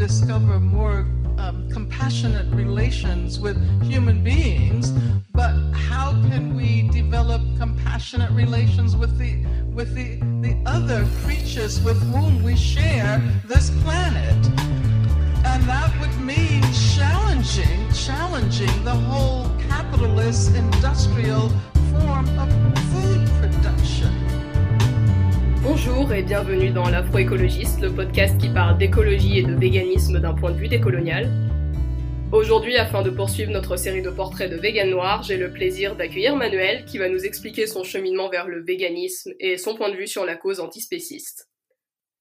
discover 0.00 0.58
more 0.58 1.00
um, 1.36 1.68
compassionate 1.70 2.46
relations 2.54 3.38
with 3.38 3.58
human 3.82 4.24
beings, 4.24 4.92
but 5.34 5.52
how 5.74 6.12
can 6.30 6.56
we 6.56 6.88
develop 6.88 7.42
compassionate 7.58 8.30
relations 8.30 8.96
with 8.96 9.18
the 9.18 9.44
with 9.74 9.94
the, 9.94 10.16
the 10.40 10.56
other 10.64 11.06
creatures 11.22 11.82
with 11.82 12.00
whom 12.14 12.42
we 12.42 12.56
share 12.56 13.22
this 13.46 13.68
planet? 13.82 14.40
And 15.44 15.62
that 15.64 15.92
would 16.00 16.18
mean 16.18 16.62
challenging, 16.96 17.92
challenging 17.92 18.84
the 18.84 18.94
whole 18.94 19.50
capitalist 19.68 20.54
industrial 20.54 21.50
form 21.92 22.26
of 22.38 22.48
food 22.90 23.28
production. 23.38 24.19
Bonjour 25.62 26.10
et 26.14 26.22
bienvenue 26.22 26.70
dans 26.70 26.88
l'Afroécologiste, 26.88 27.82
le 27.82 27.94
podcast 27.94 28.40
qui 28.40 28.48
parle 28.48 28.78
d'écologie 28.78 29.40
et 29.40 29.42
de 29.42 29.52
véganisme 29.54 30.18
d'un 30.18 30.32
point 30.32 30.52
de 30.52 30.56
vue 30.56 30.68
décolonial. 30.68 31.28
Aujourd'hui, 32.32 32.78
afin 32.78 33.02
de 33.02 33.10
poursuivre 33.10 33.52
notre 33.52 33.76
série 33.76 34.00
de 34.00 34.08
portraits 34.08 34.50
de 34.50 34.56
véganes 34.56 34.88
noirs, 34.88 35.22
j'ai 35.22 35.36
le 35.36 35.52
plaisir 35.52 35.96
d'accueillir 35.96 36.34
Manuel 36.34 36.86
qui 36.86 36.96
va 36.96 37.10
nous 37.10 37.26
expliquer 37.26 37.66
son 37.66 37.84
cheminement 37.84 38.30
vers 38.30 38.48
le 38.48 38.64
véganisme 38.64 39.34
et 39.38 39.58
son 39.58 39.74
point 39.74 39.90
de 39.90 39.96
vue 39.96 40.06
sur 40.06 40.24
la 40.24 40.34
cause 40.34 40.60
antispéciste. 40.60 41.50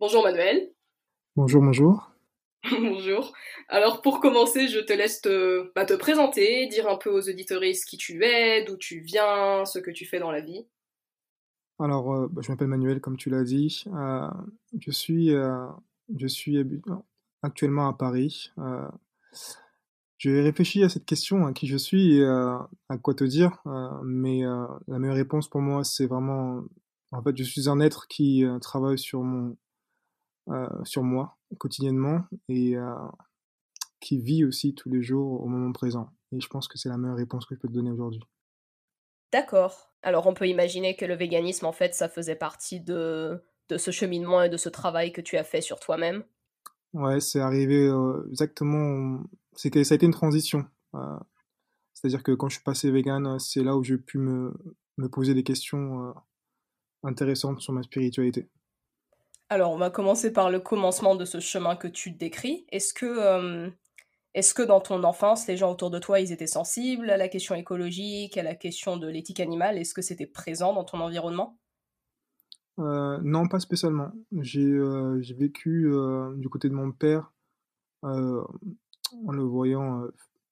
Bonjour 0.02 0.22
Manuel. 0.22 0.72
Bonjour, 1.38 1.62
bonjour. 1.62 2.12
Bonjour. 2.72 3.32
Alors 3.70 4.02
pour 4.02 4.20
commencer, 4.20 4.68
je 4.68 4.80
te 4.80 4.92
laisse 4.92 5.22
te, 5.22 5.72
bah, 5.76 5.86
te 5.86 5.94
présenter, 5.94 6.68
dire 6.68 6.90
un 6.90 6.98
peu 6.98 7.10
aux 7.10 7.30
auditoristes 7.30 7.88
qui 7.88 7.96
tu 7.96 8.22
es, 8.26 8.66
d'où 8.66 8.76
tu 8.76 9.00
viens, 9.00 9.64
ce 9.64 9.80
que 9.80 9.92
tu 9.92 10.06
fais 10.06 10.20
dans 10.20 10.32
la 10.32 10.42
vie. 10.42 10.66
Alors, 11.80 12.14
euh, 12.14 12.28
bah, 12.28 12.42
je 12.44 12.52
m'appelle 12.52 12.68
Manuel, 12.68 13.00
comme 13.00 13.16
tu 13.16 13.30
l'as 13.30 13.44
dit. 13.44 13.86
Euh, 13.88 14.30
je 14.78 14.92
suis, 14.92 15.34
euh, 15.34 15.66
je 16.18 16.28
suis 16.28 16.58
actuellement 17.42 17.88
à 17.88 17.94
Paris. 17.94 18.52
J'ai 20.18 20.42
réfléchi 20.42 20.84
à 20.84 20.90
cette 20.90 21.06
question, 21.06 21.46
à 21.46 21.54
qui 21.54 21.68
je 21.68 21.78
suis 21.78 22.18
et 22.18 22.26
à 22.26 22.98
quoi 23.02 23.14
te 23.14 23.24
dire, 23.24 23.64
mais 24.04 24.42
la 24.42 25.00
meilleure 25.00 25.16
réponse 25.16 25.48
pour 25.48 25.62
moi, 25.62 25.86
c'est 25.86 26.08
vraiment, 26.08 26.62
en 27.12 27.24
fait, 27.24 27.38
je 27.38 27.44
suis 27.44 27.70
un 27.70 27.80
être 27.80 28.08
qui 28.10 28.44
travaille 28.60 29.00
sur 29.00 29.24
mon, 29.24 29.56
sur 30.84 31.04
moi 31.04 31.38
quotidiennement 31.58 32.24
et 32.50 32.76
qui 34.02 34.20
vit 34.20 34.44
aussi 34.44 34.76
tous 34.76 34.90
les 34.90 35.02
jours 35.02 35.42
au 35.42 35.48
moment 35.48 35.72
présent. 35.72 36.12
Et 36.34 36.42
je 36.42 36.48
pense 36.50 36.68
que 36.68 36.78
c'est 36.78 36.90
la 36.90 36.98
meilleure 36.98 37.16
réponse 37.16 37.46
que 37.46 37.56
je 37.56 37.60
peux 37.62 37.70
te 37.70 37.74
donner 37.74 37.92
aujourd'hui. 37.92 38.22
D'accord. 39.32 39.92
Alors 40.02 40.28
on 40.28 40.34
peut 40.34 40.48
imaginer 40.48 40.96
que 40.96 41.06
le 41.06 41.16
véganisme, 41.16 41.66
en 41.66 41.72
fait, 41.72 41.94
ça 41.94 42.10
faisait 42.10 42.36
partie 42.36 42.80
de, 42.80 43.44
de 43.70 43.78
ce 43.78 43.92
cheminement 43.92 44.42
et 44.42 44.50
de 44.50 44.58
ce 44.58 44.70
travail 44.70 45.14
que 45.14 45.22
tu 45.22 45.38
as 45.38 45.44
fait 45.44 45.62
sur 45.62 45.80
toi-même? 45.80 46.24
Ouais, 46.94 47.20
c'est 47.20 47.40
arrivé 47.40 47.88
euh, 47.88 48.28
exactement. 48.30 49.22
C'est 49.54 49.70
que 49.70 49.84
ça 49.84 49.94
a 49.94 49.98
été 49.98 50.06
une 50.06 50.12
transition. 50.12 50.66
Euh, 50.96 51.18
c'est-à-dire 51.94 52.24
que 52.24 52.32
quand 52.32 52.50
je 52.50 52.56
suis 52.56 52.64
passé 52.64 52.90
vegan, 52.90 53.38
c'est 53.40 53.64
là 53.64 53.76
où 53.78 53.84
j'ai 53.84 53.98
pu 53.98 54.18
me, 54.18 54.54
me, 54.98 55.08
poser 55.08 55.36
des 55.36 55.44
questions 55.44 56.08
euh, 56.08 56.14
intéressantes 57.04 57.62
sur 57.62 57.74
ma 57.74 57.84
spiritualité. 57.84 58.50
Alors, 59.50 59.72
on 59.72 59.78
va 59.78 59.90
commencer 59.90 60.34
par 60.34 60.50
le 60.50 60.60
commencement 60.60 61.16
de 61.16 61.26
ce 61.26 61.40
chemin 61.40 61.76
que 61.76 61.88
tu 61.88 62.12
décris. 62.12 62.66
Est-ce 62.72 62.94
que 62.94 63.72
est-ce 64.34 64.54
que 64.54 64.62
dans 64.62 64.80
ton 64.80 65.04
enfance, 65.04 65.48
les 65.48 65.58
gens 65.58 65.72
autour 65.72 65.90
de 65.90 65.98
toi, 65.98 66.20
ils 66.20 66.32
étaient 66.32 66.48
sensibles 66.48 67.10
à 67.10 67.18
la 67.18 67.28
question 67.30 67.56
écologique, 67.56 68.38
à 68.38 68.44
la 68.44 68.56
question 68.56 68.98
de 68.98 69.08
l'éthique 69.08 69.40
animale? 69.40 69.78
Est-ce 69.78 69.94
que 69.94 70.04
c'était 70.04 70.28
présent 70.28 70.74
dans 70.74 70.84
ton 70.84 71.00
environnement? 71.00 71.58
Euh, 72.78 73.20
Non, 73.24 73.48
pas 73.48 73.60
spécialement. 73.60 74.12
J'ai 74.40 74.62
euh, 74.62 75.20
vécu 75.36 75.92
euh, 75.92 76.36
du 76.36 76.48
côté 76.48 76.70
de 76.70 76.76
mon 76.76 76.92
père 76.92 77.34
en 78.02 79.32
le 79.32 79.44
voyant 79.44 80.04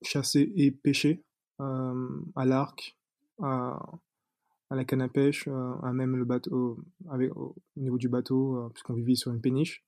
chasser 0.01 0.51
et 0.57 0.71
pêcher 0.71 1.23
à 1.59 2.45
l'arc, 2.45 2.97
à, 3.41 3.79
la 4.69 4.83
canne 4.83 5.01
à 5.01 5.07
pêche, 5.07 5.47
à 5.47 5.93
même 5.93 6.17
le 6.17 6.27
au 7.35 7.55
niveau 7.77 7.97
du 7.97 8.09
bateau, 8.09 8.69
puisqu'on 8.73 8.95
vivait 8.95 9.15
sur 9.15 9.31
une 9.31 9.39
péniche. 9.39 9.86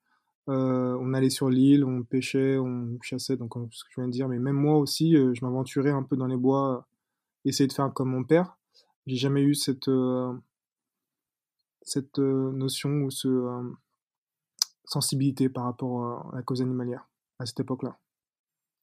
Euh, 0.50 0.98
on 1.00 1.14
allait 1.14 1.30
sur 1.30 1.50
l'île, 1.50 1.86
on 1.86 2.04
pêchait, 2.04 2.58
on 2.58 2.98
chassait, 3.02 3.38
donc 3.38 3.54
ce 3.72 3.84
que 3.84 3.90
je 3.92 4.02
viens 4.02 4.08
de 4.08 4.12
dire. 4.12 4.28
Mais 4.28 4.40
même 4.40 4.56
moi 4.56 4.78
aussi, 4.78 5.16
euh, 5.16 5.34
je 5.36 5.46
m'aventurais 5.46 5.92
un 5.92 6.04
peu 6.04 6.18
dans 6.18 6.26
les 6.26 6.38
bois, 6.38 6.88
essayer 7.46 7.68
de 7.68 7.74
faire 7.74 7.94
comme 7.94 8.10
mon 8.10 8.24
père. 8.24 8.58
J'ai 9.06 9.16
jamais 9.16 9.42
eu 9.42 9.54
cette 9.54 9.88
euh, 9.88 10.34
cette 11.84 12.20
notion 12.20 12.90
ou 13.04 13.12
ce 13.12 13.48
sensibilité 14.86 15.50
par 15.50 15.64
rapport 15.64 16.04
à 16.34 16.36
la 16.36 16.44
cause 16.44 16.62
animalière 16.62 17.08
à 17.40 17.46
cette 17.46 17.60
époque-là. 17.62 17.98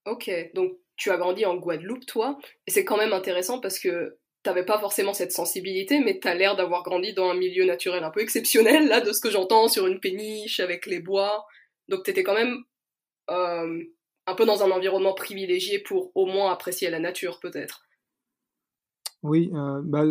Ok, 0.07 0.31
donc 0.55 0.73
tu 0.97 1.11
as 1.11 1.17
grandi 1.17 1.45
en 1.47 1.57
Guadeloupe, 1.57 2.07
toi, 2.07 2.39
et 2.67 2.71
c'est 2.71 2.85
quand 2.85 2.97
même 2.97 3.13
intéressant 3.13 3.61
parce 3.61 3.79
que 3.79 4.19
t'avais 4.47 4.65
pas 4.65 4.79
forcément 4.79 5.13
cette 5.13 5.33
sensibilité, 5.33 5.99
mais 5.99 6.21
t'as 6.21 6.35
l'air 6.35 6.55
d'avoir 6.55 6.85
grandi 6.85 7.13
dans 7.13 7.31
un 7.31 7.35
milieu 7.35 7.67
naturel 7.67 8.05
un 8.05 8.11
peu 8.11 8.21
exceptionnel, 8.21 8.87
là, 8.87 9.01
de 9.01 9.13
ce 9.13 9.21
que 9.21 9.29
j'entends 9.29 9.67
sur 9.67 9.89
une 9.89 9.99
péniche 9.99 10.61
avec 10.61 10.87
les 10.87 11.01
bois. 11.01 11.45
Donc 11.89 12.05
t'étais 12.05 12.23
quand 12.23 12.35
même 12.35 12.63
euh, 13.29 13.83
un 14.29 14.35
peu 14.37 14.47
dans 14.47 14.63
un 14.63 14.71
environnement 14.71 15.15
privilégié 15.15 15.81
pour 15.81 16.13
au 16.15 16.27
moins 16.27 16.53
apprécier 16.53 16.91
la 16.91 17.01
nature, 17.01 17.41
peut-être. 17.41 17.83
Oui, 19.25 19.51
euh, 19.53 19.83
bah, 19.83 20.05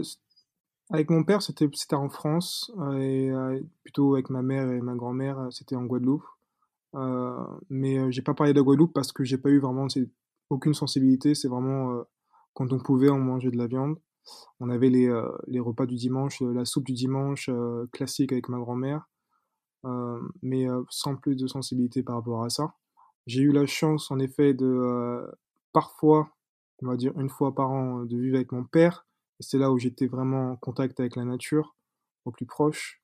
avec 0.90 1.10
mon 1.10 1.24
père, 1.24 1.42
c'était 1.42 1.70
en 1.94 2.10
France, 2.10 2.70
euh, 2.80 3.54
et 3.54 3.64
plutôt 3.84 4.16
avec 4.16 4.30
ma 4.30 4.42
mère 4.42 4.70
et 4.70 4.82
ma 4.82 4.96
grand-mère, 4.96 5.48
c'était 5.50 5.78
en 5.78 5.86
Guadeloupe. 5.86 6.26
mais 7.70 8.12
j'ai 8.12 8.22
pas 8.22 8.34
parlé 8.34 8.52
de 8.52 8.62
Guadeloupe 8.62 8.94
parce 8.94 9.14
que 9.14 9.24
j'ai 9.24 9.38
pas 9.38 9.50
eu 9.50 9.60
vraiment 9.60 9.88
aucune 10.50 10.74
sensibilité. 10.74 11.36
C'est 11.36 11.48
vraiment 11.48 12.04
quand 12.54 12.74
on 12.74 12.80
pouvait, 12.80 13.10
on 13.10 13.20
mangeait 13.20 13.52
de 13.52 13.58
la 13.58 13.68
viande. 13.68 13.98
On 14.60 14.70
avait 14.70 14.90
les, 14.90 15.08
euh, 15.08 15.30
les 15.48 15.60
repas 15.60 15.86
du 15.86 15.96
dimanche, 15.96 16.42
euh, 16.42 16.54
la 16.54 16.66
soupe 16.66 16.86
du 16.86 16.94
dimanche 16.94 17.50
euh, 17.50 17.88
classique 17.92 18.32
avec 18.32 18.50
ma 18.50 18.58
grand-mère, 18.58 19.08
mais 20.42 20.66
sans 20.90 21.16
plus 21.16 21.36
de 21.36 21.46
sensibilité 21.46 22.02
par 22.02 22.16
rapport 22.16 22.44
à 22.44 22.50
ça. 22.50 22.74
J'ai 23.28 23.44
eu 23.44 23.52
la 23.52 23.68
chance, 23.68 24.10
en 24.10 24.18
effet, 24.18 24.56
de 24.56 25.24
parfois, 25.74 26.32
on 26.82 26.88
va 26.88 26.98
dire 26.98 27.14
une 27.20 27.30
fois 27.30 27.54
par 27.54 27.70
an, 27.70 28.04
de 28.04 28.18
vivre 28.18 28.36
avec 28.36 28.52
mon 28.52 28.64
père. 28.64 29.06
C'est 29.40 29.60
là 29.60 29.72
où 29.72 29.78
j'étais 29.78 30.08
vraiment 30.08 30.54
en 30.54 30.56
contact 30.56 31.00
avec 31.00 31.16
la 31.16 31.24
nature, 31.24 31.76
au 32.26 32.32
plus 32.32 32.48
proche. 32.48 33.04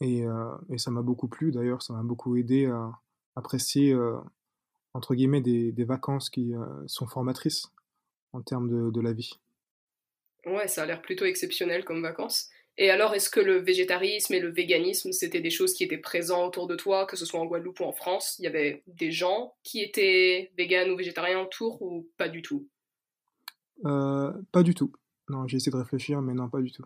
et, 0.00 0.24
et, 0.68 0.78
ça 0.78 0.90
m'a 0.90 1.02
beaucoup 1.02 1.28
plu 1.28 1.52
d'ailleurs, 1.52 1.82
ça 1.82 1.92
m'a 1.92 2.02
beaucoup 2.02 2.34
aidé 2.34 2.66
à 2.66 2.90
apprécier, 3.36 3.96
entre 4.92 5.14
guillemets, 5.14 5.40
des, 5.40 5.70
des 5.70 5.84
vacances 5.84 6.30
qui 6.30 6.52
sont 6.88 7.06
formatrices 7.06 7.70
en 8.32 8.42
termes 8.42 8.90
de, 8.92 9.00
la 9.00 9.12
vie. 9.12 9.32
Ouais, 10.46 10.68
ça 10.68 10.82
a 10.82 10.86
l'air 10.86 11.02
plutôt 11.02 11.24
exceptionnel 11.24 11.84
comme 11.84 12.02
vacances. 12.02 12.48
Et 12.76 12.90
alors, 12.90 13.14
est-ce 13.14 13.28
que 13.28 13.40
le 13.40 13.56
végétarisme 13.58 14.34
et 14.34 14.40
le 14.40 14.50
véganisme, 14.50 15.10
c'était 15.10 15.40
des 15.40 15.50
choses 15.50 15.74
qui 15.74 15.82
étaient 15.82 15.98
présentes 15.98 16.56
autour 16.56 16.68
de 16.68 16.76
toi, 16.76 17.06
que 17.06 17.16
ce 17.16 17.26
soit 17.26 17.40
en 17.40 17.46
Guadeloupe 17.46 17.80
ou 17.80 17.84
en 17.84 17.92
France? 17.92 18.36
Il 18.38 18.44
y 18.44 18.46
avait 18.46 18.84
des 18.86 19.10
gens 19.10 19.54
qui 19.64 19.82
étaient 19.82 20.52
véganes 20.56 20.90
ou 20.90 20.96
végétariens 20.96 21.40
autour 21.40 21.82
ou 21.82 22.08
pas 22.16 22.28
du 22.28 22.40
tout? 22.40 22.68
Euh, 23.84 24.32
Pas 24.52 24.62
du 24.62 24.74
tout. 24.74 24.92
Non, 25.28 25.46
j'ai 25.48 25.56
essayé 25.56 25.72
de 25.72 25.76
réfléchir, 25.76 26.22
mais 26.22 26.34
non, 26.34 26.48
pas 26.48 26.60
du 26.60 26.70
tout. 26.70 26.84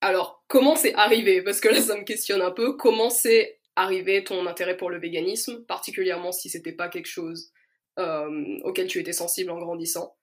Alors, 0.00 0.42
comment 0.48 0.76
c'est 0.76 0.94
arrivé? 0.94 1.42
Parce 1.42 1.60
que 1.60 1.68
là, 1.68 1.80
ça 1.80 1.96
me 1.96 2.04
questionne 2.04 2.40
un 2.42 2.50
peu. 2.50 2.76
Comment 2.76 3.10
c'est 3.10 3.58
arrivé 3.76 4.24
ton 4.24 4.46
intérêt 4.46 4.76
pour 4.76 4.90
le 4.90 4.98
véganisme, 4.98 5.64
particulièrement 5.64 6.32
si 6.32 6.48
c'était 6.48 6.72
pas 6.72 6.88
quelque 6.88 7.06
chose 7.06 7.52
euh, 7.98 8.58
auquel 8.64 8.86
tu 8.86 8.98
étais 8.98 9.12
sensible 9.12 9.50
en 9.50 9.58
grandissant? 9.58 10.16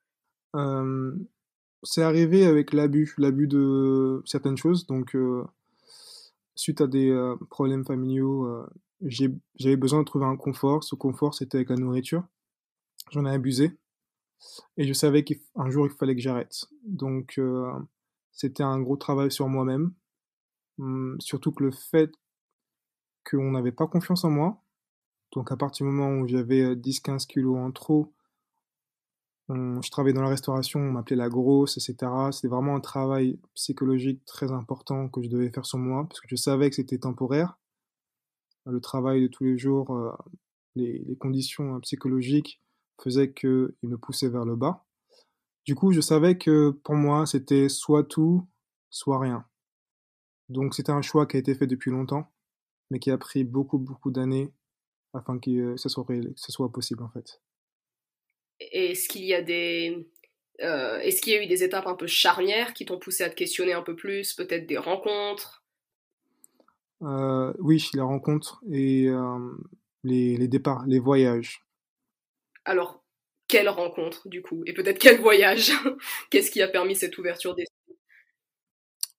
C'est 1.83 2.01
arrivé 2.01 2.45
avec 2.45 2.73
l'abus, 2.73 3.13
l'abus 3.17 3.47
de 3.47 4.21
certaines 4.25 4.57
choses. 4.57 4.87
Donc, 4.87 5.15
suite 6.55 6.81
à 6.81 6.87
des 6.87 7.33
problèmes 7.49 7.85
familiaux, 7.85 8.65
j'avais 9.01 9.75
besoin 9.75 9.99
de 9.99 10.05
trouver 10.05 10.25
un 10.25 10.37
confort. 10.37 10.83
Ce 10.83 10.95
confort, 10.95 11.33
c'était 11.33 11.57
avec 11.57 11.69
la 11.69 11.75
nourriture. 11.75 12.23
J'en 13.11 13.25
ai 13.25 13.31
abusé. 13.31 13.77
Et 14.77 14.87
je 14.87 14.93
savais 14.93 15.23
qu'un 15.23 15.69
jour, 15.69 15.87
il 15.87 15.93
fallait 15.93 16.15
que 16.15 16.21
j'arrête. 16.21 16.65
Donc, 16.83 17.39
c'était 18.31 18.63
un 18.63 18.79
gros 18.81 18.97
travail 18.97 19.31
sur 19.31 19.47
moi-même. 19.47 19.93
Hum, 20.77 21.15
surtout 21.19 21.51
que 21.51 21.63
le 21.63 21.71
fait 21.71 22.11
qu'on 23.29 23.51
n'avait 23.51 23.71
pas 23.71 23.87
confiance 23.87 24.25
en 24.25 24.29
moi, 24.29 24.61
donc 25.31 25.51
à 25.51 25.57
partir 25.57 25.85
du 25.85 25.91
moment 25.91 26.19
où 26.19 26.27
j'avais 26.27 26.75
10-15 26.75 27.25
kilos 27.25 27.57
en 27.57 27.71
trop, 27.71 28.13
je 29.49 29.91
travaillais 29.91 30.13
dans 30.13 30.23
la 30.23 30.29
restauration, 30.29 30.79
on 30.79 30.91
m'appelait 30.91 31.15
la 31.15 31.29
grosse, 31.29 31.77
etc. 31.77 32.11
C'était 32.31 32.47
vraiment 32.47 32.75
un 32.75 32.79
travail 32.79 33.39
psychologique 33.53 34.25
très 34.25 34.51
important 34.51 35.07
que 35.07 35.21
je 35.21 35.29
devais 35.29 35.51
faire 35.51 35.65
sur 35.65 35.77
moi, 35.77 36.05
parce 36.07 36.19
que 36.21 36.27
je 36.27 36.35
savais 36.35 36.69
que 36.69 36.75
c'était 36.75 36.97
temporaire. 36.97 37.57
Le 38.65 38.81
travail 38.81 39.21
de 39.21 39.27
tous 39.27 39.43
les 39.43 39.57
jours, 39.57 39.91
euh, 39.95 40.11
les, 40.75 41.15
conditions 41.17 41.75
hein, 41.75 41.79
psychologiques 41.81 42.61
faisaient 43.01 43.31
qu'il 43.33 43.73
me 43.83 43.97
poussait 43.97 44.29
vers 44.29 44.45
le 44.45 44.55
bas. 44.55 44.83
Du 45.65 45.75
coup, 45.75 45.91
je 45.91 46.01
savais 46.01 46.37
que 46.37 46.71
pour 46.71 46.95
moi, 46.95 47.25
c'était 47.27 47.69
soit 47.69 48.03
tout, 48.03 48.47
soit 48.89 49.19
rien. 49.19 49.45
Donc 50.49 50.75
c'était 50.75 50.91
un 50.91 51.01
choix 51.01 51.25
qui 51.27 51.37
a 51.37 51.39
été 51.39 51.55
fait 51.55 51.67
depuis 51.67 51.91
longtemps, 51.91 52.31
mais 52.89 52.99
qui 52.99 53.11
a 53.11 53.17
pris 53.17 53.43
beaucoup, 53.43 53.77
beaucoup 53.79 54.11
d'années 54.11 54.51
afin 55.13 55.39
que 55.39 55.77
ce 55.77 55.89
soit, 55.89 56.05
ce 56.35 56.51
soit 56.51 56.71
possible 56.71 57.03
en 57.03 57.09
fait. 57.09 57.41
Est-ce 58.59 59.07
qu'il 59.07 59.25
y 59.25 59.33
a 59.33 59.41
des 59.41 60.07
est-ce 60.57 61.21
qu'il 61.21 61.33
y 61.33 61.35
a 61.35 61.43
eu 61.43 61.47
des 61.47 61.65
étapes 61.65 61.85
un 61.85 61.95
peu 61.95 62.07
charnières 62.07 62.73
qui 62.73 62.85
t'ont 62.85 62.97
poussé 62.97 63.25
à 63.25 63.29
te 63.29 63.35
questionner 63.35 63.73
un 63.73 63.81
peu 63.81 63.93
plus, 63.93 64.33
peut-être 64.33 64.65
des 64.65 64.77
rencontres? 64.77 65.65
Oui, 67.01 67.89
les 67.93 68.01
rencontres 68.01 68.63
et 68.71 69.09
les, 70.05 70.37
les 70.37 70.47
départs, 70.47 70.85
les 70.87 70.99
voyages. 70.99 71.65
Alors, 72.63 73.03
quelle 73.47 73.69
rencontre 73.69 74.27
du 74.27 74.41
coup? 74.41 74.63
Et 74.65 74.73
peut-être 74.73 74.99
quel 74.99 75.21
voyage? 75.21 75.71
Qu'est-ce 76.29 76.49
qui 76.49 76.61
a 76.61 76.67
permis 76.67 76.95
cette 76.95 77.17
ouverture 77.17 77.55
d'esprit? 77.55 77.95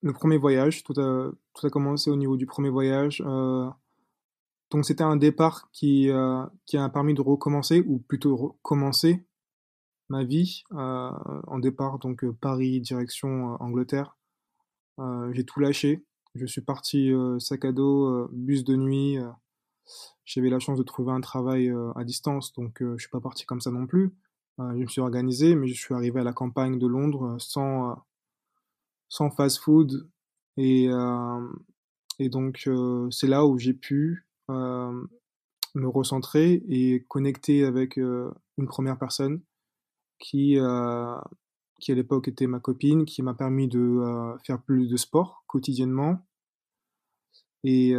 Le 0.01 0.13
premier 0.13 0.37
voyage, 0.37 0.83
tout 0.83 0.99
a, 0.99 1.31
tout 1.53 1.67
a 1.67 1.69
commencé 1.69 2.09
au 2.09 2.15
niveau 2.15 2.37
du 2.37 2.45
premier 2.45 2.69
voyage. 2.69 3.23
Euh, 3.25 3.67
donc 4.69 4.85
c'était 4.85 5.03
un 5.03 5.15
départ 5.15 5.69
qui, 5.71 6.09
euh, 6.09 6.43
qui 6.65 6.77
a 6.77 6.87
permis 6.89 7.13
de 7.13 7.21
recommencer, 7.21 7.83
ou 7.87 7.99
plutôt 7.99 8.35
recommencer 8.35 9.23
ma 10.09 10.23
vie 10.23 10.63
euh, 10.73 11.11
en 11.47 11.59
départ, 11.59 11.99
donc 11.99 12.25
Paris, 12.39 12.81
direction 12.81 13.57
Angleterre. 13.61 14.17
J'ai 15.31 15.43
tout 15.43 15.59
lâché. 15.59 16.03
Je 16.33 16.45
suis 16.47 16.61
parti 16.61 17.11
sac 17.39 17.65
à 17.65 17.71
dos, 17.71 18.27
bus 18.31 18.63
de 18.63 18.75
nuit. 18.75 19.17
J'avais 20.25 20.49
la 20.49 20.59
chance 20.59 20.79
de 20.79 20.83
trouver 20.83 21.11
un 21.11 21.21
travail 21.21 21.71
à 21.95 22.03
distance, 22.03 22.51
donc 22.53 22.77
je 22.81 22.97
suis 22.97 23.09
pas 23.09 23.21
parti 23.21 23.45
comme 23.45 23.61
ça 23.61 23.69
non 23.69 23.85
plus. 23.85 24.15
je 24.57 24.63
me 24.63 24.87
suis 24.87 25.01
organisé, 25.01 25.55
mais 25.55 25.67
je 25.67 25.75
suis 25.75 25.93
arrivé 25.93 26.19
à 26.19 26.23
la 26.23 26.33
campagne 26.33 26.79
de 26.79 26.87
Londres 26.87 27.37
sans, 27.39 28.03
sans 29.07 29.29
fast-food. 29.29 30.09
Et, 30.57 30.89
et 32.17 32.29
donc 32.29 32.67
c'est 33.11 33.27
là 33.27 33.45
où 33.45 33.59
j'ai 33.59 33.75
pu 33.75 34.27
me 34.49 35.87
recentrer 35.87 36.63
et 36.67 37.05
connecter 37.07 37.65
avec 37.65 37.97
une 37.97 38.67
première 38.67 38.97
personne 38.97 39.41
qui, 40.19 40.57
qui 41.79 41.91
à 41.91 41.95
l'époque 41.95 42.27
était 42.27 42.47
ma 42.47 42.59
copine, 42.59 43.05
qui 43.05 43.21
m'a 43.21 43.33
permis 43.33 43.67
de 43.67 44.01
faire 44.43 44.61
plus 44.61 44.87
de 44.87 44.97
sport 44.97 45.43
quotidiennement. 45.47 46.25
Et 47.63 47.95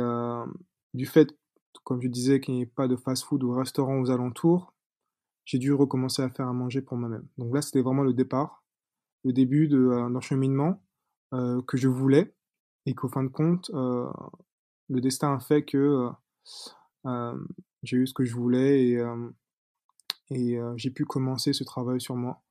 du 0.94 1.06
fait, 1.06 1.37
comme 1.85 2.00
je 2.03 2.09
disais, 2.09 2.41
qu'il 2.41 2.55
n'y 2.55 2.62
ait 2.62 2.67
pas 2.67 2.88
de 2.88 2.97
fast-food 2.97 3.43
ou 3.44 3.53
restaurant 3.55 4.00
aux 4.00 4.11
alentours, 4.11 4.75
j'ai 5.44 5.59
dû 5.59 5.73
recommencer 5.73 6.23
à 6.23 6.29
faire 6.29 6.49
à 6.49 6.53
manger 6.53 6.82
pour 6.82 6.97
moi-même. 6.97 7.26
Donc 7.38 7.55
là, 7.55 7.62
c'était 7.62 7.81
vraiment 7.81 8.03
le 8.03 8.12
départ, 8.12 8.62
le 9.25 9.32
début 9.32 9.69
d'un 9.69 10.20
cheminement 10.20 10.82
que 11.32 11.76
je 11.76 11.88
voulais 11.88 12.35
et 12.87 12.94
qu'au 12.94 13.09
fin 13.09 13.23
de 13.25 13.29
compte, 13.29 13.70
le 13.73 15.00
destin 15.00 15.35
a 15.35 15.41
fait 15.41 15.65
que 15.65 16.09
j'ai 17.82 17.97
eu 17.97 18.06
ce 18.06 18.15
que 18.15 18.25
je 18.25 18.35
voulais 18.35 18.88
et, 18.88 19.03
et 20.30 20.58
j'ai 20.76 20.90
pu 20.90 21.04
commencer 21.04 21.52
ce 21.52 21.64
travail 21.64 22.00
sur 22.00 22.16
moi. 22.16 22.42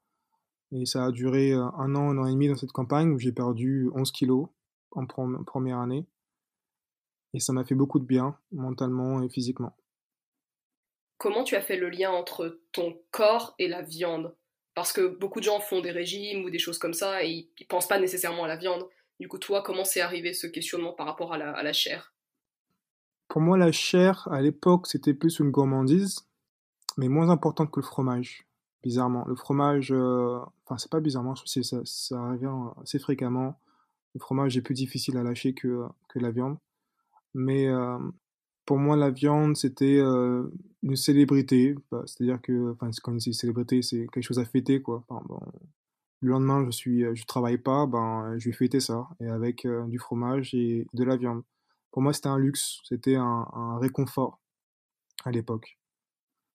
Et 0.71 0.85
ça 0.85 1.06
a 1.06 1.12
duré 1.12 1.53
un 1.53 1.95
an, 1.95 2.09
un 2.09 2.18
an 2.18 2.25
et 2.25 2.31
demi 2.31 2.47
dans 2.50 2.56
cette 2.56 2.71
campagne 2.71 3.12
où 3.12 3.19
j'ai 3.19 3.31
perdu 3.31 3.89
11 3.94 4.12
kilos 4.12 4.47
en 4.91 5.06
première 5.06 5.79
année. 5.79 6.06
Et 7.33 7.39
ça 7.39 7.53
m'a 7.53 7.63
fait 7.63 7.75
beaucoup 7.75 8.00
de 8.00 8.06
bien, 8.06 8.38
mentalement 8.51 9.21
et 9.21 9.29
physiquement. 9.29 9.75
Comment 11.18 11.44
tu 11.44 11.56
as 11.56 11.62
fait 11.62 11.77
le 11.77 11.89
lien 11.89 12.12
entre 12.12 12.59
ton 12.71 13.00
corps 13.12 13.56
et 13.59 13.68
la 13.68 13.81
viande? 13.81 14.35
Parce 14.75 14.94
que 14.94 15.07
beaucoup 15.07 15.39
de 15.39 15.45
gens 15.45 15.59
font 15.59 15.81
des 15.81 15.91
régimes 15.91 16.44
ou 16.44 16.50
des 16.50 16.59
choses 16.59 16.77
comme 16.77 16.94
ça 16.94 17.23
et 17.23 17.50
ils 17.59 17.68
pensent 17.68 17.88
pas 17.88 18.00
nécessairement 18.00 18.44
à 18.44 18.47
la 18.47 18.57
viande. 18.57 18.88
Du 19.19 19.27
coup, 19.27 19.39
toi, 19.39 19.63
comment 19.63 19.83
c'est 19.83 20.01
arrivé 20.01 20.33
ce 20.33 20.45
questionnement 20.45 20.94
par 20.94 21.07
rapport 21.07 21.33
à 21.33 21.38
la, 21.38 21.51
à 21.51 21.63
la 21.63 21.73
chair? 21.73 22.13
Pour 23.27 23.41
moi, 23.41 23.57
la 23.57 23.71
chair, 23.71 24.27
à 24.31 24.41
l'époque, 24.41 24.85
c'était 24.88 25.15
plus 25.15 25.39
une 25.39 25.50
gourmandise, 25.50 26.27
mais 26.97 27.07
moins 27.07 27.29
importante 27.29 27.71
que 27.71 27.79
le 27.79 27.85
fromage 27.85 28.47
bizarrement. 28.83 29.25
Le 29.27 29.35
fromage, 29.35 29.91
euh, 29.91 30.39
enfin, 30.65 30.77
c'est 30.77 30.91
pas 30.91 30.99
bizarrement, 30.99 31.35
ça, 31.35 31.61
ça 31.83 32.31
revient 32.31 32.53
assez 32.81 32.99
fréquemment. 32.99 33.59
Le 34.15 34.19
fromage 34.19 34.57
est 34.57 34.61
plus 34.61 34.73
difficile 34.73 35.17
à 35.17 35.23
lâcher 35.23 35.53
que, 35.53 35.85
que 36.09 36.19
la 36.19 36.31
viande. 36.31 36.57
Mais 37.33 37.67
euh, 37.67 37.97
pour 38.65 38.77
moi, 38.77 38.95
la 38.95 39.11
viande, 39.11 39.55
c'était 39.57 39.97
euh, 39.99 40.49
une 40.83 40.95
célébrité. 40.95 41.75
Bah, 41.91 42.03
c'est-à-dire 42.05 42.41
que, 42.41 42.71
enfin, 42.73 42.89
quand 43.03 43.13
une 43.13 43.19
célébrité, 43.19 43.81
c'est 43.81 44.07
quelque 44.07 44.23
chose 44.23 44.39
à 44.39 44.45
fêter, 44.45 44.81
quoi. 44.81 45.03
le 46.21 46.29
lendemain, 46.31 46.65
je 46.65 46.71
suis, 46.71 47.03
je 47.15 47.25
travaille 47.25 47.57
pas, 47.57 47.85
ben, 47.85 48.35
je 48.38 48.49
vais 48.49 48.55
fêter 48.55 48.79
ça. 48.79 49.07
Et 49.19 49.27
avec 49.27 49.67
du 49.88 49.99
fromage 49.99 50.53
et 50.55 50.88
de 50.94 51.03
la 51.03 51.17
viande. 51.17 51.44
Pour 51.91 52.01
moi, 52.01 52.13
c'était 52.13 52.29
un 52.29 52.39
luxe, 52.39 52.79
c'était 52.83 53.15
un 53.15 53.77
réconfort 53.79 54.39
à 55.25 55.31
l'époque. 55.31 55.77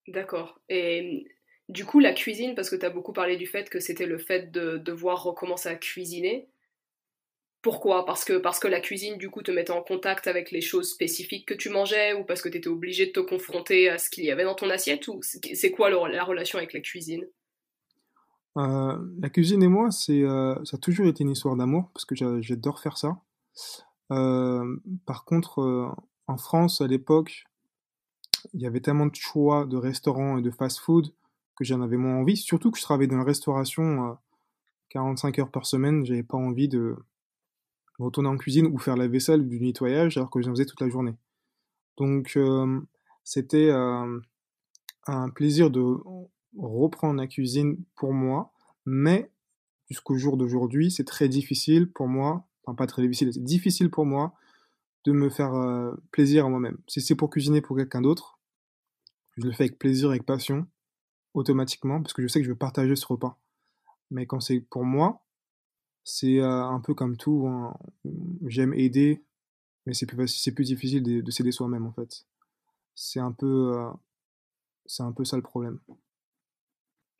D'accord. 0.08 0.60
Et 0.69 1.26
du 1.69 1.84
coup, 1.84 2.00
la 2.00 2.12
cuisine, 2.12 2.54
parce 2.54 2.70
que 2.70 2.76
tu 2.76 2.84
as 2.84 2.90
beaucoup 2.90 3.12
parlé 3.12 3.37
du 3.37 3.46
fait 3.46 3.70
que 3.70 3.81
c'était 3.81 4.06
le 4.06 4.19
fait 4.19 4.50
de 4.50 4.78
devoir 4.78 5.22
recommencer 5.22 5.69
à 5.69 5.76
cuisiner. 5.76 6.49
Pourquoi? 7.62 8.04
Parce 8.04 8.25
que, 8.25 8.38
parce 8.38 8.58
que 8.58 8.66
la 8.66 8.81
cuisine, 8.81 9.16
du 9.19 9.31
coup, 9.31 9.43
te 9.43 9.52
mettait 9.52 9.70
en 9.70 9.82
contact 9.82 10.26
avec 10.26 10.50
les 10.50 10.60
choses 10.60 10.90
spécifiques 10.90 11.46
que 11.46 11.54
tu 11.54 11.69
mangeais, 11.69 12.12
ou 12.12 12.25
parce 12.25 12.43
que 12.43 12.49
tu 12.49 12.58
étais 12.58 12.69
obligé 12.69 13.06
de 13.06 13.12
te 13.12 13.20
confronter 13.20 13.88
à 13.88 13.99
ce 13.99 14.10
qu'il 14.10 14.25
y 14.25 14.32
avait 14.32 14.43
dans 14.43 14.56
ton 14.56 14.69
assiette, 14.69 15.06
ou 15.06 15.20
c'est 15.22 15.70
quoi 15.70 15.88
la 15.88 16.25
relation 16.25 16.58
avec 16.58 16.72
la 16.72 16.81
cuisine? 16.81 17.25
Euh, 18.58 18.99
La 19.20 19.31
cuisine 19.31 19.62
et 19.62 19.69
moi, 19.69 19.93
c'est, 19.93 20.22
euh, 20.25 20.56
ça 20.64 20.76
a 20.76 20.81
toujours 20.81 21.06
été 21.06 21.22
une 21.22 21.31
histoire 21.31 21.54
d'amour, 21.54 21.90
parce 21.94 22.04
que 22.04 22.16
j'adore 22.16 22.81
faire 22.81 22.99
ça. 22.99 23.20
Euh, 24.10 24.76
par 25.06 25.25
contre, 25.25 25.94
en 26.26 26.37
France, 26.37 26.81
à 26.81 26.88
l'époque, 26.88 27.44
il 28.52 28.60
y 28.60 28.66
avait 28.66 28.80
tellement 28.80 29.06
de 29.06 29.14
choix 29.14 29.66
de 29.66 29.76
restaurants 29.76 30.38
et 30.38 30.42
de 30.42 30.50
fast-food 30.50 31.12
que 31.56 31.64
j'en 31.64 31.80
avais 31.82 31.96
moins 31.96 32.16
envie. 32.16 32.36
Surtout 32.36 32.70
que 32.70 32.78
je 32.78 32.82
travaillais 32.82 33.08
dans 33.08 33.18
la 33.18 33.24
restauration 33.24 34.16
45 34.90 35.38
euh, 35.38 35.42
heures 35.42 35.50
par 35.50 35.66
semaine, 35.66 36.04
j'avais 36.04 36.22
pas 36.22 36.36
envie 36.36 36.68
de 36.68 36.96
retourner 37.98 38.28
en 38.28 38.36
cuisine 38.36 38.66
ou 38.66 38.78
faire 38.78 38.96
la 38.96 39.06
vaisselle 39.06 39.42
ou 39.42 39.44
du 39.44 39.60
nettoyage 39.60 40.16
alors 40.16 40.30
que 40.30 40.40
j'en 40.42 40.50
faisais 40.50 40.66
toute 40.66 40.80
la 40.80 40.88
journée. 40.88 41.14
Donc 41.96 42.32
euh, 42.36 42.80
c'était 43.24 43.68
euh, 43.70 44.20
un 45.06 45.30
plaisir 45.30 45.70
de 45.70 45.96
reprendre 46.56 47.20
la 47.20 47.26
cuisine 47.26 47.78
pour 47.94 48.12
moi, 48.12 48.52
mais 48.86 49.30
jusqu'au 49.88 50.16
jour 50.16 50.36
d'aujourd'hui, 50.36 50.90
c'est 50.90 51.04
très 51.04 51.28
difficile 51.28 51.90
pour 51.90 52.08
moi, 52.08 52.46
enfin 52.64 52.74
pas 52.74 52.86
très 52.86 53.02
difficile, 53.02 53.32
c'est 53.32 53.44
difficile 53.44 53.90
pour 53.90 54.06
moi 54.06 54.34
de 55.04 55.12
me 55.12 55.31
faire 55.31 55.52
plaisir 56.10 56.46
à 56.46 56.49
moi-même. 56.49 56.78
Si 56.87 57.00
c'est 57.00 57.16
pour 57.16 57.31
cuisiner 57.31 57.61
pour 57.61 57.76
quelqu'un 57.76 58.02
d'autre, 58.02 58.38
je 59.37 59.47
le 59.47 59.52
fais 59.52 59.64
avec 59.64 59.78
plaisir, 59.78 60.11
avec 60.11 60.25
passion, 60.25 60.66
automatiquement 61.35 62.02
parce 62.02 62.12
que 62.12 62.23
je 62.23 62.28
sais 62.28 62.40
que 62.40 62.44
je 62.44 62.50
veux 62.50 62.59
partager 62.59 62.97
ce 62.97 63.06
repas. 63.06 63.38
Mais 64.11 64.26
quand 64.26 64.40
c'est 64.40 64.61
pour 64.61 64.85
moi, 64.85 65.25
c'est 66.04 66.38
euh, 66.40 66.64
un 66.64 66.80
peu 66.80 66.94
comme 66.94 67.16
tout. 67.16 67.47
Hein. 67.49 67.76
J'aime 68.47 68.75
aider, 68.75 69.25
mais 69.87 69.94
c'est 69.94 70.06
plus, 70.06 70.64
difficile 70.64 71.02
de, 71.02 71.21
de 71.21 71.30
s'aider 71.30 71.52
soi-même 71.52 71.87
en 71.87 71.92
fait. 71.92 72.26
C'est 72.94 73.21
un 73.21 73.32
peu, 73.32 73.73
euh, 73.75 73.90
c'est 74.87 75.02
un 75.02 75.12
peu 75.12 75.25
ça 75.25 75.37
le 75.37 75.42
problème. 75.42 75.80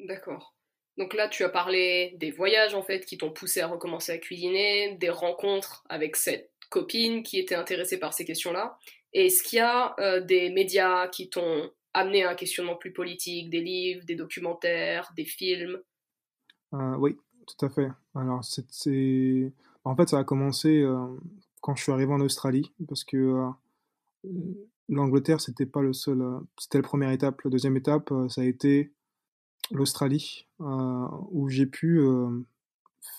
D'accord. 0.01 0.55
Donc 0.99 1.15
là, 1.15 1.29
tu 1.29 1.43
as 1.45 1.49
parlé 1.49 2.15
des 2.19 2.31
voyages 2.31 2.75
en 2.75 2.83
fait 2.83 3.07
qui 3.07 3.17
t'ont 3.17 3.33
poussé 3.33 3.63
à 3.63 3.67
recommencer 3.67 4.13
à 4.13 4.19
cuisiner, 4.19 4.97
des 4.97 5.09
rencontres 5.09 5.85
avec 5.89 6.17
cette 6.17 6.52
copine 6.73 7.23
qui 7.23 7.39
était 7.39 7.55
intéressée 7.55 7.99
par 7.99 8.15
ces 8.15 8.25
questions-là. 8.25 8.79
Est-ce 9.13 9.43
qu'il 9.43 9.59
y 9.59 9.61
a 9.61 9.95
euh, 10.01 10.21
des 10.21 10.51
médias 10.51 11.07
qui 11.09 11.29
t'ont 11.29 11.71
amener 11.95 12.25
un 12.25 12.35
questionnement 12.35 12.77
plus 12.77 12.93
politique, 12.93 13.51
des 13.51 13.61
livres, 13.61 14.05
des 14.07 14.17
documentaires, 14.17 15.13
des 15.15 15.27
films? 15.27 15.79
Euh, 16.73 16.97
Oui, 16.97 17.19
tout 17.47 17.67
à 17.67 17.69
fait. 17.69 17.89
Alors, 18.15 18.43
c'est, 18.43 19.53
en 19.85 19.95
fait, 19.95 20.09
ça 20.09 20.19
a 20.19 20.25
commencé 20.25 20.81
euh, 20.81 21.07
quand 21.61 21.77
je 21.77 21.83
suis 21.83 21.93
arrivé 21.93 22.13
en 22.13 22.21
Australie, 22.21 22.73
parce 22.89 23.05
que 23.05 23.51
l'Angleterre, 24.89 25.41
c'était 25.41 25.67
pas 25.67 25.83
le 25.83 25.93
seul, 25.93 26.23
c'était 26.59 26.79
la 26.79 26.83
première 26.83 27.11
étape. 27.11 27.43
La 27.43 27.51
deuxième 27.51 27.77
étape, 27.77 28.13
ça 28.31 28.41
a 28.41 28.45
été 28.45 28.93
l'Australie, 29.71 30.49
où 30.59 31.49
j'ai 31.49 31.67
pu 31.67 32.01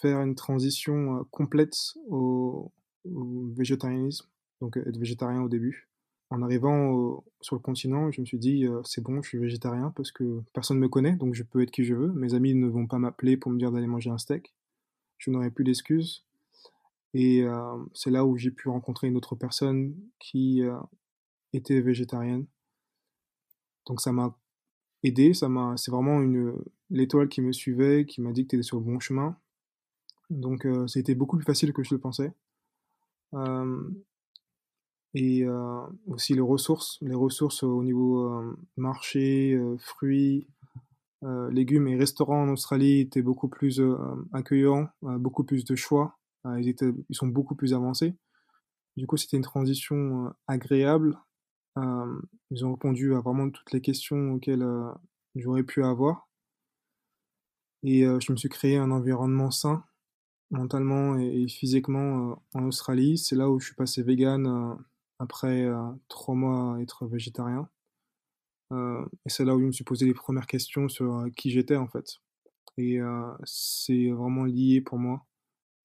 faire 0.02 0.20
une 0.22 0.36
transition 0.36 1.26
complète 1.32 1.76
au, 2.10 2.72
au 3.06 3.48
végétarianisme, 3.56 4.28
donc 4.62 4.78
être 4.78 4.98
végétarien 4.98 5.42
au 5.42 5.50
début 5.50 5.90
en 6.34 6.42
arrivant 6.42 7.24
sur 7.42 7.56
le 7.56 7.62
continent, 7.62 8.12
je 8.12 8.20
me 8.20 8.26
suis 8.26 8.40
dit, 8.40 8.66
euh, 8.66 8.82
c'est 8.84 9.04
bon, 9.04 9.22
je 9.22 9.30
suis 9.30 9.38
végétarien 9.38 9.94
parce 9.96 10.12
que 10.12 10.42
personne 10.52 10.78
ne 10.78 10.82
me 10.82 10.90
connaît, 10.90 11.16
donc 11.16 11.36
je 11.36 11.44
peux 11.44 11.62
être 11.62 11.70
qui 11.70 11.84
je 11.84 11.94
veux. 11.94 12.12
Mes 12.14 12.34
amis 12.34 12.56
ne 12.56 12.68
vont 12.68 12.88
pas 12.88 12.98
m'appeler 12.98 13.38
pour 13.38 13.52
me 13.52 13.60
dire 13.60 13.72
d'aller 13.72 13.86
manger 13.86 14.10
un 14.10 14.18
steak. 14.18 14.52
Je 15.20 15.30
n'aurai 15.30 15.52
plus 15.52 15.64
d'excuses. 15.64 16.26
Et 17.14 17.44
euh, 17.44 17.78
c'est 17.94 18.10
là 18.10 18.26
où 18.26 18.36
j'ai 18.36 18.50
pu 18.50 18.68
rencontrer 18.70 19.08
une 19.08 19.16
autre 19.16 19.36
personne 19.36 19.96
qui 20.18 20.64
euh, 20.64 20.76
était 21.54 21.82
végétarienne. 21.82 22.48
Donc 23.86 24.02
ça 24.02 24.12
m'a 24.12 24.36
aidé, 25.04 25.36
ça 25.36 25.50
m'a, 25.50 25.78
c'est 25.78 25.92
vraiment 25.92 26.20
une 26.20 26.56
l'étoile 26.90 27.30
qui 27.30 27.42
me 27.42 27.52
suivait, 27.52 28.06
qui 28.08 28.22
m'a 28.22 28.32
dit 28.32 28.46
que 28.46 28.50
tu 28.50 28.56
étais 28.56 28.64
sur 28.64 28.78
le 28.78 28.84
bon 28.84 29.00
chemin. 29.00 29.38
Donc 30.32 30.66
c'était 30.88 31.14
beaucoup 31.14 31.36
plus 31.38 31.46
facile 31.46 31.74
que 31.74 31.84
je 31.84 31.94
le 31.94 32.00
pensais. 32.00 32.34
Et 35.16 35.46
aussi 36.08 36.34
les 36.34 36.42
ressources, 36.42 36.98
les 37.02 37.16
ressources 37.16 37.64
au 37.64 37.84
niveau 37.84 38.56
marché, 38.78 39.60
fruits, 39.78 40.48
légumes 41.22 41.88
et 41.88 41.96
restaurants 41.96 42.44
en 42.44 42.50
Australie 42.50 43.00
étaient 43.00 43.22
beaucoup 43.22 43.48
plus 43.48 43.82
accueillants, 44.34 44.90
beaucoup 45.02 45.44
plus 45.44 45.66
de 45.66 45.76
choix, 45.76 46.18
ils, 46.58 46.68
étaient, 46.68 46.92
ils 47.10 47.16
sont 47.16 47.28
beaucoup 47.28 47.56
plus 47.56 47.74
avancés. 47.74 48.16
Du 48.98 49.08
coup, 49.08 49.18
c'était 49.18 49.38
une 49.38 49.44
transition 49.44 50.34
agréable. 50.48 51.18
ils 51.78 52.66
ont 52.66 52.74
répondu 52.74 53.16
à 53.16 53.20
vraiment 53.20 53.50
toutes 53.50 53.72
les 53.72 53.82
questions 53.82 54.34
auxquelles 54.34 54.68
j'aurais 55.36 55.64
pu 55.64 55.84
avoir. 55.84 56.28
Et 57.84 58.04
je 58.04 58.32
me 58.32 58.38
suis 58.38 58.50
créé 58.50 58.78
un 58.78 58.92
environnement 58.92 59.52
sain, 59.52 59.84
mentalement 60.54 61.18
et, 61.18 61.48
physiquement 61.48 62.42
en 62.54 62.64
Australie. 62.66 63.18
C'est 63.18 63.36
là 63.36 63.50
où 63.50 63.60
je 63.60 63.68
suis 63.68 63.76
passé 63.76 64.04
vegan 64.04 64.78
après 65.20 65.68
trois 66.08 66.36
mois 66.36 66.78
à 66.78 66.82
être 66.82 67.06
végétarien. 67.06 67.70
et 68.72 69.30
c'est 69.30 69.46
là 69.46 69.56
où 69.56 69.60
je 69.60 69.66
me 69.66 69.72
suis 69.72 69.84
posé 69.84 70.06
les 70.06 70.14
premières 70.14 70.48
questions 70.48 70.90
sur 70.90 71.26
qui 71.36 71.52
j'étais 71.52 71.76
en 71.76 71.88
fait. 71.88 72.20
Et 72.78 73.00
c'est 73.44 74.10
vraiment 74.10 74.46
lié 74.46 74.82
pour 74.82 74.98
moi, 74.98 75.26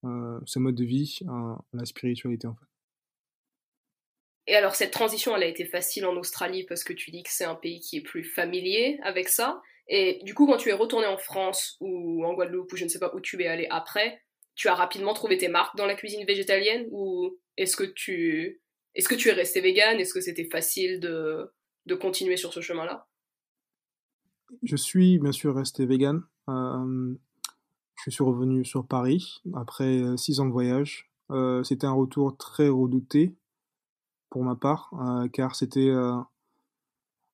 ce 0.03 0.59
mode 0.59 0.75
de 0.75 0.85
vie, 0.85 1.19
à 1.27 1.57
la 1.73 1.85
spiritualité 1.85 2.47
en 2.47 2.55
fait. 2.55 2.65
Et 4.49 4.55
alors 4.55 4.75
cette 4.75 4.91
transition, 4.91 5.35
elle 5.37 5.43
a 5.43 5.47
été 5.47 5.63
facile 5.63 6.07
en 6.07 6.17
Australie 6.17 6.63
parce 6.63 6.83
que 6.83 6.91
tu 6.91 7.11
dis 7.11 7.21
que 7.21 7.29
c'est 7.31 7.45
un 7.45 7.53
pays 7.53 7.79
qui 7.81 7.97
est 7.97 8.01
plus 8.01 8.23
familier 8.23 8.99
avec 9.03 9.29
ça. 9.29 9.61
Et 9.87 10.21
du 10.23 10.33
coup, 10.33 10.47
quand 10.47 10.57
tu 10.57 10.69
es 10.69 10.73
retourné 10.73 11.05
en 11.05 11.17
France 11.17 11.77
ou 11.81 12.25
en 12.25 12.33
Guadeloupe 12.33 12.73
ou 12.73 12.75
je 12.75 12.83
ne 12.83 12.89
sais 12.89 12.97
pas 12.97 13.13
où 13.13 13.19
tu 13.19 13.39
es 13.43 13.47
allé 13.47 13.67
après, 13.69 14.23
tu 14.59 14.67
as 14.67 14.75
rapidement 14.75 15.13
trouvé 15.13 15.37
tes 15.37 15.47
marques 15.47 15.77
dans 15.77 15.85
la 15.85 15.95
cuisine 15.95 16.25
végétalienne 16.25 16.85
ou 16.91 17.37
est-ce 17.55 17.77
que 17.77 17.85
tu 17.85 18.61
est-ce 18.93 19.07
que 19.07 19.15
tu 19.15 19.29
es 19.29 19.31
resté 19.31 19.61
vegan 19.61 19.97
Est-ce 19.97 20.13
que 20.13 20.19
c'était 20.19 20.49
facile 20.51 20.99
de, 20.99 21.49
de 21.85 21.95
continuer 21.95 22.35
sur 22.35 22.51
ce 22.51 22.59
chemin-là? 22.59 23.07
Je 24.63 24.75
suis 24.75 25.17
bien 25.17 25.31
sûr 25.31 25.55
resté 25.55 25.85
vegan. 25.85 26.23
Euh, 26.49 27.15
je 28.03 28.09
suis 28.09 28.23
revenu 28.23 28.65
sur 28.65 28.85
Paris 28.85 29.41
après 29.53 30.01
euh, 30.01 30.17
six 30.17 30.41
ans 30.41 30.45
de 30.45 30.51
voyage. 30.51 31.09
Euh, 31.31 31.63
c'était 31.63 31.87
un 31.87 31.93
retour 31.93 32.35
très 32.35 32.67
redouté 32.67 33.33
pour 34.29 34.43
ma 34.43 34.55
part, 34.55 34.91
car 35.31 35.55
c'était 35.55 35.91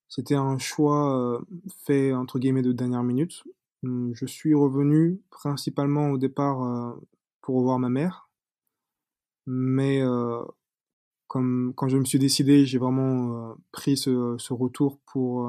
c'était 0.07 0.35
un 0.35 0.57
choix 0.57 1.41
fait 1.85 2.13
entre 2.13 2.39
guillemets 2.39 2.61
de 2.61 2.71
dernière 2.71 3.03
minute. 3.03 3.43
Hum, 3.83 4.13
je 4.13 4.25
suis 4.25 4.53
revenu 4.53 5.19
principalement 5.29 6.11
au 6.11 6.17
départ 6.17 6.95
pour 7.45 7.57
revoir 7.57 7.77
ma 7.77 7.89
mère, 7.89 8.29
mais 9.45 10.01
comme 11.27 11.73
quand 11.75 11.87
je 11.87 11.97
me 11.97 12.05
suis 12.05 12.17
décidé, 12.19 12.65
j'ai 12.65 12.79
vraiment 12.79 13.55
pris 13.71 13.97
ce, 13.97 14.53
retour 14.53 14.99
pour 15.05 15.47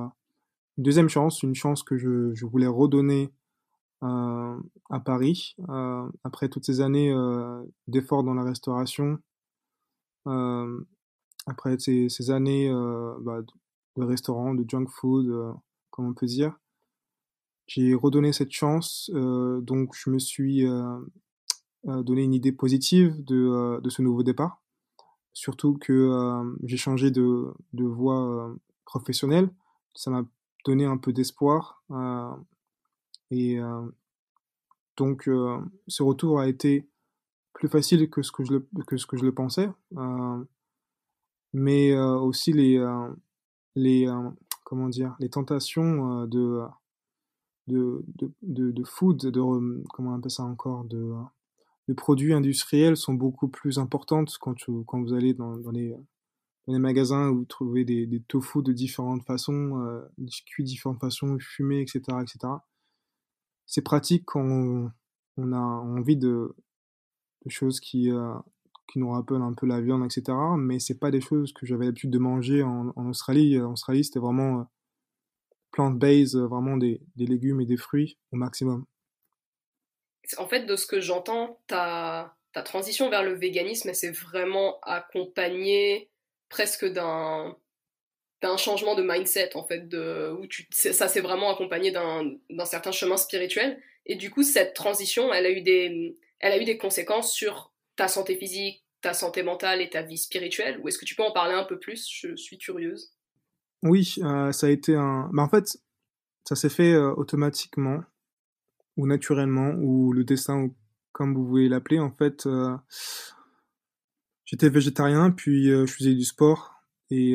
une 0.76 0.84
deuxième 0.84 1.08
chance, 1.08 1.42
une 1.42 1.54
chance 1.54 1.82
que 1.82 1.96
je, 1.96 2.44
voulais 2.44 2.66
redonner 2.66 3.32
euh, 4.02 4.60
à 4.90 5.00
Paris 5.00 5.56
euh, 5.70 6.06
après 6.22 6.50
toutes 6.50 6.66
ces 6.66 6.82
années 6.82 7.10
euh, 7.10 7.62
d'efforts 7.88 8.24
dans 8.24 8.34
la 8.34 8.44
restauration 8.44 9.18
après 11.46 11.78
ces, 11.78 12.08
ces 12.08 12.30
années 12.30 12.68
euh, 12.68 13.14
bah, 13.20 13.40
de 13.96 14.02
restaurant, 14.04 14.54
de 14.54 14.64
junk 14.68 14.86
food, 14.88 15.26
euh, 15.28 15.52
comme 15.90 16.08
on 16.08 16.14
peut 16.14 16.26
dire, 16.26 16.58
j'ai 17.66 17.94
redonné 17.94 18.32
cette 18.32 18.52
chance, 18.52 19.10
euh, 19.14 19.60
donc 19.60 19.94
je 19.94 20.10
me 20.10 20.18
suis 20.18 20.64
donné 21.86 22.22
une 22.22 22.34
idée 22.34 22.52
positive 22.52 23.24
de, 23.24 23.80
de 23.80 23.90
ce 23.90 24.02
nouveau 24.02 24.22
départ. 24.22 24.60
Surtout 25.32 25.78
que 25.78 26.10
j'ai 26.64 26.76
changé 26.76 27.10
de, 27.10 27.54
voie 27.74 28.54
professionnelle, 28.84 29.50
ça 29.94 30.10
m'a 30.10 30.24
donné 30.64 30.84
un 30.84 30.96
peu 30.96 31.12
d'espoir. 31.12 31.82
et 33.30 33.58
donc 34.96 35.30
ce 35.86 36.02
retour 36.02 36.40
a 36.40 36.48
été 36.48 36.88
plus 37.52 37.68
facile 37.68 38.10
que 38.10 38.22
ce 38.22 38.32
que 38.32 38.44
je 38.44 38.54
le, 38.54 38.68
que 38.86 38.96
ce 38.96 39.06
que 39.06 39.16
je 39.16 39.24
le 39.24 39.32
pensais 39.32 39.68
mais 41.56 41.92
euh, 41.92 42.16
aussi 42.18 42.52
les, 42.52 42.76
euh, 42.76 43.08
euh, 43.78 44.30
comment 44.64 44.88
dire, 44.88 45.16
les 45.20 45.30
tentations 45.30 46.26
de, 46.26 46.62
de, 47.66 48.04
de, 48.12 48.70
de, 48.70 48.84
food, 48.84 49.16
de, 49.16 49.40
comment 49.90 50.10
on 50.12 50.18
appelle 50.18 50.30
ça 50.30 50.44
encore, 50.44 50.84
de, 50.84 51.14
de 51.88 51.94
produits 51.94 52.32
industriels 52.32 52.96
sont 52.96 53.14
beaucoup 53.14 53.48
plus 53.48 53.78
importantes 53.78 54.36
quand, 54.40 54.56
vous 54.66 55.12
allez 55.14 55.34
dans, 55.34 55.56
les, 55.70 55.94
magasins 56.66 57.30
où 57.30 57.38
vous 57.38 57.44
trouvez 57.44 57.84
des, 57.84 58.06
des 58.06 58.20
tofu 58.20 58.62
de 58.62 58.72
différentes 58.72 59.24
façons, 59.24 59.80
euh, 59.82 60.00
cuits 60.46 60.64
de 60.64 60.68
différentes 60.68 61.00
façons, 61.00 61.38
fumés, 61.38 61.80
etc. 61.80 62.00
etc. 62.22 62.54
C'est 63.66 63.82
pratique 63.82 64.24
quand 64.26 64.92
on, 65.36 65.52
a 65.52 65.58
envie 65.58 66.16
de, 66.16 66.54
choses 67.48 67.78
qui, 67.78 68.10
qui 68.86 68.98
nous 68.98 69.10
rappellent 69.10 69.42
un 69.42 69.52
peu 69.52 69.66
la 69.66 69.80
viande, 69.80 70.04
etc. 70.04 70.36
Mais 70.58 70.78
c'est 70.78 70.98
pas 70.98 71.10
des 71.10 71.20
choses 71.20 71.52
que 71.52 71.66
j'avais 71.66 71.86
l'habitude 71.86 72.10
de 72.10 72.18
manger 72.18 72.62
en, 72.62 72.92
Australie. 73.08 73.60
En 73.60 73.72
Australie, 73.72 74.04
c'était 74.04 74.20
vraiment 74.20 74.60
euh, 74.60 74.64
plant-based, 75.72 76.36
euh, 76.36 76.46
vraiment 76.46 76.76
des, 76.76 77.00
légumes 77.16 77.60
et 77.60 77.66
des 77.66 77.76
fruits 77.76 78.18
au 78.32 78.36
maximum. 78.36 78.84
En 80.38 80.48
fait, 80.48 80.66
de 80.66 80.76
ce 80.76 80.86
que 80.86 81.00
j'entends, 81.00 81.60
ta, 81.66 82.36
transition 82.64 83.10
vers 83.10 83.22
le 83.22 83.34
véganisme, 83.34 83.90
elle 83.90 83.94
s'est 83.94 84.10
vraiment 84.10 84.80
accompagnée 84.80 86.08
presque 86.48 86.86
d'un 86.86 87.56
changement 88.56 88.94
de 88.94 89.02
mindset 89.02 89.56
en 89.56 89.64
fait 89.66 89.88
de 89.88 90.32
où 90.38 90.46
ça 90.70 91.08
s'est 91.08 91.20
vraiment 91.20 91.52
accompagné 91.52 91.90
d'un 91.90 92.32
d'un 92.48 92.64
certain 92.64 92.92
chemin 92.92 93.16
spirituel 93.16 93.82
et 94.06 94.14
du 94.14 94.30
coup 94.30 94.44
cette 94.44 94.72
transition 94.72 95.34
elle 95.34 95.44
a 95.44 95.50
eu 95.50 95.60
des 95.60 96.16
elle 96.38 96.52
a 96.52 96.58
eu 96.58 96.64
des 96.64 96.78
conséquences 96.78 97.32
sur 97.32 97.72
ta 97.96 98.08
santé 98.08 98.36
physique, 98.36 98.84
ta 99.00 99.14
santé 99.14 99.42
mentale 99.42 99.80
et 99.80 99.90
ta 99.90 100.02
vie 100.02 100.18
spirituelle 100.18 100.78
Ou 100.80 100.88
est-ce 100.88 100.98
que 100.98 101.04
tu 101.04 101.14
peux 101.14 101.22
en 101.22 101.32
parler 101.32 101.54
un 101.54 101.64
peu 101.64 101.78
plus? 101.78 102.08
Je 102.10 102.36
suis 102.36 102.58
curieuse. 102.58 103.12
Oui, 103.82 104.14
euh, 104.18 104.52
ça 104.52 104.66
a 104.66 104.70
été 104.70 104.94
un. 104.94 105.30
Bah, 105.32 105.42
en 105.42 105.48
fait, 105.48 105.78
ça 106.44 106.56
s'est 106.56 106.68
fait 106.68 106.92
euh, 106.92 107.12
automatiquement 107.14 108.02
ou 108.96 109.06
naturellement 109.06 109.74
ou 109.78 110.12
le 110.12 110.24
destin, 110.24 110.68
comme 111.12 111.34
vous 111.34 111.46
voulez 111.46 111.68
l'appeler. 111.68 111.98
En 111.98 112.10
fait, 112.10 112.46
euh, 112.46 112.76
j'étais 114.44 114.68
végétarien, 114.68 115.30
puis 115.30 115.66
je 115.66 115.86
faisais 115.86 116.14
du 116.14 116.24
sport 116.24 116.74
et 117.10 117.34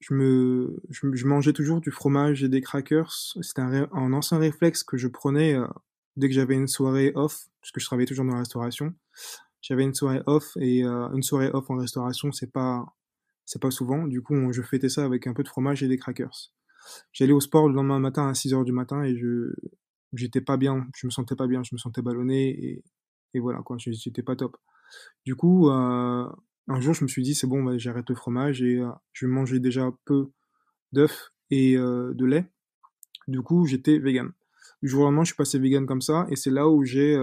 je 0.00 0.14
me, 0.14 0.76
je, 0.90 1.26
mangeais 1.26 1.52
toujours 1.52 1.80
du 1.80 1.90
fromage 1.90 2.44
et 2.44 2.48
des 2.48 2.60
crackers. 2.60 3.12
C'était 3.40 3.62
un, 3.62 3.88
un, 3.92 4.12
ancien 4.12 4.38
réflexe 4.38 4.84
que 4.84 4.96
je 4.96 5.08
prenais 5.08 5.56
dès 6.16 6.28
que 6.28 6.34
j'avais 6.34 6.54
une 6.54 6.68
soirée 6.68 7.12
off, 7.14 7.48
parce 7.60 7.72
que 7.72 7.80
je 7.80 7.86
travaillais 7.86 8.06
toujours 8.06 8.24
dans 8.24 8.32
la 8.32 8.40
restauration 8.40 8.94
j'avais 9.66 9.82
une 9.82 9.94
soirée 9.94 10.22
off 10.26 10.56
et 10.60 10.84
euh, 10.84 11.08
une 11.12 11.22
soirée 11.22 11.50
off 11.52 11.68
en 11.70 11.76
restauration, 11.76 12.30
c'est 12.30 12.52
pas 12.52 12.84
c'est 13.44 13.60
pas 13.60 13.70
souvent. 13.70 14.06
Du 14.06 14.22
coup, 14.22 14.52
je 14.52 14.62
fêtais 14.62 14.88
ça 14.88 15.04
avec 15.04 15.26
un 15.26 15.34
peu 15.34 15.42
de 15.42 15.48
fromage 15.48 15.82
et 15.82 15.88
des 15.88 15.98
crackers. 15.98 16.52
J'allais 17.12 17.32
au 17.32 17.40
sport 17.40 17.68
le 17.68 17.74
lendemain 17.74 17.98
matin 17.98 18.28
à 18.28 18.34
6 18.34 18.54
heures 18.54 18.64
du 18.64 18.72
matin 18.72 19.02
et 19.02 19.16
je 19.16 19.54
j'étais 20.16 20.40
pas 20.40 20.56
bien, 20.56 20.86
je 20.96 21.06
me 21.06 21.10
sentais 21.10 21.36
pas 21.36 21.46
bien, 21.46 21.62
je 21.62 21.74
me 21.74 21.78
sentais 21.78 22.02
ballonné 22.02 22.48
et, 22.48 22.84
et 23.34 23.40
voilà 23.40 23.60
quoi, 23.62 23.76
j'étais 23.78 24.22
pas 24.22 24.36
top. 24.36 24.56
Du 25.24 25.34
coup, 25.34 25.68
euh, 25.68 26.28
un 26.68 26.80
jour, 26.80 26.94
je 26.94 27.04
me 27.04 27.08
suis 27.08 27.22
dit 27.22 27.34
c'est 27.34 27.46
bon, 27.46 27.62
bah, 27.62 27.78
j'arrête 27.78 28.08
le 28.08 28.14
fromage 28.16 28.62
et 28.62 28.78
euh, 28.78 28.90
je 29.12 29.26
mangeais 29.26 29.60
déjà 29.60 29.90
peu 30.04 30.30
d'œufs 30.92 31.32
et 31.50 31.76
de 31.76 32.24
lait. 32.24 32.50
Du 33.28 33.42
coup, 33.42 33.66
j'étais 33.66 33.98
vegan. 33.98 34.32
Du 34.82 34.88
jour 34.88 35.02
au 35.02 35.04
lendemain, 35.04 35.22
je 35.22 35.28
suis 35.28 35.36
passé 35.36 35.58
vegan 35.58 35.86
comme 35.86 36.00
ça 36.00 36.26
et 36.30 36.36
c'est 36.36 36.50
là 36.50 36.68
où 36.68 36.84
j'ai 36.84 37.16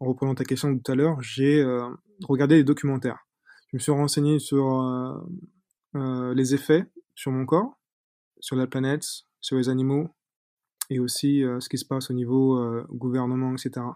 en 0.00 0.06
reprenant 0.06 0.34
ta 0.34 0.44
question 0.44 0.72
de 0.72 0.80
tout 0.80 0.92
à 0.92 0.94
l'heure, 0.94 1.20
j'ai 1.20 1.60
euh, 1.60 1.88
regardé 2.22 2.56
des 2.56 2.64
documentaires. 2.64 3.26
Je 3.72 3.76
me 3.76 3.80
suis 3.80 3.92
renseigné 3.92 4.38
sur 4.38 4.80
euh, 4.80 5.18
euh, 5.96 6.34
les 6.34 6.54
effets 6.54 6.86
sur 7.14 7.32
mon 7.32 7.44
corps, 7.44 7.78
sur 8.40 8.56
la 8.56 8.66
planète, 8.66 9.04
sur 9.40 9.56
les 9.56 9.68
animaux, 9.68 10.08
et 10.90 10.98
aussi 10.98 11.42
ce 11.60 11.68
qui 11.68 11.78
se 11.78 11.84
passe 11.84 12.10
au 12.10 12.14
niveau 12.14 12.58
gouvernement, 12.90 13.52
etc. 13.52 13.86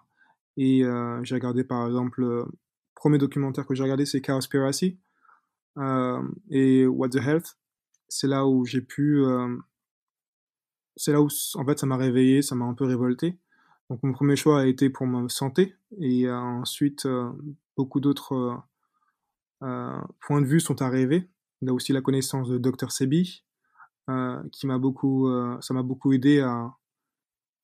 Et 0.56 0.82
j'ai 1.22 1.34
regardé 1.34 1.64
par 1.64 1.86
exemple, 1.86 2.20
le 2.20 2.44
premier 2.94 3.18
documentaire 3.18 3.66
que 3.66 3.74
j'ai 3.74 3.82
regardé, 3.82 4.04
c'est 4.04 4.20
Cowspiracy 4.20 4.98
et 6.50 6.86
What 6.86 7.08
the 7.10 7.16
Health. 7.16 7.56
C'est 8.08 8.28
là 8.28 8.46
où 8.46 8.66
j'ai 8.66 8.82
pu 8.82 9.24
c'est 10.96 11.12
là 11.12 11.20
où 11.20 11.28
en 11.54 11.64
fait 11.64 11.78
ça 11.78 11.86
m'a 11.86 11.96
réveillé, 11.96 12.42
ça 12.42 12.54
m'a 12.54 12.64
un 12.64 12.74
peu 12.74 12.84
révolté. 12.84 13.38
Donc 13.90 14.02
mon 14.02 14.12
premier 14.12 14.36
choix 14.36 14.60
a 14.60 14.66
été 14.66 14.90
pour 14.90 15.06
ma 15.06 15.28
santé 15.28 15.74
et 15.98 16.26
euh, 16.26 16.38
ensuite 16.38 17.06
euh, 17.06 17.30
beaucoup 17.76 18.00
d'autres 18.00 18.62
euh, 19.62 20.00
points 20.20 20.40
de 20.40 20.46
vue 20.46 20.60
sont 20.60 20.82
arrivés. 20.82 21.28
Y 21.62 21.68
a 21.68 21.72
aussi 21.72 21.92
la 21.92 22.00
connaissance 22.00 22.48
de 22.48 22.58
Dr 22.58 22.90
Sebi 22.90 23.44
qui 24.52 24.66
m'a 24.66 24.78
beaucoup, 24.78 25.30
ça 25.60 25.72
m'a 25.72 25.82
beaucoup 25.82 26.12
aidé 26.12 26.40
à, 26.40 26.74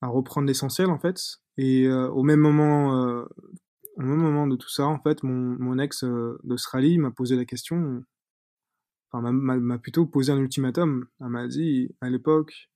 à 0.01 0.07
reprendre 0.07 0.47
l'essentiel 0.47 0.89
en 0.89 0.99
fait. 0.99 1.19
Et 1.57 1.89
au 1.89 2.23
même 2.23 2.39
moment, 2.39 2.91
au 3.97 4.01
même 4.01 4.17
moment 4.17 4.47
de 4.47 4.55
tout 4.55 4.69
ça, 4.69 4.85
en 4.85 4.99
fait, 4.99 5.23
mon, 5.23 5.57
mon 5.59 5.77
ex 5.77 6.05
d'Australie 6.43 6.97
m'a 6.97 7.11
posé 7.11 7.35
la 7.35 7.45
question 7.45 8.01
enfin, 9.11 9.31
m'a 9.31 9.77
plutôt 9.77 10.05
posé 10.05 10.31
un 10.31 10.37
ultimatum. 10.37 11.07
Elle 11.19 11.27
m'a 11.27 11.47
dit, 11.47 11.95
à 12.01 12.09
l'époque, 12.09 12.69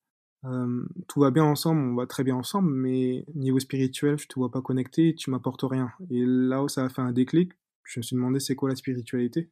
euh, 0.45 0.85
tout 1.07 1.19
va 1.21 1.31
bien 1.31 1.43
ensemble, 1.43 1.81
on 1.81 1.95
va 1.95 2.07
très 2.07 2.23
bien 2.23 2.35
ensemble, 2.35 2.71
mais 2.71 3.25
niveau 3.35 3.59
spirituel, 3.59 4.17
je 4.17 4.27
te 4.27 4.35
vois 4.35 4.51
pas 4.51 4.61
connecté, 4.61 5.15
tu 5.15 5.29
m'apportes 5.29 5.63
rien. 5.63 5.91
Et 6.09 6.23
là 6.25 6.63
où 6.63 6.67
ça 6.67 6.83
a 6.83 6.89
fait 6.89 7.01
un 7.01 7.13
déclic, 7.13 7.53
je 7.83 7.99
me 7.99 8.03
suis 8.03 8.15
demandé 8.15 8.39
c'est 8.39 8.55
quoi 8.55 8.69
la 8.69 8.75
spiritualité? 8.75 9.49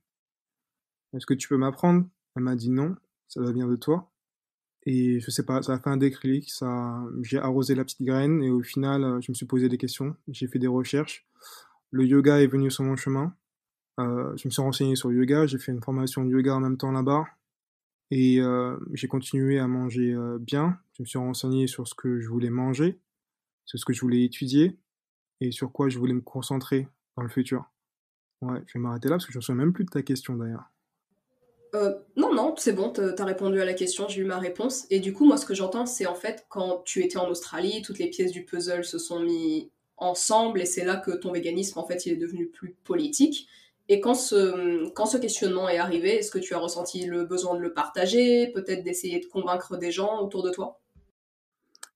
Est-ce 1.14 1.26
que 1.26 1.34
tu 1.34 1.48
peux 1.48 1.58
m'apprendre? 1.58 2.06
Elle 2.36 2.44
m'a 2.44 2.56
dit 2.56 2.70
non, 2.70 2.96
ça 3.28 3.42
doit 3.42 3.52
venir 3.52 3.68
de 3.68 3.76
toi. 3.76 4.11
Et 4.86 5.20
je 5.20 5.30
sais 5.30 5.46
pas, 5.46 5.62
ça 5.62 5.74
a 5.74 5.80
fait 5.80 5.90
un 5.90 5.98
déclic, 5.98 6.50
ça, 6.50 7.04
j'ai 7.22 7.38
arrosé 7.38 7.76
la 7.76 7.84
petite 7.84 8.02
graine 8.02 8.42
et 8.42 8.50
au 8.50 8.64
final, 8.64 9.22
je 9.22 9.32
me 9.32 9.36
suis 9.36 9.46
posé 9.46 9.70
des 9.70 9.78
questions, 9.78 10.16
j'ai 10.28 10.48
fait 10.48 10.60
des 10.60 10.68
recherches. 10.68 11.28
Le 11.92 12.06
yoga 12.06 12.40
est 12.42 12.48
venu 12.48 12.72
sur 12.72 12.84
mon 12.84 12.96
chemin. 12.96 13.36
Euh, 14.00 14.36
je 14.38 14.48
me 14.48 14.52
suis 14.52 14.62
renseigné 14.62 14.96
sur 14.96 15.10
le 15.10 15.18
yoga, 15.18 15.46
j'ai 15.46 15.60
fait 15.60 15.72
une 15.72 15.82
formation 15.82 16.24
de 16.24 16.30
yoga 16.30 16.56
en 16.56 16.60
même 16.60 16.78
temps 16.78 16.92
là-bas. 16.92 17.26
Et 18.10 18.42
euh, 18.42 18.78
j'ai 18.94 19.08
continué 19.08 19.60
à 19.60 19.68
manger 19.68 20.14
euh, 20.14 20.38
bien. 20.40 20.80
Je 20.94 21.04
me 21.04 21.06
suis 21.06 21.20
renseigné 21.20 21.68
sur 21.68 21.88
ce 21.88 21.96
que 21.96 22.20
je 22.20 22.28
voulais 22.28 22.50
manger, 22.50 23.00
sur 23.66 23.80
ce 23.80 23.86
que 23.86 23.94
je 23.94 24.02
voulais 24.02 24.24
étudier 24.24 24.78
et 25.40 25.52
sur 25.52 25.72
quoi 25.72 25.90
je 25.90 25.98
voulais 25.98 26.14
me 26.14 26.22
concentrer 26.22 26.88
dans 27.16 27.24
le 27.24 27.30
futur. 27.30 27.72
Ouais, 28.42 28.62
je 28.68 28.74
vais 28.74 28.80
m'arrêter 28.80 29.08
là 29.08 29.16
parce 29.16 29.26
que 29.26 29.32
je 29.32 29.38
ne 29.38 29.42
me 29.42 29.44
souviens 29.44 29.66
même 29.66 29.74
plus 29.74 29.86
de 29.86 29.90
ta 29.90 30.02
question 30.02 30.36
d'ailleurs. 30.36 30.72
Euh, 31.74 31.94
non, 32.18 32.34
non, 32.34 32.54
c'est 32.58 32.74
bon, 32.74 32.90
t'as 32.90 33.24
répondu 33.24 33.62
à 33.62 33.66
la 33.66 33.74
question, 33.74 34.08
j'ai 34.10 34.22
eu 34.22 34.26
ma 34.26 34.40
réponse. 34.40 34.86
Et 34.90 35.00
du 35.00 35.14
coup, 35.14 35.26
moi, 35.26 35.38
ce 35.38 35.46
que 35.46 35.54
j'entends, 35.54 35.86
c'est 35.86 36.06
en 36.06 36.16
fait, 36.16 36.46
quand 36.50 36.84
tu 36.86 37.02
étais 37.02 37.18
en 37.18 37.30
Australie, 37.30 37.82
toutes 37.82 38.00
les 38.00 38.10
pièces 38.10 38.32
du 38.32 38.44
puzzle 38.44 38.84
se 38.84 38.98
sont 38.98 39.22
mises 39.22 39.70
ensemble, 39.98 40.62
et 40.62 40.66
c'est 40.66 40.84
là 40.84 40.98
que 40.98 41.12
ton 41.12 41.32
véganisme, 41.32 41.80
en 41.80 41.86
fait, 41.86 42.06
il 42.06 42.14
est 42.14 42.18
devenu 42.18 42.48
plus 42.48 42.76
politique. 42.84 43.48
Et 43.88 44.02
quand 44.02 44.16
ce, 44.16 45.18
questionnement 45.20 45.70
est 45.70 45.78
arrivé, 45.78 46.16
est-ce 46.16 46.32
que 46.32 46.40
tu 46.40 46.54
as 46.54 46.60
ressenti 46.60 47.06
le 47.06 47.24
besoin 47.26 47.56
de 47.56 47.62
le 47.62 47.74
partager, 47.74 48.48
peut-être 48.54 48.84
d'essayer 48.84 49.20
de 49.20 49.26
convaincre 49.26 49.78
des 49.78 49.92
gens 49.92 50.22
autour 50.22 50.44
de 50.44 50.50
toi? 50.50 50.82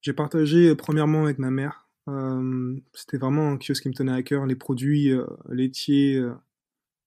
J'ai 0.02 0.14
partagé 0.14 0.70
euh, 0.70 0.76
premièrement 0.76 1.24
avec 1.24 1.40
ma 1.40 1.52
mère. 1.52 1.88
Euh, 2.08 2.76
c'était 2.94 3.18
vraiment 3.18 3.58
quelque 3.58 3.68
chose 3.68 3.82
qui 3.82 3.90
me 3.90 3.94
tenait 3.94 4.14
à 4.14 4.22
cœur, 4.24 4.46
les 4.46 4.56
produits 4.56 5.12
laitiers, 5.50 6.22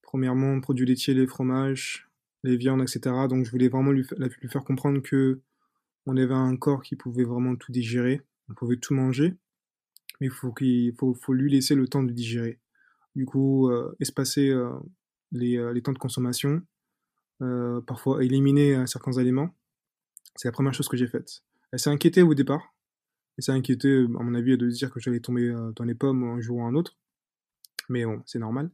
premièrement, 0.02 0.60
produits 0.60 0.86
laitiers, 0.86 1.14
les 1.14 1.26
fromages, 1.26 2.07
les 2.44 2.56
viandes, 2.56 2.82
etc. 2.82 3.00
Donc 3.28 3.44
je 3.44 3.50
voulais 3.50 3.68
vraiment 3.68 3.92
lui, 3.92 4.04
faire 4.04 4.64
comprendre 4.64 5.00
que 5.00 5.40
on 6.06 6.16
avait 6.16 6.34
un 6.34 6.56
corps 6.56 6.82
qui 6.82 6.96
pouvait 6.96 7.24
vraiment 7.24 7.56
tout 7.56 7.72
digérer, 7.72 8.22
on 8.48 8.54
pouvait 8.54 8.76
tout 8.76 8.94
manger, 8.94 9.34
mais 10.20 10.28
il 10.28 10.32
faut, 10.32 11.14
faut, 11.14 11.32
lui 11.34 11.50
laisser 11.50 11.74
le 11.74 11.86
temps 11.86 12.02
de 12.02 12.12
digérer 12.12 12.58
du 13.18 13.26
coup 13.26 13.68
euh, 13.68 13.94
espacer 14.00 14.48
euh, 14.48 14.70
les, 15.32 15.58
euh, 15.58 15.72
les, 15.72 15.82
temps 15.82 15.92
de 15.92 15.98
consommation, 15.98 16.62
parfois 17.86 18.24
éliminer 18.24 18.86
certains 18.86 19.18
aliments. 19.18 19.54
C'est 20.34 20.48
la 20.48 20.52
première 20.52 20.74
chose 20.74 20.88
que 20.88 20.96
j'ai 20.96 21.06
faite. 21.06 21.42
Elle 21.72 21.78
s'est 21.78 21.90
inquiétée 21.90 22.22
au 22.22 22.34
départ, 22.34 22.74
et 23.36 23.42
s'est 23.42 23.52
inquiétée, 23.52 24.04
à 24.04 24.22
mon 24.22 24.34
avis, 24.34 24.56
de 24.56 24.68
dire 24.68 24.90
que 24.90 25.00
j'allais 25.00 25.20
tomber 25.20 25.54
dans 25.76 25.84
les 25.84 25.94
pommes 25.94 26.24
un 26.24 26.40
jour 26.40 26.58
ou 26.58 26.62
un 26.62 26.74
autre. 26.74 26.96
Mais 27.88 28.04
bon, 28.04 28.22
c'est 28.26 28.38
normal. 28.38 28.70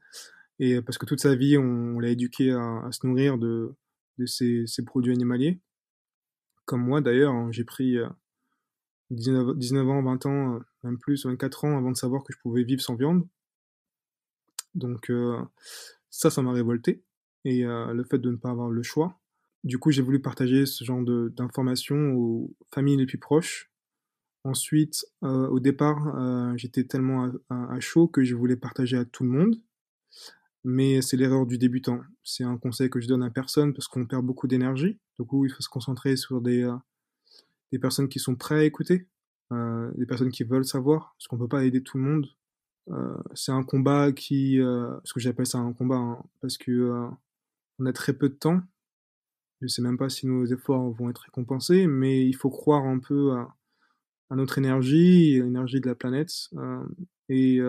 Et 0.58 0.80
parce 0.82 0.98
que 0.98 1.06
toute 1.06 1.20
sa 1.20 1.34
vie, 1.34 1.58
on, 1.58 1.98
l'a 1.98 2.10
éduqué 2.10 2.52
à, 2.52 2.88
se 2.92 3.06
nourrir 3.06 3.38
de, 3.38 3.74
de 4.18 4.26
ces, 4.26 4.66
produits 4.84 5.12
animaliers. 5.12 5.60
Comme 6.64 6.82
moi 6.82 7.00
d'ailleurs, 7.00 7.32
hein, 7.34 7.48
j'ai 7.50 7.64
pris 7.64 7.98
19, 9.10 9.56
19, 9.56 9.88
ans, 9.88 10.02
20 10.02 10.26
ans, 10.26 10.60
même 10.82 10.98
plus, 10.98 11.26
24 11.26 11.64
ans 11.64 11.76
avant 11.78 11.90
de 11.90 11.96
savoir 11.96 12.22
que 12.24 12.32
je 12.32 12.38
pouvais 12.38 12.64
vivre 12.64 12.80
sans 12.80 12.94
viande. 12.94 13.26
Donc 14.74 15.10
euh, 15.10 15.40
ça, 16.10 16.30
ça 16.30 16.42
m'a 16.42 16.52
révolté. 16.52 17.04
Et 17.44 17.64
euh, 17.64 17.92
le 17.92 18.04
fait 18.04 18.18
de 18.18 18.30
ne 18.30 18.36
pas 18.36 18.50
avoir 18.50 18.70
le 18.70 18.82
choix. 18.82 19.20
Du 19.64 19.78
coup, 19.78 19.90
j'ai 19.90 20.02
voulu 20.02 20.20
partager 20.20 20.66
ce 20.66 20.84
genre 20.84 21.02
d'informations 21.02 22.12
aux 22.14 22.54
familles 22.72 22.96
les 22.96 23.06
plus 23.06 23.18
proches. 23.18 23.70
Ensuite, 24.44 25.06
euh, 25.22 25.48
au 25.48 25.58
départ, 25.58 26.56
j'étais 26.58 26.84
tellement 26.84 27.30
à, 27.48 27.80
chaud 27.80 28.08
que 28.08 28.24
je 28.24 28.34
voulais 28.34 28.56
partager 28.56 28.98
à 28.98 29.06
tout 29.06 29.24
le 29.24 29.30
monde. 29.30 29.56
Mais 30.64 31.02
c'est 31.02 31.16
l'erreur 31.16 31.46
du 31.46 31.58
débutant. 31.58 32.00
C'est 32.22 32.44
un 32.44 32.56
conseil 32.56 32.88
que 32.88 33.00
je 33.00 33.06
donne 33.06 33.22
à 33.22 33.30
personne 33.30 33.74
parce 33.74 33.86
qu'on 33.86 34.06
perd 34.06 34.24
beaucoup 34.24 34.46
d'énergie. 34.46 34.98
Du 35.18 35.26
coup, 35.26 35.44
il 35.44 35.50
faut 35.50 35.60
se 35.60 35.68
concentrer 35.68 36.16
sur 36.16 36.40
des, 36.40 36.68
des 37.70 37.78
personnes 37.78 38.08
qui 38.08 38.18
sont 38.18 38.34
prêtes 38.34 38.58
à 38.58 38.64
écouter, 38.64 39.06
des 39.50 40.06
personnes 40.06 40.30
qui 40.30 40.42
veulent 40.44 40.64
savoir, 40.64 41.14
parce 41.18 41.28
qu'on 41.28 41.36
ne 41.36 41.42
peut 41.42 41.48
pas 41.48 41.64
aider 41.64 41.82
tout 41.82 41.98
le 41.98 42.04
monde. 42.04 42.26
Euh, 42.90 43.16
c'est 43.34 43.52
un 43.52 43.62
combat 43.62 44.12
qui, 44.12 44.60
euh, 44.60 44.94
ce 45.04 45.14
que 45.14 45.20
j'appelle 45.20 45.46
ça 45.46 45.58
un 45.58 45.72
combat, 45.72 45.96
hein, 45.96 46.22
parce 46.40 46.58
que 46.58 46.70
euh, 46.70 47.08
on 47.78 47.86
a 47.86 47.92
très 47.92 48.12
peu 48.12 48.28
de 48.28 48.34
temps. 48.34 48.60
Je 49.60 49.68
sais 49.68 49.82
même 49.82 49.96
pas 49.96 50.08
si 50.08 50.26
nos 50.26 50.44
efforts 50.44 50.90
vont 50.92 51.08
être 51.08 51.22
récompensés, 51.22 51.86
mais 51.86 52.26
il 52.26 52.34
faut 52.34 52.50
croire 52.50 52.84
un 52.84 52.98
peu 52.98 53.32
à, 53.32 53.56
notre 54.36 54.58
énergie, 54.58 55.40
l'énergie 55.40 55.80
de 55.80 55.86
la 55.86 55.94
planète, 55.94 56.50
et 57.28 57.60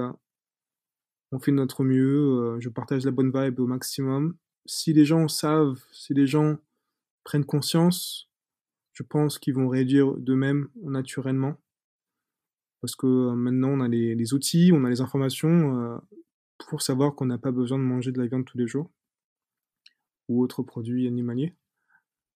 on 1.35 1.39
fait 1.39 1.51
de 1.51 1.57
notre 1.57 1.83
mieux. 1.83 2.57
je 2.59 2.69
partage 2.69 3.05
la 3.05 3.11
bonne 3.11 3.31
vibe 3.31 3.59
au 3.59 3.67
maximum. 3.67 4.35
Si 4.65 4.93
les 4.93 5.05
gens 5.05 5.27
savent, 5.27 5.79
si 5.91 6.13
les 6.13 6.27
gens 6.27 6.57
prennent 7.23 7.45
conscience, 7.45 8.29
je 8.93 9.03
pense 9.03 9.37
qu'ils 9.37 9.53
vont 9.53 9.67
réduire 9.67 10.13
d'eux-mêmes 10.15 10.69
naturellement 10.81 11.57
parce 12.85 12.95
que 12.95 13.07
euh, 13.07 13.35
maintenant 13.35 13.69
on 13.69 13.81
a 13.81 13.87
les, 13.87 14.33
outils, 14.35 14.71
on 14.71 14.85
a 14.85 14.89
les 14.89 15.01
informations 15.01 15.75
euh, 15.75 15.97
pour 16.69 16.83
savoir 16.83 17.15
qu'on 17.15 17.25
n'a 17.25 17.39
pas 17.39 17.51
besoin 17.51 17.79
de 17.79 17.83
manger 17.83 18.11
de 18.11 18.19
la 18.21 18.27
viande 18.27 18.45
tous 18.45 18.59
les 18.59 18.67
jours 18.67 18.91
ou 20.27 20.43
autres 20.43 20.61
produits 20.61 21.07
animaliers. 21.07 21.55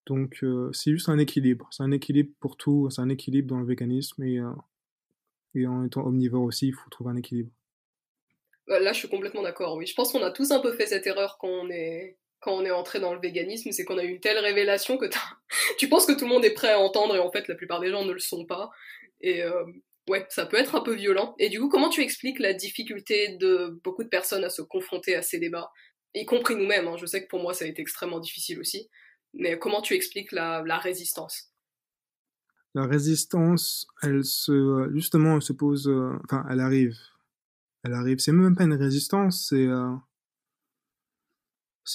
Donc 0.08 0.40
euh, 0.42 0.72
c'est 0.74 0.92
juste 0.92 1.08
un 1.08 1.20
équilibre, 1.20 1.68
c'est 1.72 1.84
un 1.84 1.92
équilibre 1.92 2.32
pour 2.40 2.58
tout, 2.58 2.90
c'est 2.90 3.02
un 3.02 3.10
équilibre 3.10 3.48
dans 3.48 3.60
le 3.60 3.66
véganisme 3.68 4.24
et, 4.24 4.42
et 5.54 5.68
en 5.68 5.84
étant 5.84 6.06
omnivore 6.08 6.42
aussi, 6.42 6.68
il 6.68 6.74
faut 6.74 6.90
trouver 6.90 7.12
un 7.12 7.18
équilibre. 7.18 7.52
Là, 8.70 8.94
je 8.94 9.00
suis 9.00 9.10
complètement 9.10 9.42
d'accord, 9.42 9.76
oui. 9.76 9.86
Je 9.86 9.96
pense 9.96 10.12
qu'on 10.12 10.24
a 10.24 10.32
tous 10.32 10.52
un 10.52 10.60
peu 10.60 10.72
fait 10.72 10.86
cette 10.86 11.08
erreur 11.08 11.38
quand 11.40 11.50
on 11.50 11.70
est, 11.70 12.18
quand 12.40 12.54
on 12.54 12.64
est 12.64 12.72
entré 12.72 13.00
dans 13.00 13.14
le 13.14 13.20
véganisme, 13.20 13.72
c'est 13.72 13.84
qu'on 13.84 13.98
a 13.98 14.04
eu 14.04 14.10
une 14.10 14.20
telle 14.20 14.38
révélation 14.38 14.98
que 14.98 15.06
tu 15.78 15.90
penses 15.90 16.06
que 16.06 16.14
tout 16.14 16.26
le 16.26 16.30
monde 16.30 16.46
est 16.46 16.54
prêt 16.54 16.72
à 16.72 16.80
entendre 16.80 17.16
et 17.16 17.20
en 17.20 17.32
fait 17.32 17.48
la 17.48 17.56
plupart 17.56 17.80
des 17.80 17.90
gens 17.90 18.06
ne 18.06 18.14
le 18.14 18.20
sont 18.20 18.46
pas. 18.46 18.70
Et, 19.22 19.44
ouais, 20.10 20.26
ça 20.30 20.46
peut 20.46 20.58
être 20.58 20.76
un 20.76 20.82
peu 20.82 20.96
violent. 20.96 21.36
Et 21.40 21.50
du 21.50 21.60
coup, 21.60 21.70
comment 21.70 21.90
tu 21.90 22.02
expliques 22.02 22.40
la 22.40 22.54
difficulté 22.54 23.38
de 23.38 23.80
beaucoup 23.84 24.04
de 24.04 24.10
personnes 24.10 24.44
à 24.44 24.50
se 24.50 24.62
confronter 24.62 25.16
à 25.16 25.22
ces 25.22 25.40
débats, 25.40 25.72
y 26.14 26.26
compris 26.26 26.56
nous-mêmes 26.56 26.88
hein? 26.88 26.98
Je 26.98 27.06
sais 27.06 27.24
que 27.24 27.30
pour 27.30 27.42
moi, 27.42 27.54
ça 27.54 27.66
a 27.66 27.68
été 27.68 27.82
extrêmement 27.82 28.20
difficile 28.20 28.60
aussi. 28.60 28.90
Mais 29.34 29.60
comment 29.60 29.82
tu 29.82 29.94
expliques 29.94 30.32
la, 30.32 30.62
résistance? 30.80 31.54
La 32.74 32.86
résistance, 32.86 33.88
elle 34.02 34.24
se, 34.24 34.90
justement, 34.94 35.36
elle 35.36 35.42
se 35.42 35.54
pose, 35.54 35.88
euh, 35.88 36.18
enfin, 36.26 36.46
elle 36.50 36.60
arrive. 36.60 36.96
Elle 37.84 37.94
arrive. 37.94 38.20
C'est 38.20 38.32
même 38.32 38.56
pas 38.56 38.66
une 38.66 38.74
résistance, 38.74 39.48
c'est, 39.50 39.68
euh, 39.68 39.96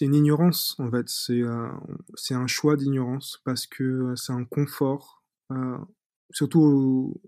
une 0.01 0.15
ignorance 0.15 0.77
en 0.79 0.91
fait. 0.91 1.09
C'est, 1.09 1.43
euh, 1.43 1.69
c'est 2.15 2.35
un 2.35 2.47
choix 2.47 2.77
d'ignorance 2.77 3.41
parce 3.45 3.67
que 3.67 4.15
c'est 4.17 4.33
un 4.33 4.45
confort. 4.45 5.23
surtout 6.31 7.21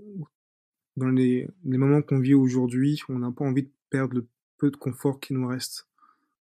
dans 0.96 1.08
les, 1.08 1.48
moments 1.64 2.02
qu'on 2.02 2.18
vit 2.18 2.34
aujourd'hui, 2.34 3.02
on 3.08 3.18
n'a 3.18 3.30
pas 3.30 3.44
envie 3.44 3.64
de 3.64 3.72
perdre 3.90 4.14
le 4.14 4.26
peu 4.58 4.70
de 4.70 4.76
confort 4.76 5.20
qui 5.20 5.34
nous 5.34 5.46
reste. 5.46 5.88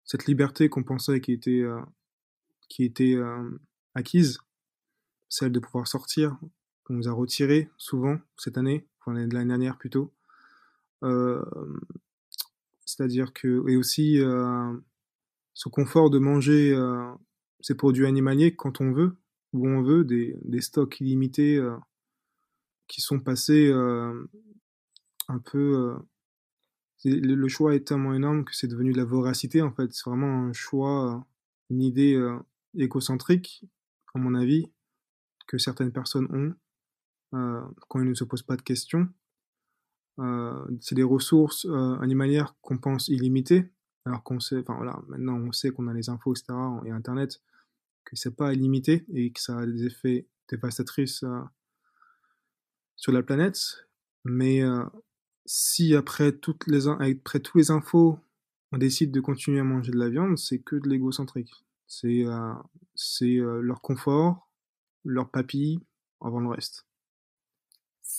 Cette 0.04 0.26
liberté 0.26 0.68
qu'on 0.68 0.84
pensait 0.84 1.20
qui 1.20 1.32
était, 1.32 1.62
euh, 1.62 1.80
qui 2.68 2.84
était 2.84 3.14
euh, 3.14 3.50
acquise, 3.94 4.38
celle 5.28 5.52
de 5.52 5.58
pouvoir 5.58 5.88
sortir, 5.88 6.38
qu'on 6.84 6.94
nous 6.94 7.08
a 7.08 7.12
retiré 7.12 7.70
souvent 7.76 8.18
cette 8.36 8.58
année, 8.58 8.86
enfin 9.00 9.14
l'année 9.14 9.48
dernière 9.48 9.78
plutôt. 9.78 10.12
Euh, 11.02 11.44
C'est-à-dire 12.96 13.32
que, 13.32 13.68
et 13.68 13.76
aussi 13.76 14.20
euh, 14.20 14.72
ce 15.54 15.68
confort 15.68 16.10
de 16.10 16.18
manger 16.18 16.76
ces 17.60 17.74
produits 17.74 18.06
animaliers 18.06 18.54
quand 18.54 18.80
on 18.80 18.92
veut, 18.92 19.16
où 19.52 19.68
on 19.68 19.82
veut, 19.82 20.04
des, 20.04 20.36
des 20.42 20.60
stocks 20.60 21.00
illimités 21.00 21.60
qui 22.88 23.00
sont 23.00 23.20
passés 23.20 23.68
euh, 23.68 24.28
un 25.28 25.38
peu. 25.38 25.94
Euh, 25.94 25.98
le, 27.04 27.48
choix 27.48 27.74
est 27.74 27.86
tellement 27.86 28.14
énorme 28.14 28.44
que 28.44 28.54
c'est 28.54 28.68
devenu 28.68 28.92
de 28.92 28.96
la 28.96 29.04
voracité 29.04 29.62
en 29.62 29.72
fait. 29.72 29.92
C'est 29.92 30.08
vraiment 30.08 30.46
un 30.46 30.52
choix, 30.52 31.26
une 31.70 31.82
idée 31.82 32.14
euh, 32.14 32.38
égocentrique, 32.76 33.64
à 34.14 34.18
mon 34.18 34.34
avis, 34.34 34.70
que 35.46 35.58
certaines 35.58 35.92
personnes 35.92 36.28
ont 36.30 36.54
quand 37.88 38.00
ils 38.00 38.08
ne 38.08 38.14
se 38.14 38.22
posent 38.22 38.44
pas 38.44 38.54
de 38.54 38.62
questions. 38.62 39.08
C'est 40.80 40.94
des 40.94 41.02
ressources 41.02 41.66
animalières 42.00 42.54
qu'on 42.62 42.78
pense 42.78 43.08
illimitées, 43.08 43.70
alors 44.04 44.22
qu'on 44.22 44.40
sait, 44.40 44.58
enfin 44.58 44.74
voilà, 44.74 45.00
maintenant 45.08 45.36
on 45.36 45.52
sait 45.52 45.70
qu'on 45.70 45.88
a 45.88 45.94
les 45.94 46.08
infos, 46.08 46.34
etc., 46.34 46.54
et 46.84 46.90
Internet, 46.90 47.42
que 48.04 48.16
c'est 48.16 48.36
pas 48.36 48.52
illimité 48.52 49.04
et 49.12 49.32
que 49.32 49.40
ça 49.40 49.58
a 49.58 49.66
des 49.66 49.86
effets 49.86 50.26
dévastatrices 50.48 51.24
sur 52.96 53.12
la 53.12 53.22
planète. 53.22 53.86
Mais 54.24 54.62
euh, 54.62 54.84
si 55.46 55.94
après, 55.94 56.32
toutes 56.32 56.66
les, 56.66 56.88
après 56.88 57.40
tous 57.40 57.58
les 57.58 57.70
infos, 57.70 58.18
on 58.72 58.78
décide 58.78 59.10
de 59.10 59.20
continuer 59.20 59.60
à 59.60 59.64
manger 59.64 59.92
de 59.92 59.98
la 59.98 60.08
viande, 60.08 60.38
c'est 60.38 60.58
que 60.58 60.76
de 60.76 60.88
l'égocentrique. 60.88 61.52
C'est 61.86 62.24
c'est 62.94 63.36
leur 63.36 63.82
confort, 63.82 64.48
leur 65.04 65.30
papille 65.30 65.80
avant 66.20 66.40
le 66.40 66.48
reste. 66.48 66.86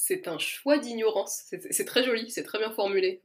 C'est 0.07 0.27
un 0.27 0.37
choix 0.37 0.77
d'ignorance. 0.77 1.43
C'est 1.71 1.85
très 1.85 2.03
joli, 2.03 2.29
c'est 2.29 2.43
très 2.43 2.59
bien 2.59 2.71
formulé. 2.71 3.21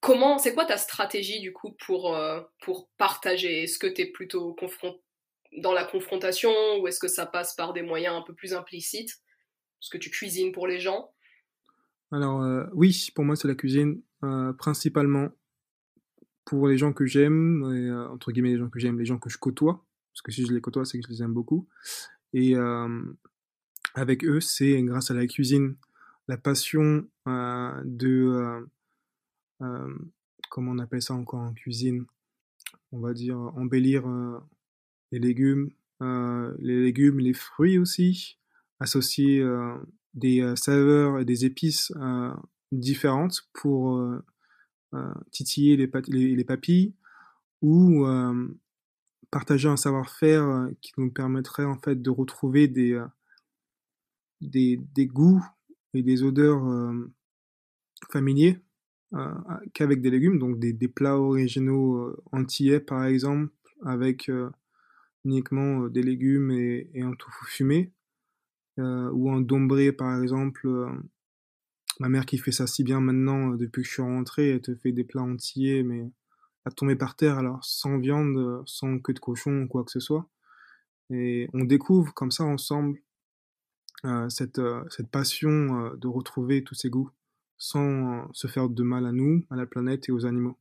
Comment, 0.00 0.38
c'est 0.38 0.54
quoi 0.54 0.64
ta 0.64 0.76
stratégie 0.76 1.40
du 1.40 1.52
coup 1.52 1.76
pour, 1.84 2.18
pour 2.62 2.88
partager? 2.96 3.64
Est-ce 3.64 3.78
que 3.78 3.86
tu 3.86 4.02
es 4.02 4.06
plutôt 4.06 4.56
dans 5.58 5.72
la 5.72 5.84
confrontation 5.84 6.50
ou 6.80 6.88
est-ce 6.88 6.98
que 6.98 7.08
ça 7.08 7.26
passe 7.26 7.54
par 7.54 7.72
des 7.72 7.82
moyens 7.82 8.16
un 8.16 8.22
peu 8.22 8.34
plus 8.34 8.54
implicites? 8.54 9.10
Est-ce 9.10 9.90
que 9.90 9.98
tu 9.98 10.10
cuisines 10.10 10.52
pour 10.52 10.66
les 10.66 10.80
gens 10.80 11.12
Alors 12.10 12.42
oui, 12.72 13.10
pour 13.14 13.24
moi 13.24 13.36
c'est 13.36 13.48
la 13.48 13.54
cuisine 13.54 14.00
principalement 14.58 15.28
pour 16.44 16.68
les 16.68 16.78
gens 16.78 16.92
que 16.92 17.06
j'aime, 17.06 17.62
euh, 17.64 18.08
entre 18.08 18.32
guillemets 18.32 18.50
les 18.50 18.58
gens 18.58 18.68
que 18.68 18.78
j'aime, 18.78 18.98
les 18.98 19.04
gens 19.04 19.18
que 19.18 19.30
je 19.30 19.38
côtoie, 19.38 19.84
parce 20.12 20.22
que 20.22 20.32
si 20.32 20.44
je 20.44 20.52
les 20.52 20.60
côtoie, 20.60 20.84
c'est 20.84 20.98
que 20.98 21.06
je 21.06 21.12
les 21.12 21.22
aime 21.22 21.32
beaucoup. 21.32 21.68
Et 22.32 22.56
euh, 22.56 23.02
avec 23.94 24.24
eux, 24.24 24.40
c'est 24.40 24.82
grâce 24.82 25.10
à 25.10 25.14
la 25.14 25.26
cuisine, 25.26 25.76
la 26.28 26.36
passion 26.36 27.06
euh, 27.28 27.82
de, 27.84 28.66
comment 30.50 30.72
on 30.72 30.78
appelle 30.78 31.02
ça 31.02 31.14
encore 31.14 31.40
en 31.40 31.52
cuisine, 31.52 32.04
on 32.92 33.00
va 33.00 33.12
dire 33.12 33.38
embellir 33.38 34.04
les 35.12 35.18
légumes, 35.18 35.70
les 36.00 36.82
légumes, 36.82 37.20
les 37.20 37.34
fruits 37.34 37.78
aussi, 37.78 38.38
associer 38.80 39.44
des 40.14 40.54
saveurs 40.56 41.20
et 41.20 41.24
des 41.24 41.44
épices 41.44 41.92
différentes 42.72 43.48
pour 43.52 44.00
euh, 44.94 45.10
titiller 45.30 45.78
les, 45.78 45.90
les, 46.34 46.44
papilles 46.44 46.92
ou 47.62 48.04
euh, 48.04 48.46
partager 49.30 49.66
un 49.66 49.78
savoir-faire 49.78 50.42
euh, 50.42 50.68
qui 50.82 50.92
nous 50.98 51.10
permettrait 51.10 51.64
en 51.64 51.78
fait 51.78 52.02
de 52.02 52.10
retrouver 52.10 52.68
des 52.68 53.00
goûts 55.06 55.42
et 55.94 56.02
des 56.02 56.22
odeurs 56.22 56.62
familiers 58.10 58.58
qu'avec 59.74 60.00
des 60.00 60.10
légumes, 60.10 60.38
donc 60.38 60.58
des, 60.58 60.88
plats 60.88 61.18
originaux 61.18 62.16
antillais 62.32 62.80
par 62.80 63.04
exemple, 63.04 63.52
avec 63.84 64.30
uniquement 65.24 65.88
des 65.88 66.02
légumes 66.02 66.50
et, 66.50 66.90
un 67.02 67.12
tofu 67.12 67.44
fumé, 67.46 67.92
ou 68.78 69.30
un 69.30 69.40
dombré 69.40 69.92
par 69.92 70.22
exemple 70.22 70.66
ma 72.00 72.08
mère 72.08 72.26
qui 72.26 72.38
fait 72.38 72.52
ça 72.52 72.66
si 72.66 72.84
bien 72.84 73.00
maintenant, 73.00 73.52
euh, 73.52 73.56
depuis 73.56 73.82
que 73.82 73.88
je 73.88 73.92
suis 73.94 74.02
rentré, 74.02 74.50
elle 74.50 74.60
te 74.60 74.74
fait 74.74 74.92
des 74.92 75.04
plats 75.04 75.22
entiers, 75.22 75.82
mais 75.82 76.10
à 76.64 76.70
tomber 76.70 76.96
par 76.96 77.16
terre, 77.16 77.38
alors 77.38 77.64
sans 77.64 77.98
viande, 77.98 78.36
euh, 78.36 78.62
sans 78.66 78.98
queue 78.98 79.14
de 79.14 79.18
cochon 79.20 79.62
ou 79.62 79.68
quoi 79.68 79.84
que 79.84 79.90
ce 79.90 80.00
soit. 80.00 80.28
Et 81.10 81.48
on 81.52 81.64
découvre 81.64 82.14
comme 82.14 82.30
ça 82.30 82.44
ensemble 82.44 82.98
euh, 82.98 83.11
cette, 84.28 84.60
cette 84.90 85.08
passion 85.08 85.94
de 85.94 86.08
retrouver 86.08 86.64
tous 86.64 86.74
ces 86.74 86.90
goûts 86.90 87.10
sans 87.58 88.28
se 88.32 88.46
faire 88.48 88.68
de 88.68 88.82
mal 88.82 89.06
à 89.06 89.12
nous, 89.12 89.44
à 89.50 89.56
la 89.56 89.66
planète 89.66 90.08
et 90.08 90.12
aux 90.12 90.26
animaux. 90.26 90.56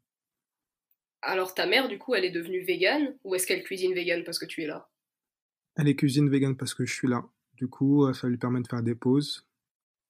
Alors 1.24 1.54
ta 1.54 1.66
mère, 1.66 1.88
du 1.88 1.98
coup, 1.98 2.14
elle 2.16 2.26
est 2.26 2.32
devenue 2.32 2.64
végane 2.64 3.16
ou 3.24 3.36
est-ce 3.36 3.48
qu'elle 3.48 3.64
cuisine 3.64 3.94
végane 3.94 4.24
parce 4.24 4.40
que 4.40 4.46
tu 4.46 4.62
es 4.62 4.68
là? 4.68 4.90
Elle 5.76 5.88
est 5.88 5.96
cuisine 5.96 6.30
végane 6.30 6.58
parce 6.58 6.74
que 6.74 6.86
je 6.86 6.94
suis 6.94 7.08
là. 7.08 7.24
Du 7.56 7.68
coup, 7.68 8.12
ça 8.14 8.28
lui 8.28 8.38
permet 8.38 8.62
de 8.62 8.68
faire 8.68 8.84
des 8.84 8.96
pauses. 8.96 9.48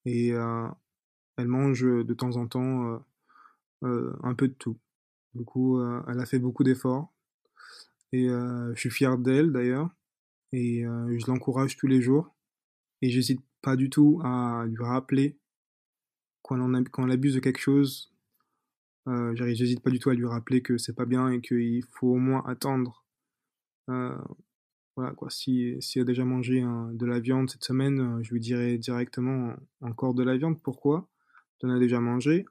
Et 0.05 0.29
elle 0.29 1.47
mange 1.47 1.83
de 1.83 2.13
temps 2.13 2.35
en 2.37 2.47
temps 2.47 3.03
un 3.83 4.33
peu 4.35 4.47
de 4.47 4.53
tout. 4.53 4.77
Du 5.33 5.45
coup, 5.45 5.81
elle 6.07 6.19
a 6.19 6.25
fait 6.25 6.39
beaucoup 6.39 6.63
d'efforts. 6.63 7.13
Et 8.11 8.27
je 8.27 8.79
suis 8.79 8.89
fier 8.89 9.17
d'elle 9.17 9.51
d'ailleurs. 9.51 9.89
Et 10.51 10.83
je 10.83 11.27
l'encourage 11.27 11.77
tous 11.77 11.87
les 11.87 12.01
jours. 12.01 12.33
Et 13.01 13.09
j'hésite 13.09 13.41
pas 13.61 13.75
du 13.75 13.89
tout 13.89 14.21
à 14.23 14.65
lui 14.67 14.83
rappeler 14.83 15.37
quand, 16.41 16.59
on 16.59 17.09
abuse 17.09 17.35
de 17.35 17.39
quelque 17.39 17.59
chose. 17.59 18.11
Euh, 19.07 19.33
j'hésite 19.35 19.81
pas 19.81 19.89
du 19.89 19.99
tout 19.99 20.09
à 20.09 20.13
lui 20.13 20.25
rappeler 20.25 20.61
que 20.61 20.77
c'est 20.77 20.95
pas 20.95 21.05
bien 21.05 21.29
et 21.29 21.41
qu'il 21.41 21.83
faut 21.91 22.09
au 22.09 22.17
moins 22.17 22.43
attendre. 22.45 23.05
voilà 23.87 25.13
quoi, 25.15 25.29
si, 25.29 25.77
si 25.81 25.99
a 25.99 26.03
déjà 26.03 26.25
mangé 26.25 26.61
de 26.61 27.05
la 27.05 27.19
viande 27.19 27.49
cette 27.49 27.63
semaine, 27.63 28.23
je 28.23 28.31
lui 28.33 28.39
dirai 28.39 28.77
directement 28.77 29.55
encore 29.81 30.13
de 30.13 30.23
la 30.23 30.37
viande. 30.37 30.61
Pourquoi? 30.61 31.09
Tu 31.59 31.65
en 31.65 31.69
as 31.69 31.79
déjà 31.79 31.99
mangé, 31.99 32.45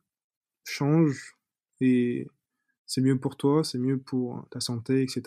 change 0.64 1.36
et 1.80 2.28
c'est 2.86 3.00
mieux 3.00 3.18
pour 3.18 3.36
toi, 3.36 3.62
c'est 3.64 3.78
mieux 3.78 3.98
pour 3.98 4.46
ta 4.50 4.60
santé, 4.60 5.02
etc. 5.02 5.22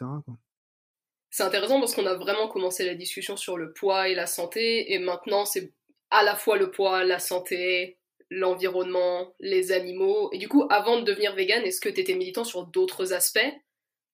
C'est 1.33 1.41
intéressant 1.41 1.79
parce 1.79 1.95
qu'on 1.95 2.05
a 2.05 2.13
vraiment 2.13 2.47
commencé 2.47 2.85
la 2.85 2.93
discussion 2.93 3.35
sur 3.35 3.57
le 3.57 3.73
poids 3.73 4.07
et 4.07 4.13
la 4.13 4.27
santé 4.27 4.93
et 4.93 4.99
maintenant 4.99 5.45
c'est 5.45 5.73
à 6.11 6.21
la 6.21 6.35
fois 6.35 6.59
le 6.59 6.69
poids, 6.69 7.03
la 7.03 7.17
santé, 7.17 7.97
l'environnement, 8.29 9.33
les 9.39 9.71
animaux. 9.71 10.29
Et 10.31 10.37
du 10.37 10.47
coup, 10.47 10.67
avant 10.69 10.99
de 10.99 11.05
devenir 11.05 11.33
vegan, 11.33 11.63
est-ce 11.63 11.81
que 11.81 11.89
tu 11.89 12.01
étais 12.01 12.13
militant 12.13 12.43
sur 12.43 12.67
d'autres 12.67 13.13
aspects 13.13 13.51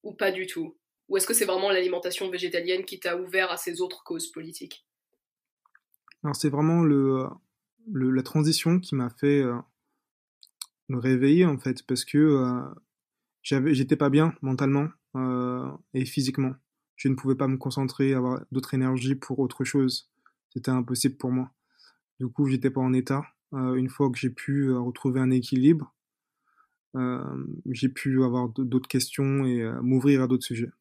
ou 0.04 0.14
pas 0.14 0.32
du 0.32 0.48
tout? 0.48 0.78
Ou 1.10 1.18
est-ce 1.18 1.28
que 1.28 1.34
c'est 1.34 1.44
vraiment 1.44 1.72
l'alimentation 1.72 2.30
végétalienne 2.30 2.86
qui 2.86 3.02
t'a 3.02 3.18
ouvert 3.18 3.52
à 3.52 3.58
ces 3.58 3.82
autres 3.82 4.02
causes 4.06 4.32
politiques? 4.32 4.88
Alors 6.24 6.38
c'est 6.38 6.50
vraiment 6.50 6.84
le, 6.84 7.28
la 7.92 8.24
transition 8.24 8.80
qui 8.80 8.96
m'a 8.96 9.10
fait 9.10 9.42
euh, 9.42 9.58
me 10.88 10.98
réveiller 10.98 11.46
en 11.46 11.58
fait 11.58 11.84
parce 11.86 12.06
que 12.06 12.18
euh, 12.18 12.62
j'étais 13.74 13.98
pas 13.98 14.10
bien 14.10 14.34
mentalement 14.42 14.88
euh, 15.18 15.70
et 15.94 16.06
physiquement 16.06 16.54
je 17.00 17.08
ne 17.08 17.16
pouvais 17.16 17.36
pas 17.36 17.48
me 17.48 17.58
concentrer 17.58 18.14
avoir 18.14 18.42
d'autres 18.52 18.76
énergies 18.76 19.16
pour 19.16 19.40
autre 19.40 19.64
chose. 19.64 20.12
C'était 20.54 20.70
impossible 20.70 21.16
pour 21.18 21.32
moi. 21.32 21.50
Du 22.20 22.28
coup 22.28 22.48
j'étais 22.48 22.70
pas 22.70 22.82
en 22.82 22.94
état. 22.94 23.24
Une 23.52 23.90
fois 23.90 24.12
que 24.12 24.18
j'ai 24.20 24.30
pu 24.30 24.72
retrouver 24.72 25.20
un 25.20 25.32
équilibre 25.32 25.96
j'ai 27.72 27.90
pu 27.90 28.24
avoir 28.24 28.50
d'autres 28.50 28.88
questions 28.88 29.46
et 29.46 29.64
m'ouvrir 29.82 30.24
à 30.24 30.28
d'autres 30.28 30.46
sujets. 30.46 30.72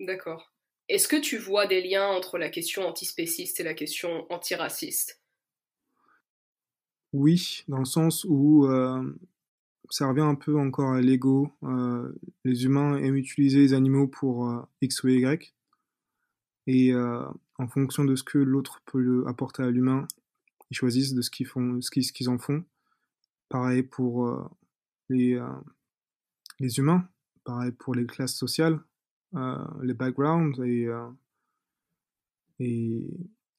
D'accord. 0.00 0.52
Est-ce 0.88 1.08
que 1.08 1.20
tu 1.20 1.38
vois 1.38 1.66
des 1.66 1.82
liens 1.82 2.06
entre 2.08 2.38
la 2.38 2.50
question 2.50 2.86
antispéciste 2.86 3.60
et 3.60 3.62
la 3.62 3.74
question 3.74 4.26
antiraciste? 4.30 5.20
Oui, 7.12 7.64
dans 7.68 7.78
le 7.78 7.84
sens 7.84 8.24
où 8.28 8.66
euh, 8.66 9.02
ça 9.92 10.08
revient 10.08 10.22
un 10.22 10.34
peu 10.34 10.58
encore 10.58 10.92
à 10.92 11.00
l'ego. 11.00 11.52
Euh, 11.64 12.12
les 12.44 12.64
humains 12.64 12.96
aiment 12.96 13.16
utiliser 13.16 13.58
les 13.58 13.74
animaux 13.74 14.08
pour 14.08 14.48
euh, 14.48 14.62
X 14.80 15.02
ou 15.02 15.08
Y. 15.08 15.54
Et 16.66 16.94
en 16.94 17.66
fonction 17.66 18.04
de 18.04 18.14
ce 18.14 18.22
que 18.22 18.38
l'autre 18.38 18.80
peut 18.86 19.24
apporter 19.26 19.64
à 19.64 19.70
l'humain, 19.70 20.06
ils 20.70 20.76
choisissent 20.76 21.12
de 21.12 21.20
ce 21.20 21.30
qu'ils 21.30 22.28
en 22.28 22.38
font. 22.38 22.64
Pareil 23.48 23.82
pour 23.82 24.48
les, 25.08 25.40
humains, 26.78 27.08
pareil 27.42 27.72
pour 27.72 27.96
les 27.96 28.06
classes 28.06 28.36
sociales, 28.36 28.78
les 29.82 29.92
backgrounds 29.92 30.62
et, 30.64 30.86
et, 32.60 33.10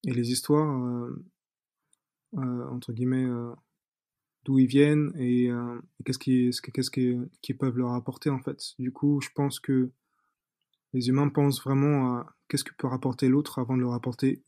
les 0.06 0.32
histoires 0.32 1.12
euh, 2.38 2.68
entre 2.70 2.94
guillemets, 2.94 3.26
euh, 3.26 3.54
d'où 4.46 4.60
ils 4.60 4.68
viennent 4.68 5.14
et, 5.18 5.50
euh, 5.50 5.80
qu'est-ce 6.06 6.20
qu'ils 6.20 6.52
qu'est-ce 6.52 7.54
peuvent 7.54 7.78
leur 7.78 7.94
apporter 7.94 8.30
en 8.30 8.40
fait. 8.40 8.74
Du 8.80 8.92
coup, 8.92 9.22
je 9.22 9.30
pense 9.34 9.60
que 9.60 9.90
les 10.94 11.10
humains 11.10 11.30
pensent 11.30 11.64
vraiment 11.64 12.18
à 12.18 12.36
qu'est-ce 12.48 12.64
que 12.64 12.74
peut 12.76 12.88
rapporter 12.88 13.28
l'autre 13.30 13.60
avant 13.60 13.76
de 13.76 13.82
leur 13.82 13.94
apporter 13.94 14.44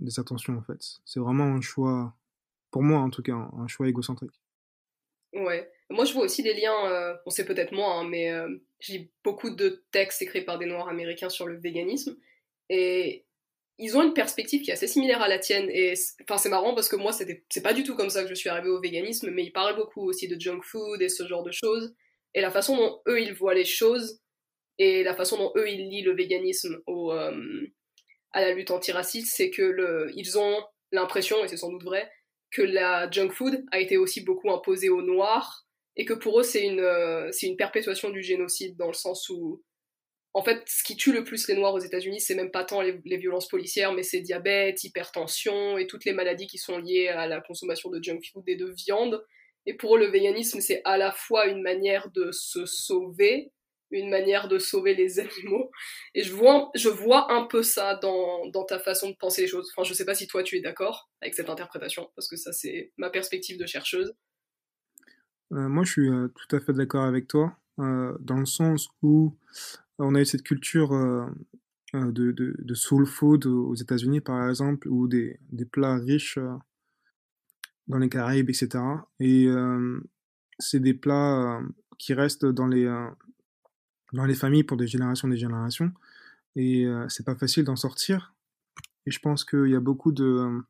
des 0.00 0.20
attentions 0.20 0.56
en 0.56 0.62
fait. 0.62 0.82
C'est 1.04 1.20
vraiment 1.20 1.44
un 1.44 1.60
choix, 1.60 2.14
pour 2.70 2.82
moi 2.82 3.00
en 3.00 3.10
tout 3.10 3.22
cas, 3.22 3.34
un 3.34 3.66
choix 3.66 3.88
égocentrique. 3.88 4.40
Ouais. 5.34 5.70
Moi, 5.90 6.04
je 6.04 6.12
vois 6.12 6.24
aussi 6.24 6.42
des 6.42 6.54
liens, 6.54 7.18
on 7.26 7.30
sait 7.30 7.44
peut-être 7.44 7.72
moins, 7.72 8.00
hein, 8.00 8.08
mais 8.08 8.32
j'ai 8.80 9.10
beaucoup 9.24 9.50
de 9.50 9.82
textes 9.90 10.22
écrits 10.22 10.44
par 10.44 10.58
des 10.58 10.66
Noirs 10.66 10.88
américains 10.88 11.30
sur 11.30 11.46
le 11.46 11.56
véganisme. 11.58 12.16
Et 12.70 13.24
ils 13.78 13.96
ont 13.96 14.02
une 14.02 14.14
perspective 14.14 14.62
qui 14.62 14.70
est 14.70 14.74
assez 14.74 14.88
similaire 14.88 15.22
à 15.22 15.28
la 15.28 15.38
tienne. 15.38 15.68
Et 15.70 15.94
enfin, 16.22 16.36
c'est 16.36 16.48
marrant 16.48 16.74
parce 16.74 16.88
que 16.88 16.96
moi, 16.96 17.12
c'est 17.12 17.62
pas 17.62 17.72
du 17.72 17.84
tout 17.84 17.94
comme 17.94 18.10
ça 18.10 18.22
que 18.22 18.28
je 18.28 18.34
suis 18.34 18.48
arrivée 18.48 18.70
au 18.70 18.80
véganisme, 18.80 19.30
mais 19.30 19.44
ils 19.44 19.52
parlent 19.52 19.76
beaucoup 19.76 20.02
aussi 20.02 20.26
de 20.26 20.38
junk 20.38 20.62
food 20.62 21.00
et 21.00 21.08
ce 21.08 21.26
genre 21.26 21.44
de 21.44 21.52
choses. 21.52 21.94
Et 22.34 22.40
la 22.40 22.50
façon 22.50 22.76
dont 22.76 23.00
eux, 23.06 23.20
ils 23.20 23.34
voient 23.34 23.54
les 23.54 23.64
choses 23.64 24.20
et 24.78 25.02
la 25.02 25.14
façon 25.14 25.38
dont 25.38 25.52
eux, 25.56 25.68
ils 25.68 25.88
lient 25.88 26.02
le 26.02 26.14
véganisme 26.14 26.80
au, 26.86 27.12
euh, 27.12 27.66
à 28.32 28.40
la 28.40 28.52
lutte 28.52 28.70
antiraciste, 28.70 29.34
c'est 29.34 29.50
que 29.50 29.62
le, 29.62 30.10
ils 30.14 30.38
ont 30.38 30.62
l'impression, 30.92 31.44
et 31.44 31.48
c'est 31.48 31.56
sans 31.56 31.70
doute 31.70 31.84
vrai, 31.84 32.10
que 32.50 32.62
la 32.62 33.10
junk 33.10 33.30
food 33.30 33.64
a 33.72 33.80
été 33.80 33.96
aussi 33.96 34.22
beaucoup 34.22 34.50
imposée 34.50 34.88
aux 34.88 35.02
Noirs 35.02 35.66
et 35.96 36.04
que 36.04 36.14
pour 36.14 36.40
eux, 36.40 36.44
c'est 36.44 36.64
une, 36.64 36.80
euh, 36.80 37.28
c'est 37.32 37.46
une 37.46 37.56
perpétuation 37.56 38.10
du 38.10 38.22
génocide 38.22 38.76
dans 38.76 38.86
le 38.86 38.94
sens 38.94 39.28
où 39.28 39.62
en 40.34 40.42
fait, 40.42 40.62
ce 40.66 40.84
qui 40.84 40.96
tue 40.96 41.12
le 41.12 41.24
plus 41.24 41.48
les 41.48 41.54
Noirs 41.54 41.74
aux 41.74 41.80
États-Unis, 41.80 42.20
c'est 42.20 42.34
même 42.34 42.50
pas 42.50 42.64
tant 42.64 42.80
les, 42.82 43.16
violences 43.16 43.48
policières, 43.48 43.92
mais 43.92 44.02
c'est 44.02 44.20
diabète, 44.20 44.84
hypertension 44.84 45.78
et 45.78 45.86
toutes 45.86 46.04
les 46.04 46.12
maladies 46.12 46.46
qui 46.46 46.58
sont 46.58 46.78
liées 46.78 47.08
à 47.08 47.26
la 47.26 47.40
consommation 47.40 47.90
de 47.90 48.02
junk 48.02 48.20
food 48.32 48.44
et 48.46 48.56
de 48.56 48.66
viande. 48.66 49.24
Et 49.66 49.74
pour 49.74 49.96
eux, 49.96 49.98
le 49.98 50.06
véganisme, 50.06 50.60
c'est 50.60 50.80
à 50.84 50.96
la 50.96 51.12
fois 51.12 51.46
une 51.46 51.62
manière 51.62 52.10
de 52.10 52.30
se 52.30 52.66
sauver, 52.66 53.52
une 53.90 54.10
manière 54.10 54.48
de 54.48 54.58
sauver 54.58 54.94
les 54.94 55.18
animaux. 55.18 55.70
Et 56.14 56.22
je 56.22 56.32
vois, 56.32 56.70
je 56.74 56.88
vois 56.88 57.32
un 57.32 57.44
peu 57.44 57.62
ça 57.62 57.96
dans, 57.96 58.46
dans 58.48 58.64
ta 58.64 58.78
façon 58.78 59.10
de 59.10 59.16
penser 59.16 59.42
les 59.42 59.48
choses. 59.48 59.72
Enfin, 59.74 59.86
je 59.86 59.94
sais 59.94 60.04
pas 60.04 60.14
si 60.14 60.26
toi 60.26 60.42
tu 60.42 60.56
es 60.56 60.60
d'accord 60.60 61.10
avec 61.20 61.34
cette 61.34 61.50
interprétation, 61.50 62.10
parce 62.14 62.28
que 62.28 62.36
ça 62.36 62.52
c'est 62.52 62.92
ma 62.96 63.10
perspective 63.10 63.58
de 63.58 63.66
chercheuse. 63.66 64.14
Euh, 65.52 65.68
moi, 65.68 65.84
je 65.84 65.92
suis 65.92 66.08
euh, 66.08 66.28
tout 66.28 66.56
à 66.56 66.60
fait 66.60 66.74
d'accord 66.74 67.04
avec 67.04 67.26
toi, 67.26 67.56
euh, 67.78 68.16
dans 68.20 68.36
le 68.36 68.46
sens 68.46 68.88
où 69.02 69.34
on 69.98 70.14
a 70.14 70.20
eu 70.20 70.24
cette 70.24 70.42
culture 70.42 70.90
de, 71.92 72.32
de, 72.32 72.56
de, 72.58 72.74
soul 72.74 73.06
food 73.06 73.46
aux 73.46 73.74
États-Unis, 73.74 74.20
par 74.20 74.48
exemple, 74.48 74.88
ou 74.88 75.08
des, 75.08 75.38
plats 75.70 75.96
riches 75.96 76.38
dans 77.86 77.98
les 77.98 78.08
Caraïbes, 78.08 78.50
etc. 78.50 78.82
Et 79.20 79.48
c'est 80.58 80.80
des 80.80 80.94
plats 80.94 81.60
qui 81.98 82.14
restent 82.14 82.46
dans 82.46 82.66
les, 82.66 82.86
familles 84.34 84.64
pour 84.64 84.76
des 84.76 84.86
générations 84.86 85.28
et 85.28 85.32
des 85.32 85.38
générations. 85.38 85.92
Et 86.54 86.86
c'est 87.08 87.26
pas 87.26 87.34
facile 87.34 87.64
d'en 87.64 87.76
sortir. 87.76 88.34
Et 89.08 89.10
je 89.10 89.20
pense 89.20 89.42
qu'il 89.42 89.70
y 89.70 89.74
a 89.74 89.80
beaucoup 89.80 90.12
de, 90.12 90.60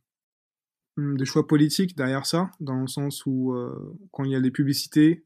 choix 1.25 1.49
politiques 1.49 1.97
derrière 1.97 2.25
ça, 2.25 2.53
dans 2.61 2.81
le 2.81 2.87
sens 2.87 3.27
où 3.27 3.53
euh, 3.53 3.99
quand 4.13 4.23
il 4.23 4.31
y 4.31 4.37
a 4.37 4.41
des 4.41 4.53
publicités, 4.53 5.25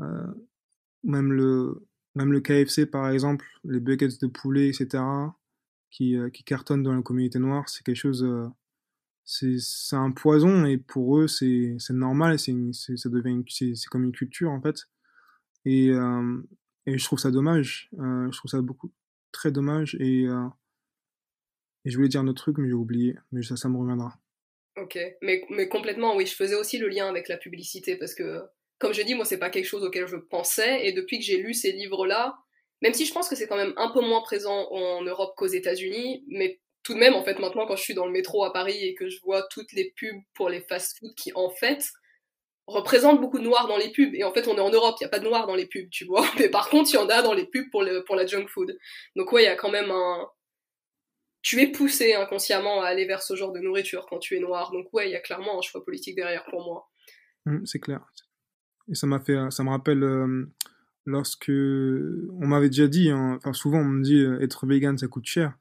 euh, 0.00 0.26
même 1.04 1.32
le 1.32 1.86
même 2.14 2.32
le 2.32 2.40
KFC 2.40 2.86
par 2.86 3.10
exemple, 3.10 3.46
les 3.64 3.80
buckets 3.80 4.20
de 4.20 4.26
poulet, 4.26 4.68
etc., 4.68 5.02
qui, 5.90 6.16
euh, 6.16 6.30
qui 6.30 6.44
cartonnent 6.44 6.82
dans 6.82 6.94
la 6.94 7.02
communauté 7.02 7.38
noire, 7.38 7.68
c'est 7.68 7.84
quelque 7.84 7.96
chose, 7.96 8.26
c'est 9.24 9.58
c'est 9.58 9.96
un 9.96 10.10
poison 10.10 10.64
et 10.64 10.76
pour 10.76 11.18
eux 11.18 11.28
c'est 11.28 11.76
normal, 11.90 12.38
c'est 12.38 12.52
comme 13.90 14.04
une 14.04 14.12
culture 14.12 14.50
en 14.50 14.60
fait. 14.60 14.88
Et 15.64 15.90
et 16.86 16.98
je 16.98 17.04
trouve 17.04 17.18
ça 17.18 17.30
dommage, 17.30 17.88
je 17.92 18.36
trouve 18.36 18.50
ça 18.50 18.60
beaucoup 18.60 18.92
très 19.32 19.52
dommage 19.52 19.94
et 20.00 20.26
je 21.84 21.96
voulais 21.96 22.08
dire 22.08 22.20
un 22.20 22.28
autre 22.28 22.42
truc 22.42 22.58
mais 22.58 22.68
j'ai 22.68 22.74
oublié, 22.74 23.16
mais 23.30 23.42
ça 23.42 23.56
ça 23.56 23.68
me 23.68 23.76
reviendra. 23.76 24.18
Ok, 24.76 24.98
mais 25.22 25.68
complètement, 25.68 26.16
oui, 26.16 26.26
je 26.26 26.34
faisais 26.34 26.56
aussi 26.56 26.78
le 26.78 26.88
lien 26.88 27.08
avec 27.08 27.28
la 27.28 27.36
publicité 27.36 27.96
parce 27.96 28.14
que, 28.14 28.42
comme 28.84 28.92
je 28.92 29.00
dis, 29.00 29.14
moi, 29.14 29.24
c'est 29.24 29.38
pas 29.38 29.48
quelque 29.48 29.64
chose 29.64 29.82
auquel 29.82 30.06
je 30.06 30.16
pensais 30.16 30.86
et 30.86 30.92
depuis 30.92 31.18
que 31.18 31.24
j'ai 31.24 31.38
lu 31.38 31.54
ces 31.54 31.72
livres-là, 31.72 32.36
même 32.82 32.92
si 32.92 33.06
je 33.06 33.14
pense 33.14 33.30
que 33.30 33.34
c'est 33.34 33.46
quand 33.46 33.56
même 33.56 33.72
un 33.78 33.90
peu 33.90 34.02
moins 34.02 34.20
présent 34.20 34.68
en 34.70 35.00
Europe 35.00 35.32
qu'aux 35.38 35.46
États-Unis, 35.46 36.22
mais 36.28 36.60
tout 36.82 36.92
de 36.92 36.98
même, 36.98 37.14
en 37.14 37.24
fait, 37.24 37.38
maintenant, 37.38 37.66
quand 37.66 37.76
je 37.76 37.82
suis 37.82 37.94
dans 37.94 38.04
le 38.04 38.12
métro 38.12 38.44
à 38.44 38.52
Paris 38.52 38.76
et 38.84 38.94
que 38.94 39.08
je 39.08 39.18
vois 39.22 39.42
toutes 39.50 39.72
les 39.72 39.94
pubs 39.96 40.20
pour 40.34 40.50
les 40.50 40.60
fast-food 40.60 41.14
qui, 41.14 41.32
en 41.34 41.48
fait, 41.48 41.82
représentent 42.66 43.22
beaucoup 43.22 43.38
de 43.38 43.44
noirs 43.44 43.68
dans 43.68 43.78
les 43.78 43.90
pubs. 43.90 44.14
Et 44.14 44.22
en 44.22 44.34
fait, 44.34 44.46
on 44.48 44.56
est 44.58 44.60
en 44.60 44.68
Europe, 44.68 44.96
il 45.00 45.04
n'y 45.04 45.06
a 45.06 45.10
pas 45.10 45.18
de 45.18 45.24
noirs 45.24 45.46
dans 45.46 45.54
les 45.54 45.66
pubs, 45.66 45.88
tu 45.90 46.04
vois. 46.04 46.26
Mais 46.38 46.50
par 46.50 46.68
contre, 46.68 46.90
il 46.90 46.96
y 46.96 46.98
en 46.98 47.08
a 47.08 47.22
dans 47.22 47.32
les 47.32 47.46
pubs 47.46 47.70
pour, 47.70 47.82
le, 47.82 48.04
pour 48.04 48.16
la 48.16 48.26
junk 48.26 48.48
food. 48.48 48.76
Donc 49.16 49.32
ouais, 49.32 49.44
il 49.44 49.46
y 49.46 49.48
a 49.48 49.56
quand 49.56 49.70
même 49.70 49.90
un, 49.90 50.28
tu 51.40 51.62
es 51.62 51.68
poussé 51.68 52.12
inconsciemment 52.12 52.82
à 52.82 52.88
aller 52.88 53.06
vers 53.06 53.22
ce 53.22 53.34
genre 53.34 53.52
de 53.52 53.60
nourriture 53.60 54.06
quand 54.08 54.18
tu 54.18 54.36
es 54.36 54.40
noir. 54.40 54.72
Donc 54.72 54.92
ouais, 54.92 55.08
il 55.08 55.12
y 55.12 55.16
a 55.16 55.20
clairement 55.20 55.58
un 55.58 55.62
choix 55.62 55.82
politique 55.82 56.16
derrière 56.16 56.44
pour 56.50 56.62
moi. 56.64 56.90
Mmh, 57.46 57.64
c'est 57.64 57.80
clair. 57.80 58.04
Et 58.88 58.94
ça 58.94 59.06
m'a 59.06 59.20
fait, 59.20 59.50
ça 59.50 59.64
me 59.64 59.70
rappelle 59.70 60.02
euh, 60.02 60.46
lorsque 61.06 61.50
on 61.50 62.46
m'avait 62.46 62.68
déjà 62.68 62.88
dit, 62.88 63.10
hein, 63.10 63.34
enfin 63.36 63.52
souvent 63.52 63.78
on 63.78 63.84
me 63.84 64.02
dit 64.02 64.18
euh, 64.18 64.40
être 64.40 64.66
vegan 64.66 64.98
ça 64.98 65.08
coûte 65.08 65.26
cher. 65.26 65.56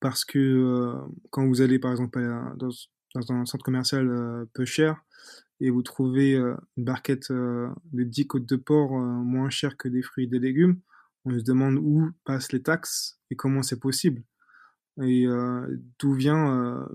Parce 0.00 0.24
que 0.24 0.38
euh, 0.38 0.94
quand 1.30 1.46
vous 1.46 1.60
allez 1.60 1.78
par 1.78 1.90
exemple 1.90 2.20
dans, 2.56 2.70
dans 3.14 3.32
un 3.32 3.46
centre 3.46 3.64
commercial 3.64 4.46
peu 4.52 4.64
cher 4.64 5.02
et 5.60 5.70
vous 5.70 5.82
trouvez 5.82 6.34
une 6.34 6.84
barquette 6.84 7.30
de 7.30 8.02
10 8.02 8.26
côtes 8.26 8.46
de 8.46 8.56
porc 8.56 8.92
moins 8.98 9.50
cher 9.50 9.76
que 9.76 9.88
des 9.88 10.02
fruits 10.02 10.24
et 10.24 10.26
des 10.28 10.40
légumes, 10.40 10.80
on 11.24 11.38
se 11.38 11.44
demande 11.44 11.76
où 11.76 12.10
passent 12.24 12.52
les 12.52 12.62
taxes 12.62 13.18
et 13.30 13.36
comment 13.36 13.62
c'est 13.62 13.80
possible. 13.80 14.22
Et 15.02 15.26
d'où 15.98 16.12
vient 16.12 16.86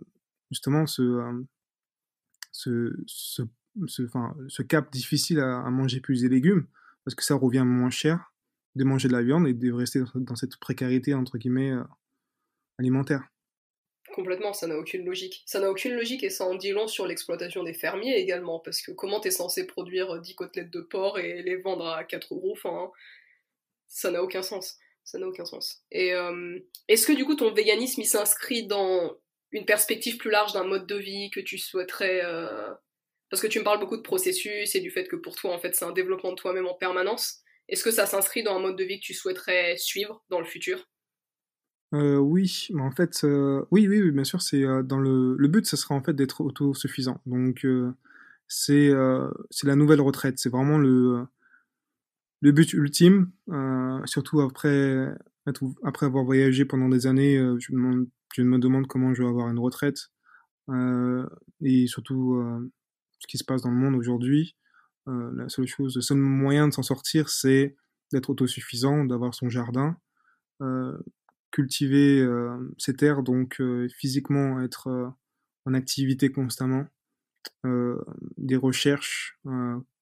justement 0.51 0.85
ce, 0.85 1.43
ce, 2.51 3.41
ce, 3.87 4.03
enfin, 4.03 4.35
ce 4.47 4.61
cap 4.61 4.91
difficile 4.91 5.39
à, 5.39 5.69
manger 5.69 5.99
plus 5.99 6.21
des 6.21 6.29
légumes, 6.29 6.67
parce 7.05 7.15
que 7.15 7.23
ça 7.23 7.35
revient 7.35 7.63
moins 7.65 7.89
cher 7.89 8.33
de 8.75 8.83
manger 8.83 9.07
de 9.07 9.13
la 9.13 9.23
viande 9.23 9.47
et 9.47 9.53
de 9.53 9.71
rester 9.71 10.01
dans 10.15 10.35
cette 10.35 10.57
précarité, 10.57 11.13
entre 11.13 11.37
guillemets, 11.37 11.73
alimentaire. 12.77 13.23
Complètement, 14.13 14.53
ça 14.53 14.67
n'a 14.67 14.77
aucune 14.77 15.05
logique. 15.05 15.43
Ça 15.45 15.59
n'a 15.59 15.69
aucune 15.69 15.93
logique 15.93 16.23
et 16.23 16.29
ça 16.29 16.45
en 16.45 16.55
dit 16.55 16.71
long 16.71 16.87
sur 16.87 17.05
l'exploitation 17.05 17.63
des 17.63 17.73
fermiers 17.73 18.15
également, 18.15 18.59
parce 18.59 18.81
que 18.81 18.91
comment 18.91 19.19
t'es 19.19 19.31
censé 19.31 19.65
produire 19.65 20.21
10 20.21 20.35
côtelettes 20.35 20.71
de 20.71 20.81
porc 20.81 21.19
et 21.19 21.41
les 21.41 21.57
vendre 21.57 21.87
à 21.87 22.03
4 22.03 22.33
euros, 22.33 22.53
enfin, 22.53 22.91
ça 23.87 24.11
n'a 24.11 24.23
aucun 24.23 24.41
sens 24.41 24.77
ça 25.09 25.17
n'a 25.17 25.27
aucun 25.27 25.45
sens. 25.45 25.81
Et 25.91 26.13
euh, 26.13 26.59
est-ce 26.87 27.07
que 27.07 27.13
du 27.13 27.25
coup 27.25 27.35
ton 27.35 27.51
véganisme 27.51 28.01
il 28.01 28.05
s'inscrit 28.05 28.67
dans 28.67 29.17
une 29.51 29.65
perspective 29.65 30.17
plus 30.17 30.29
large 30.29 30.53
d'un 30.53 30.63
mode 30.63 30.85
de 30.85 30.95
vie 30.95 31.31
que 31.31 31.39
tu 31.39 31.57
souhaiterais 31.57 32.21
euh, 32.23 32.71
parce 33.29 33.41
que 33.41 33.47
tu 33.47 33.59
me 33.59 33.63
parles 33.63 33.79
beaucoup 33.79 33.97
de 33.97 34.01
processus 34.01 34.75
et 34.75 34.79
du 34.79 34.91
fait 34.91 35.07
que 35.07 35.15
pour 35.15 35.35
toi 35.35 35.53
en 35.53 35.59
fait 35.59 35.75
c'est 35.75 35.85
un 35.85 35.91
développement 35.91 36.31
de 36.31 36.35
toi-même 36.35 36.67
en 36.67 36.73
permanence. 36.73 37.39
Est-ce 37.67 37.83
que 37.83 37.91
ça 37.91 38.05
s'inscrit 38.05 38.43
dans 38.43 38.55
un 38.55 38.59
mode 38.59 38.77
de 38.77 38.83
vie 38.83 38.99
que 38.99 39.05
tu 39.05 39.13
souhaiterais 39.13 39.77
suivre 39.77 40.23
dans 40.29 40.39
le 40.39 40.45
futur? 40.45 40.87
Euh, 41.93 42.17
oui, 42.17 42.67
en 42.77 42.91
fait, 42.91 43.23
oui, 43.23 43.87
oui, 43.87 44.01
oui, 44.01 44.11
bien 44.11 44.23
sûr, 44.23 44.41
c'est 44.41 44.63
dans 44.83 44.99
le, 44.99 45.35
but, 45.47 45.65
ce 45.65 45.77
sera 45.77 45.95
en 45.95 46.03
fait 46.03 46.13
d'être 46.13 46.41
autosuffisant. 46.41 47.21
Donc, 47.27 47.65
c'est 48.47 48.91
c'est 49.51 49.67
la 49.67 49.75
nouvelle 49.75 50.01
retraite. 50.01 50.39
C'est 50.39 50.49
vraiment 50.49 50.79
le 50.79 51.25
le 52.41 52.51
but 52.51 52.73
ultime, 52.73 53.31
euh, 53.49 53.99
surtout 54.05 54.41
après, 54.41 55.13
après 55.83 56.05
avoir 56.05 56.23
voyagé 56.23 56.65
pendant 56.65 56.89
des 56.89 57.07
années, 57.07 57.37
euh, 57.37 57.57
je, 57.59 57.73
me 57.73 58.09
je, 58.33 58.41
me 58.43 58.59
demande 58.59 58.87
comment 58.87 59.13
je 59.13 59.23
vais 59.23 59.29
avoir 59.29 59.49
une 59.49 59.59
retraite 59.59 60.09
euh, 60.69 61.27
et 61.61 61.87
surtout 61.87 62.35
euh, 62.35 62.71
ce 63.19 63.27
qui 63.27 63.37
se 63.37 63.43
passe 63.43 63.61
dans 63.61 63.71
le 63.71 63.77
monde 63.77 63.95
aujourd'hui. 63.95 64.55
Euh, 65.07 65.31
la 65.35 65.49
seule 65.49 65.67
chose, 65.67 65.95
le 65.95 66.01
seul 66.01 66.17
moyen 66.17 66.67
de 66.67 66.73
s'en 66.73 66.83
sortir, 66.83 67.29
c'est 67.29 67.75
d'être 68.11 68.29
autosuffisant, 68.29 69.05
d'avoir 69.05 69.33
son 69.33 69.49
jardin, 69.49 69.97
cultiver 71.51 72.27
ses 72.77 72.95
terres, 72.95 73.21
donc 73.21 73.61
physiquement 73.95 74.59
être 74.61 75.13
en 75.65 75.73
activité 75.75 76.31
constamment, 76.31 76.87
des 77.63 78.55
recherches, 78.55 79.39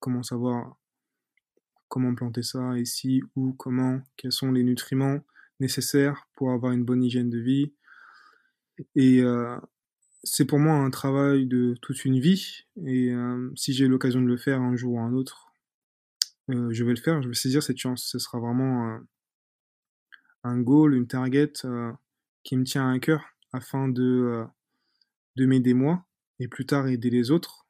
comment 0.00 0.22
savoir 0.22 0.78
comment 1.88 2.14
planter 2.14 2.42
ça, 2.42 2.78
ici, 2.78 3.22
où, 3.34 3.52
comment, 3.54 4.00
quels 4.16 4.32
sont 4.32 4.52
les 4.52 4.62
nutriments 4.62 5.20
nécessaires 5.60 6.28
pour 6.36 6.52
avoir 6.52 6.72
une 6.72 6.84
bonne 6.84 7.02
hygiène 7.02 7.30
de 7.30 7.38
vie. 7.38 7.72
Et 8.94 9.22
euh, 9.22 9.56
c'est 10.30 10.44
pour 10.44 10.58
moi 10.58 10.74
un 10.74 10.90
travail 10.90 11.46
de 11.46 11.74
toute 11.82 12.04
une 12.04 12.18
vie. 12.18 12.66
Et 12.84 13.12
euh, 13.12 13.50
si 13.56 13.72
j'ai 13.72 13.88
l'occasion 13.88 14.20
de 14.20 14.26
le 14.26 14.36
faire 14.36 14.60
un 14.60 14.76
jour 14.76 14.94
ou 14.94 15.00
un 15.00 15.12
autre, 15.12 15.52
euh, 16.50 16.68
je 16.70 16.84
vais 16.84 16.94
le 16.94 17.00
faire. 17.00 17.22
Je 17.22 17.28
vais 17.28 17.34
saisir 17.34 17.62
cette 17.62 17.78
chance. 17.78 18.04
Ce 18.04 18.18
sera 18.18 18.38
vraiment 18.38 18.98
un 20.44 20.60
goal, 20.60 20.94
une 20.94 21.06
target 21.06 21.52
qui 22.44 22.56
me 22.56 22.64
tient 22.64 22.90
à 22.90 22.98
cœur 22.98 23.24
afin 23.52 23.88
de, 23.88 24.44
de 25.36 25.46
m'aider 25.46 25.74
moi 25.74 26.04
et 26.40 26.48
plus 26.48 26.66
tard 26.66 26.88
aider 26.88 27.10
les 27.10 27.30
autres 27.30 27.66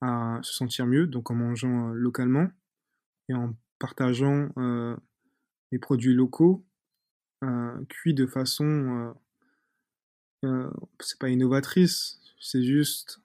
à 0.00 0.38
se 0.42 0.52
sentir 0.52 0.86
mieux, 0.86 1.06
donc 1.06 1.30
en 1.30 1.34
mangeant 1.34 1.88
localement, 1.88 2.48
et 3.28 3.34
en 3.34 3.54
partageant 3.78 4.48
euh, 4.56 4.96
les 5.72 5.78
produits 5.78 6.14
locaux 6.14 6.64
euh, 7.44 7.84
cuits 7.88 8.14
de 8.14 8.26
façon 8.26 9.14
euh, 10.44 10.70
c'est 11.00 11.18
pas 11.18 11.28
innovatrice, 11.28 12.20
c'est 12.40 12.62
juste 12.62 13.20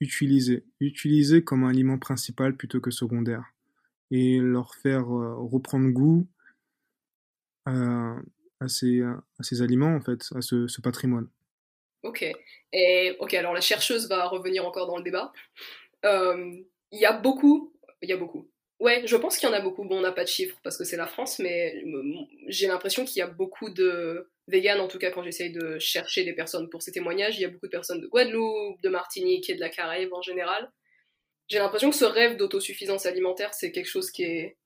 utiliser, 0.00 0.64
utiliser 0.80 1.42
comme 1.42 1.64
aliment 1.64 1.98
principal 1.98 2.56
plutôt 2.56 2.80
que 2.80 2.90
secondaire 2.90 3.44
et 4.10 4.38
leur 4.38 4.74
faire 4.74 5.06
reprendre 5.06 5.88
goût 5.90 6.26
à, 7.66 8.16
ces, 8.68 9.02
à 9.02 9.42
ces 9.42 9.60
aliments 9.60 9.94
en 9.94 10.00
fait, 10.00 10.24
à 10.34 10.40
ce, 10.40 10.66
ce 10.66 10.80
patrimoine. 10.80 11.28
Ok. 12.02 12.24
Et 12.72 13.16
ok, 13.18 13.34
alors 13.34 13.52
la 13.52 13.60
chercheuse 13.60 14.08
va 14.08 14.26
revenir 14.26 14.64
encore 14.66 14.86
dans 14.86 14.96
le 14.96 15.02
débat. 15.02 15.32
Il 16.90 16.98
y 16.98 17.04
a 17.04 17.12
beaucoup, 17.12 17.74
il 18.02 18.08
y 18.08 18.12
a 18.12 18.16
beaucoup. 18.16 18.48
Ouais, 18.80 19.02
je 19.06 19.16
pense 19.16 19.36
qu'il 19.36 19.48
y 19.48 19.52
en 19.52 19.54
a 19.54 19.60
beaucoup. 19.60 19.84
Bon, 19.84 19.98
on 19.98 20.02
n'a 20.02 20.12
pas 20.12 20.24
de 20.24 20.28
chiffres 20.28 20.58
parce 20.62 20.78
que 20.78 20.84
c'est 20.84 20.96
la 20.96 21.06
France, 21.06 21.38
mais 21.40 21.84
j'ai 22.46 22.68
l'impression 22.68 23.04
qu'il 23.04 23.18
y 23.18 23.22
a 23.22 23.26
beaucoup 23.26 23.70
de 23.70 24.30
véganes, 24.48 24.80
en 24.80 24.88
tout 24.88 24.98
cas 24.98 25.10
quand 25.10 25.22
j'essaye 25.22 25.52
de 25.52 25.78
chercher 25.78 26.24
des 26.24 26.32
personnes 26.32 26.68
pour 26.68 26.82
ces 26.82 26.92
témoignages, 26.92 27.38
il 27.38 27.42
y 27.42 27.44
a 27.44 27.48
beaucoup 27.48 27.66
de 27.66 27.70
personnes 27.70 28.00
de 28.00 28.06
Guadeloupe, 28.06 28.80
de 28.82 28.88
Martinique 28.88 29.48
et 29.48 29.54
de 29.54 29.60
la 29.60 29.68
Caraïbe 29.68 30.12
en 30.12 30.22
général. 30.22 30.70
J'ai 31.48 31.58
l'impression 31.58 31.90
que 31.90 31.96
ce 31.96 32.04
rêve 32.04 32.36
d'autosuffisance 32.36 33.06
alimentaire, 33.06 33.54
c'est 33.54 33.72
quelque 33.72 33.88
chose 33.88 34.10
qui 34.10 34.24
est 34.24 34.58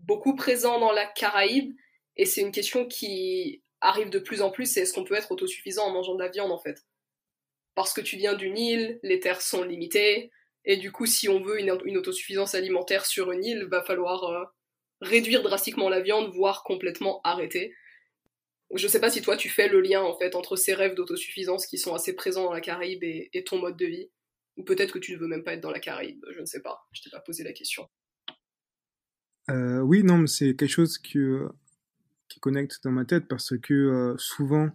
beaucoup 0.00 0.34
présent 0.36 0.80
dans 0.80 0.92
la 0.92 1.06
Caraïbe, 1.06 1.74
et 2.16 2.26
c'est 2.26 2.40
une 2.40 2.52
question 2.52 2.86
qui 2.86 3.62
arrive 3.80 4.10
de 4.10 4.18
plus 4.18 4.42
en 4.42 4.50
plus, 4.50 4.66
c'est 4.66 4.80
est-ce 4.80 4.92
qu'on 4.92 5.04
peut 5.04 5.14
être 5.14 5.32
autosuffisant 5.32 5.84
en 5.84 5.92
mangeant 5.92 6.14
de 6.14 6.22
la 6.22 6.28
viande 6.28 6.52
en 6.52 6.58
fait? 6.58 6.82
Parce 7.74 7.92
que 7.92 8.00
tu 8.00 8.16
viens 8.16 8.34
d'une 8.34 8.58
île, 8.58 8.98
les 9.02 9.20
terres 9.20 9.42
sont 9.42 9.62
limitées, 9.62 10.30
et 10.66 10.76
du 10.76 10.90
coup, 10.90 11.06
si 11.06 11.28
on 11.28 11.40
veut 11.40 11.60
une, 11.60 11.70
autosuffisance 11.70 12.54
alimentaire 12.54 13.06
sur 13.06 13.30
une 13.30 13.44
île, 13.44 13.68
va 13.70 13.82
falloir 13.82 14.24
euh, 14.24 14.44
réduire 15.00 15.42
drastiquement 15.42 15.88
la 15.88 16.00
viande, 16.00 16.32
voire 16.34 16.64
complètement 16.64 17.20
arrêter. 17.22 17.72
Je 18.74 18.88
sais 18.88 19.00
pas 19.00 19.10
si 19.10 19.22
toi 19.22 19.36
tu 19.36 19.48
fais 19.48 19.68
le 19.68 19.80
lien 19.80 20.02
en 20.02 20.16
fait 20.18 20.34
entre 20.34 20.56
ces 20.56 20.74
rêves 20.74 20.94
d'autosuffisance 20.94 21.66
qui 21.66 21.78
sont 21.78 21.94
assez 21.94 22.14
présents 22.14 22.44
dans 22.44 22.52
la 22.52 22.60
Caraïbe 22.60 23.04
et, 23.04 23.44
ton 23.44 23.58
mode 23.58 23.76
de 23.76 23.86
vie. 23.86 24.10
Ou 24.56 24.64
peut-être 24.64 24.92
que 24.92 24.98
tu 24.98 25.12
ne 25.12 25.18
veux 25.18 25.28
même 25.28 25.44
pas 25.44 25.52
être 25.52 25.60
dans 25.60 25.70
la 25.70 25.80
Caraïbe, 25.80 26.24
je 26.34 26.40
ne 26.40 26.46
sais 26.46 26.62
pas, 26.62 26.86
je 26.92 27.02
t'ai 27.02 27.10
pas 27.10 27.20
posé 27.20 27.44
la 27.44 27.52
question. 27.52 27.86
Euh, 29.50 29.80
oui, 29.80 30.02
non, 30.02 30.18
mais 30.18 30.26
c'est 30.26 30.56
quelque 30.56 30.70
chose 30.70 30.98
qui, 30.98 31.18
qui 32.28 32.40
connecte 32.40 32.82
dans 32.82 32.90
ma 32.90 33.04
tête 33.04 33.28
parce 33.28 33.56
que 33.58 33.74
euh, 33.74 34.14
souvent 34.18 34.70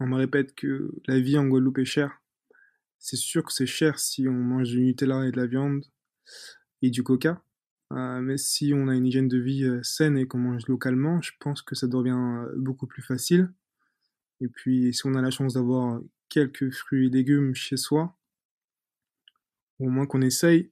on 0.00 0.06
me 0.06 0.16
répète 0.16 0.54
que 0.54 0.90
la 1.06 1.20
vie 1.20 1.38
en 1.38 1.46
Guadeloupe 1.46 1.78
est 1.78 1.84
chère. 1.84 2.20
C'est 2.98 3.16
sûr 3.16 3.44
que 3.44 3.52
c'est 3.52 3.66
cher 3.66 3.98
si 3.98 4.26
on 4.28 4.32
mange 4.32 4.68
du 4.68 4.80
Nutella 4.80 5.26
et 5.26 5.32
de 5.32 5.36
la 5.36 5.46
viande 5.46 5.84
et 6.82 6.90
du 6.90 7.02
coca. 7.02 7.42
Euh, 7.92 8.20
mais 8.20 8.38
si 8.38 8.72
on 8.74 8.88
a 8.88 8.94
une 8.94 9.06
hygiène 9.06 9.28
de 9.28 9.38
vie 9.38 9.64
euh, 9.64 9.82
saine 9.82 10.16
et 10.16 10.26
qu'on 10.26 10.38
mange 10.38 10.66
localement, 10.66 11.20
je 11.20 11.32
pense 11.40 11.60
que 11.62 11.74
ça 11.74 11.86
devient 11.86 12.10
euh, 12.12 12.52
beaucoup 12.56 12.86
plus 12.86 13.02
facile. 13.02 13.52
Et 14.40 14.48
puis, 14.48 14.94
si 14.94 15.06
on 15.06 15.14
a 15.14 15.22
la 15.22 15.30
chance 15.30 15.54
d'avoir 15.54 16.00
quelques 16.28 16.70
fruits 16.70 17.06
et 17.06 17.10
légumes 17.10 17.54
chez 17.54 17.76
soi, 17.76 18.16
au 19.78 19.88
moins 19.88 20.06
qu'on 20.06 20.22
essaye, 20.22 20.70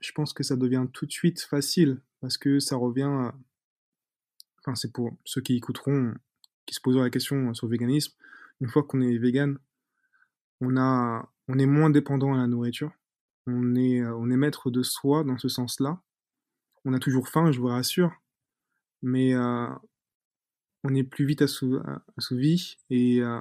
je 0.00 0.12
pense 0.12 0.34
que 0.34 0.42
ça 0.42 0.56
devient 0.56 0.86
tout 0.92 1.06
de 1.06 1.12
suite 1.12 1.40
facile 1.40 2.02
parce 2.20 2.36
que 2.36 2.58
ça 2.58 2.76
revient. 2.76 3.30
Enfin, 4.58 4.74
c'est 4.74 4.92
pour 4.92 5.16
ceux 5.24 5.40
qui 5.40 5.56
écouteront, 5.56 6.12
qui 6.66 6.74
se 6.74 6.82
poseront 6.82 7.02
la 7.02 7.08
question 7.08 7.54
sur 7.54 7.66
le 7.66 7.70
véganisme. 7.70 8.12
Une 8.60 8.68
fois 8.68 8.82
qu'on 8.82 9.00
est 9.00 9.16
vegan, 9.16 9.58
on, 10.60 10.76
a, 10.76 11.32
on 11.48 11.58
est 11.58 11.66
moins 11.66 11.88
dépendant 11.88 12.34
à 12.34 12.36
la 12.36 12.46
nourriture. 12.46 12.92
On 13.46 13.74
est, 13.74 14.04
on 14.04 14.30
est 14.30 14.36
maître 14.36 14.70
de 14.70 14.82
soi 14.82 15.24
dans 15.24 15.38
ce 15.38 15.48
sens-là 15.48 16.02
on 16.84 16.92
a 16.92 16.98
toujours 16.98 17.28
faim, 17.28 17.50
je 17.50 17.60
vous 17.60 17.68
rassure, 17.68 18.12
mais 19.02 19.34
euh, 19.34 19.68
on 20.82 20.94
est 20.94 21.04
plus 21.04 21.24
vite 21.24 21.42
assouvi 21.42 22.76
et 22.90 23.20
euh, 23.20 23.40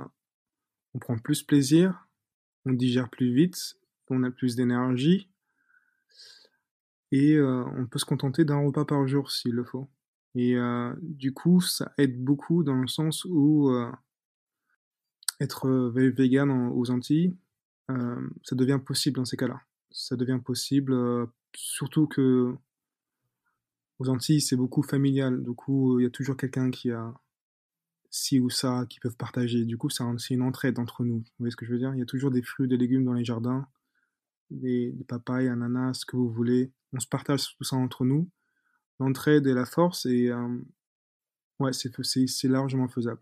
on 0.94 1.00
prend 1.00 1.18
plus 1.18 1.44
plaisir, 1.44 2.08
on 2.66 2.74
digère 2.74 3.10
plus 3.10 3.34
vite, 3.34 3.78
on 4.10 4.24
a 4.24 4.32
plus 4.32 4.56
d'énergie 4.56 5.30
et 7.12 7.36
euh, 7.36 7.64
on 7.78 7.86
peut 7.86 8.00
se 8.00 8.06
contenter 8.06 8.46
d'un 8.46 8.60
repas 8.60 8.86
par 8.86 9.08
jour 9.08 9.32
s'il 9.32 9.54
le 9.54 9.64
faut. 9.64 9.90
Et 10.36 10.58
du 11.04 11.32
coup, 11.32 11.62
ça 11.62 11.94
aide 12.00 12.24
beaucoup 12.24 12.64
dans 12.64 12.74
le 12.74 12.88
sens 12.88 13.24
où 13.26 13.72
être 15.40 15.70
vegan 15.70 16.50
aux 16.74 16.90
Antilles, 16.90 17.36
ça 17.88 18.56
devient 18.56 18.80
possible 18.84 19.18
dans 19.18 19.26
ces 19.26 19.38
cas-là. 19.38 19.62
Ça 19.92 20.16
devient 20.16 20.40
possible, 20.44 20.96
surtout 21.54 22.08
que 22.08 22.58
aux 24.04 24.10
Antilles, 24.10 24.42
c'est 24.42 24.56
beaucoup 24.56 24.84
familial. 24.84 25.44
Du 25.44 25.54
coup, 25.54 26.00
il 26.00 26.04
y 26.04 26.06
a 26.06 26.10
toujours 26.10 26.38
quelqu'un 26.38 26.72
qui 26.72 26.92
a 26.92 27.14
ci 28.10 28.40
ou 28.40 28.50
ça 28.50 28.86
qui 28.90 29.00
peuvent 29.00 29.18
partager. 29.18 29.66
Du 29.66 29.78
coup, 29.78 29.90
c'est 29.90 30.04
une 30.30 30.42
entraide 30.44 30.78
entre 30.80 31.04
nous. 31.04 31.18
Vous 31.18 31.32
voyez 31.40 31.52
ce 31.52 31.56
que 31.56 31.66
je 31.66 31.72
veux 31.72 31.80
dire? 31.80 31.94
Il 31.94 32.00
y 32.00 32.04
a 32.04 32.06
toujours 32.06 32.32
des 32.32 32.44
fruits, 32.44 32.68
des 32.68 32.78
légumes 32.78 33.06
dans 33.06 33.14
les 33.14 33.26
jardins, 33.26 33.68
des, 34.52 34.92
des 34.92 35.04
papayes, 35.04 35.48
ananas, 35.48 35.94
ce 36.02 36.06
que 36.06 36.16
vous 36.16 36.30
voulez. 36.30 36.72
On 36.94 37.00
se 37.00 37.08
partage 37.08 37.56
tout 37.58 37.64
ça 37.64 37.76
entre 37.76 38.06
nous. 38.06 38.30
L'entraide 39.00 39.48
et 39.48 39.54
la 39.54 39.66
force, 39.66 40.06
et 40.06 40.30
euh, 40.30 40.60
ouais, 41.60 41.72
c'est 41.74 42.48
largement 42.48 42.88
faisable. 42.88 43.22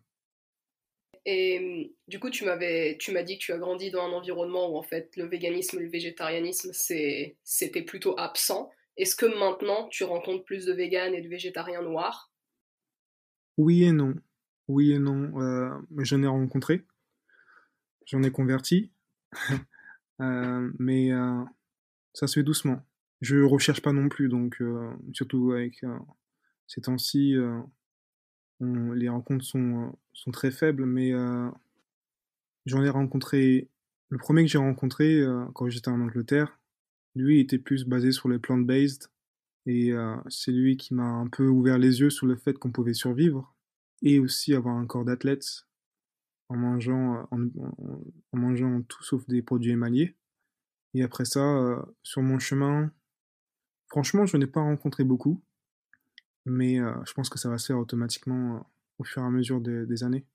Et 1.26 1.96
du 2.08 2.20
coup, 2.20 2.30
tu 2.30 2.46
m'avais, 2.46 2.98
tu 3.00 3.12
m'as 3.12 3.24
dit 3.24 3.38
que 3.38 3.44
tu 3.44 3.54
as 3.54 3.58
grandi 3.58 3.92
dans 3.92 4.02
un 4.02 4.12
environnement 4.12 4.72
où 4.72 4.78
en 4.78 4.84
fait 4.84 5.16
le 5.18 5.26
véganisme 5.26 5.80
et 5.80 5.84
le 5.84 5.90
végétarianisme 5.90 6.72
c'était 6.74 7.82
plutôt 7.84 8.20
absent. 8.20 8.72
Est-ce 9.02 9.16
que 9.16 9.26
maintenant 9.26 9.88
tu 9.90 10.04
rencontres 10.04 10.46
plus 10.46 10.68
de 10.68 10.74
véganes 10.74 11.16
et 11.16 11.24
de 11.24 11.28
végétariens 11.28 11.82
noirs? 11.82 12.32
Oui 13.58 13.84
et 13.84 13.92
non. 13.92 14.14
Oui 14.68 14.92
et 14.92 15.00
non. 15.00 15.42
Euh, 15.42 15.76
j'en 15.98 16.22
ai 16.22 16.28
rencontré. 16.28 16.86
J'en 18.06 18.24
ai 18.24 18.32
converti. 18.32 18.92
Euh, 20.20 20.72
mais 20.78 21.12
euh, 21.12 21.44
ça 22.14 22.28
se 22.28 22.36
fait 22.36 22.44
doucement. 22.44 22.86
Je 23.22 23.40
recherche 23.40 23.82
pas 23.82 23.92
non 23.92 24.08
plus, 24.08 24.30
donc 24.30 24.62
surtout 25.14 25.54
avec 25.54 25.84
ces 26.68 26.82
temps-ci, 26.82 27.36
les 28.60 29.10
rencontres 29.10 29.44
sont, 29.44 29.98
sont 30.14 30.30
très 30.30 30.52
faibles, 30.52 30.86
mais 30.86 31.12
j'en 32.68 32.84
ai 32.84 32.90
rencontré. 32.90 33.68
Le 34.10 34.20
premier 34.20 34.44
que 34.44 34.52
j'ai 34.52 34.60
rencontré 34.60 35.24
quand 35.56 35.68
j'étais 35.70 35.90
en 35.90 36.02
Angleterre, 36.02 36.61
lui 37.16 37.40
était 37.40 37.60
plus 37.60 37.86
basé 37.86 38.12
sur 38.12 38.30
les 38.30 38.40
plant-based 38.40 39.10
et 39.66 39.92
euh, 39.92 40.16
c'est 40.30 40.52
lui 40.52 40.78
qui 40.78 40.94
m'a 40.94 41.04
un 41.04 41.28
peu 41.28 41.48
ouvert 41.48 41.78
les 41.78 42.00
yeux 42.00 42.10
sur 42.10 42.26
le 42.26 42.36
fait 42.36 42.58
qu'on 42.58 42.72
pouvait 42.72 42.94
survivre 42.94 43.54
et 44.02 44.20
aussi 44.20 44.54
avoir 44.56 44.76
un 44.76 44.88
corps 44.88 45.06
d'athlète 45.06 45.68
en 46.50 46.58
mangeant, 46.58 47.28
euh, 47.32 47.50
en, 48.34 48.38
mangeant 48.38 48.82
tout 48.84 49.04
sauf 49.04 49.26
des 49.28 49.42
produits 49.42 49.72
émaillés. 49.72 50.16
Et 50.94 51.04
après 51.04 51.26
ça, 51.26 51.40
euh, 51.40 51.82
sur 52.04 52.22
mon 52.22 52.40
chemin, 52.40 52.92
franchement, 53.88 54.26
je 54.26 54.38
n'ai 54.38 54.48
pas 54.48 54.62
rencontré 54.62 55.04
beaucoup, 55.04 55.42
mais 56.46 56.78
je 56.78 57.14
pense 57.14 57.30
que 57.30 57.38
ça 57.38 57.50
va 57.50 57.60
se 57.60 57.68
faire 57.68 57.78
automatiquement 57.78 58.68
au 58.98 59.04
fur 59.04 59.22
et 59.22 59.26
à 59.26 59.30
mesure 59.30 59.62
des 59.62 60.04
années. 60.04 60.26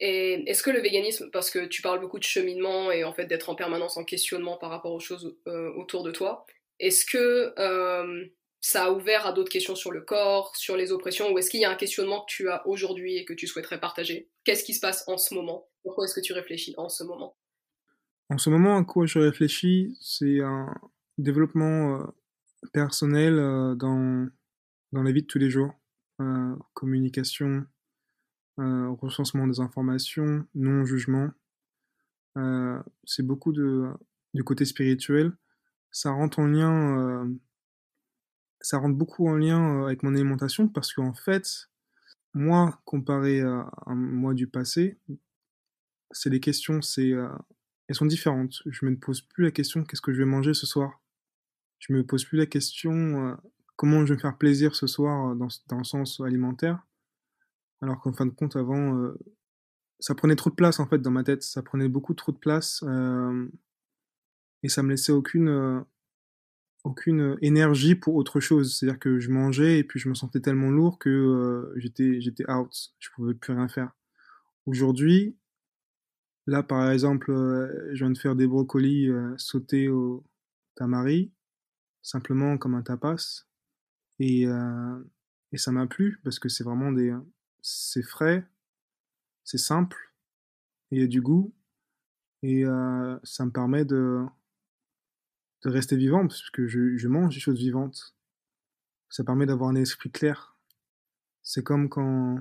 Et 0.00 0.48
est-ce 0.50 0.62
que 0.62 0.70
le 0.70 0.80
véganisme, 0.80 1.30
parce 1.30 1.50
que 1.50 1.64
tu 1.64 1.80
parles 1.80 2.00
beaucoup 2.00 2.18
de 2.18 2.24
cheminement 2.24 2.90
et 2.90 3.04
en 3.04 3.12
fait 3.12 3.26
d'être 3.26 3.48
en 3.48 3.54
permanence 3.54 3.96
en 3.96 4.04
questionnement 4.04 4.58
par 4.58 4.70
rapport 4.70 4.92
aux 4.92 5.00
choses 5.00 5.36
euh, 5.46 5.72
autour 5.74 6.02
de 6.02 6.10
toi, 6.10 6.44
est-ce 6.78 7.06
que 7.06 7.54
euh, 7.58 8.26
ça 8.60 8.84
a 8.84 8.90
ouvert 8.90 9.26
à 9.26 9.32
d'autres 9.32 9.50
questions 9.50 9.74
sur 9.74 9.92
le 9.92 10.02
corps, 10.02 10.54
sur 10.54 10.76
les 10.76 10.92
oppressions, 10.92 11.32
ou 11.32 11.38
est-ce 11.38 11.50
qu'il 11.50 11.60
y 11.60 11.64
a 11.64 11.70
un 11.70 11.76
questionnement 11.76 12.20
que 12.20 12.26
tu 12.28 12.50
as 12.50 12.66
aujourd'hui 12.66 13.16
et 13.16 13.24
que 13.24 13.32
tu 13.32 13.46
souhaiterais 13.46 13.80
partager? 13.80 14.28
Qu'est-ce 14.44 14.64
qui 14.64 14.74
se 14.74 14.80
passe 14.80 15.02
en 15.06 15.16
ce 15.16 15.34
moment? 15.34 15.66
Pourquoi 15.82 16.04
est-ce 16.04 16.14
que 16.14 16.20
tu 16.20 16.34
réfléchis 16.34 16.74
en 16.76 16.90
ce 16.90 17.02
moment? 17.02 17.36
En 18.28 18.36
ce 18.36 18.50
moment, 18.50 18.76
à 18.76 18.84
quoi 18.84 19.06
je 19.06 19.18
réfléchis, 19.18 19.96
c'est 20.02 20.40
un 20.40 20.74
développement 21.16 22.00
euh, 22.00 22.04
personnel 22.74 23.36
dans, 23.78 24.28
dans 24.92 25.02
la 25.02 25.12
vie 25.12 25.22
de 25.22 25.26
tous 25.26 25.38
les 25.38 25.48
jours. 25.48 25.72
communication, 26.74 27.64
euh, 28.58 28.88
recensement 29.00 29.46
des 29.46 29.60
informations, 29.60 30.46
non-jugement. 30.54 31.30
Euh, 32.38 32.82
c'est 33.04 33.22
beaucoup 33.22 33.52
de, 33.52 33.90
du 34.32 34.44
côté 34.44 34.64
spirituel. 34.64 35.32
Ça 35.90 36.10
rentre 36.10 36.38
en 36.38 36.46
lien, 36.46 36.98
euh, 36.98 37.28
ça 38.60 38.78
rentre 38.78 38.96
beaucoup 38.96 39.28
en 39.28 39.36
lien 39.36 39.84
avec 39.84 40.02
mon 40.02 40.14
alimentation 40.14 40.68
parce 40.68 40.94
qu'en 40.94 41.12
fait, 41.12 41.68
moi, 42.32 42.80
comparé 42.86 43.42
à 43.42 43.70
un 43.86 43.94
mois 43.94 44.32
du 44.32 44.46
passé, 44.46 44.98
c'est 46.10 46.30
les 46.30 46.40
questions, 46.40 46.80
c'est, 46.80 47.10
elles 47.88 47.94
sont 47.94 48.06
différentes. 48.06 48.62
Je 48.66 48.86
me 48.86 48.96
pose 48.96 49.20
plus 49.20 49.44
la 49.44 49.50
question 49.50 49.84
qu'est-ce 49.84 50.02
que 50.02 50.12
je 50.12 50.18
vais 50.18 50.24
manger 50.24 50.54
ce 50.54 50.66
soir? 50.66 51.02
Je 51.78 51.92
me 51.92 52.04
pose 52.04 52.24
plus 52.24 52.38
la 52.38 52.46
question 52.46 53.36
comment 53.76 54.00
je 54.06 54.12
vais 54.12 54.16
me 54.16 54.20
faire 54.20 54.38
plaisir 54.38 54.74
ce 54.74 54.86
soir 54.86 55.34
dans, 55.36 55.48
dans 55.68 55.78
le 55.78 55.84
sens 55.84 56.20
alimentaire. 56.20 56.86
Alors 57.82 58.00
qu'en 58.00 58.12
fin 58.12 58.26
de 58.26 58.30
compte, 58.30 58.56
avant, 58.56 58.96
euh, 58.98 59.18
ça 59.98 60.14
prenait 60.14 60.36
trop 60.36 60.50
de 60.50 60.54
place 60.54 60.80
en 60.80 60.86
fait 60.86 60.98
dans 60.98 61.10
ma 61.10 61.24
tête. 61.24 61.42
Ça 61.42 61.62
prenait 61.62 61.88
beaucoup 61.88 62.14
trop 62.14 62.32
de 62.32 62.38
place 62.38 62.82
euh, 62.86 63.48
et 64.62 64.68
ça 64.68 64.82
me 64.82 64.90
laissait 64.90 65.12
aucune 65.12 65.48
euh, 65.48 65.80
aucune 66.84 67.36
énergie 67.42 67.94
pour 67.94 68.14
autre 68.14 68.40
chose. 68.40 68.76
C'est-à-dire 68.76 68.98
que 68.98 69.18
je 69.18 69.30
mangeais 69.30 69.78
et 69.78 69.84
puis 69.84 69.98
je 70.00 70.08
me 70.08 70.14
sentais 70.14 70.40
tellement 70.40 70.70
lourd 70.70 70.98
que 70.98 71.72
j'étais 71.76 72.20
j'étais 72.20 72.48
out. 72.50 72.72
Je 72.98 73.10
pouvais 73.14 73.34
plus 73.34 73.52
rien 73.52 73.68
faire. 73.68 73.92
Aujourd'hui, 74.66 75.36
là 76.46 76.62
par 76.62 76.90
exemple, 76.90 77.32
je 77.92 78.04
viens 78.04 78.10
de 78.10 78.18
faire 78.18 78.36
des 78.36 78.46
brocolis 78.46 79.10
sautés 79.36 79.88
au 79.88 80.24
tamari, 80.76 81.32
simplement 82.02 82.56
comme 82.56 82.74
un 82.74 82.82
tapas, 82.82 83.46
et 84.20 84.46
et 85.52 85.58
ça 85.58 85.72
m'a 85.72 85.88
plu 85.88 86.20
parce 86.22 86.38
que 86.38 86.48
c'est 86.48 86.64
vraiment 86.64 86.92
des 86.92 87.12
c'est 87.68 88.02
frais, 88.02 88.46
c'est 89.42 89.58
simple, 89.58 90.14
il 90.92 91.00
y 91.00 91.02
a 91.02 91.08
du 91.08 91.20
goût, 91.20 91.52
et 92.44 92.64
euh, 92.64 93.18
ça 93.24 93.44
me 93.44 93.50
permet 93.50 93.84
de, 93.84 94.24
de 95.64 95.70
rester 95.70 95.96
vivant, 95.96 96.28
parce 96.28 96.48
que 96.50 96.68
je, 96.68 96.96
je 96.96 97.08
mange 97.08 97.34
des 97.34 97.40
choses 97.40 97.58
vivantes. 97.58 98.16
Ça 99.10 99.24
permet 99.24 99.46
d'avoir 99.46 99.70
un 99.70 99.74
esprit 99.74 100.12
clair. 100.12 100.56
C'est 101.42 101.64
comme 101.64 101.88
quand, 101.88 102.38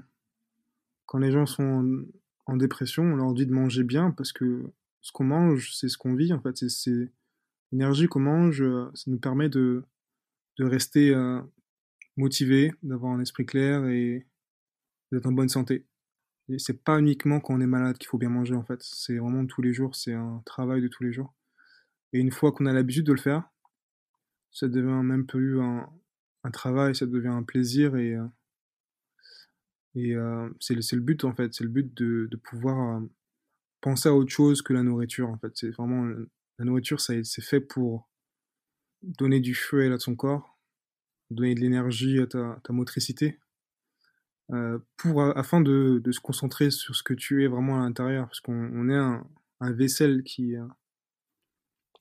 quand 1.08 1.18
les 1.18 1.32
gens 1.32 1.48
sont 1.48 2.06
en, 2.46 2.56
dépression, 2.56 3.02
on 3.02 3.16
leur 3.16 3.34
dit 3.34 3.48
de 3.48 3.54
manger 3.54 3.84
bien, 3.84 4.12
parce 4.12 4.32
que 4.32 4.72
ce 5.02 5.12
qu'on 5.12 5.24
mange, 5.24 5.74
c'est 5.74 5.90
ce 5.90 5.98
qu'on 5.98 6.14
vit, 6.14 6.34
en 6.34 6.40
fait. 6.40 6.56
C'est 6.70 7.12
l'énergie 7.72 8.06
qu'on 8.06 8.20
mange, 8.20 8.64
ça 8.94 9.10
nous 9.10 9.20
permet 9.20 9.50
de, 9.50 9.84
de 10.60 10.66
rester 10.66 11.16
euh, 11.16 11.42
motivé, 12.16 12.72
d'avoir 12.84 13.12
un 13.12 13.22
esprit 13.22 13.48
clair 13.48 13.88
et, 13.88 14.28
d'être 15.12 15.26
en 15.26 15.32
bonne 15.32 15.50
santé. 15.50 15.86
Et 16.50 16.60
c'est 16.60 16.84
pas 16.84 17.00
uniquement 17.00 17.40
quand 17.40 17.56
on 17.56 17.62
est 17.62 17.68
malade 17.68 17.98
qu'il 17.98 18.08
faut 18.08 18.18
bien 18.18 18.30
manger 18.30 18.56
en 18.56 18.64
fait, 18.64 18.82
c'est 18.82 19.18
vraiment 19.18 19.46
tous 19.46 19.62
les 19.62 19.74
jours, 19.74 19.96
c'est 19.96 20.14
un 20.14 20.42
travail 20.46 20.82
de 20.82 20.88
tous 20.88 21.04
les 21.04 21.12
jours. 21.12 21.34
Et 22.14 22.20
une 22.20 22.32
fois 22.32 22.52
qu'on 22.52 22.66
a 22.66 22.74
l'habitude 22.74 23.06
de 23.06 23.14
le 23.14 23.20
faire, 23.20 23.50
ça 24.52 24.68
devient 24.68 25.04
même 25.04 25.26
plus 25.26 25.60
un, 25.60 25.90
un 26.44 26.52
travail, 26.52 26.96
ça 26.96 27.08
devient 27.08 27.28
un 27.28 27.44
plaisir 27.44 27.96
et, 27.96 28.16
et 29.96 30.16
c'est 30.60 30.76
le, 30.76 31.02
but 31.02 31.24
en 31.24 31.34
fait, 31.34 31.54
c'est 31.54 31.64
le 31.64 31.70
but 31.70 31.94
de, 31.96 32.30
pouvoir 32.44 33.02
penser 33.82 34.10
à 34.10 34.14
autre 34.14 34.32
chose 34.32 34.62
que 34.62 34.74
la 34.74 34.84
nourriture 34.84 35.30
en 35.30 35.38
fait. 35.38 35.52
C'est 35.56 35.70
vraiment 35.70 36.06
la 36.60 36.66
nourriture, 36.66 37.00
ça 37.00 37.14
c'est 37.24 37.44
fait 37.44 37.62
pour 37.62 38.10
donner 39.02 39.40
du 39.40 39.56
feu 39.56 39.92
à 39.92 39.98
ton 39.98 40.16
corps, 40.16 40.60
donner 41.30 41.56
de 41.56 41.62
l'énergie 41.62 42.20
à 42.20 42.28
ta, 42.28 42.62
motricité, 42.70 43.40
euh, 43.40 43.45
pour 44.98 45.24
afin 45.38 45.62
de, 45.62 46.00
de, 46.04 46.12
se 46.12 46.20
concentrer 46.20 46.70
sur 46.72 46.96
ce 46.96 47.04
que 47.04 47.14
tu 47.14 47.44
es 47.44 47.48
vraiment 47.48 47.82
à 47.82 47.86
l'intérieur, 47.86 48.28
parce 48.28 48.40
qu'on 48.40 48.90
est 48.90 48.96
un, 48.96 49.28
un, 49.60 49.72
vaisselle 49.72 50.24
qui 50.24 50.54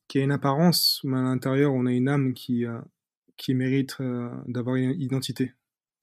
qui 0.09 0.19
a 0.19 0.23
une 0.23 0.33
apparence, 0.33 1.01
mais 1.05 1.17
à 1.17 1.23
l'intérieur 1.23 1.73
on 1.73 1.87
a 1.87 1.93
une 1.93 2.09
âme 2.09 2.35
qui 2.35 2.67
qui 3.37 3.55
mérite 3.55 3.97
euh, 4.01 4.31
d'avoir 4.47 4.77
une 4.77 5.01
identité. 5.01 5.53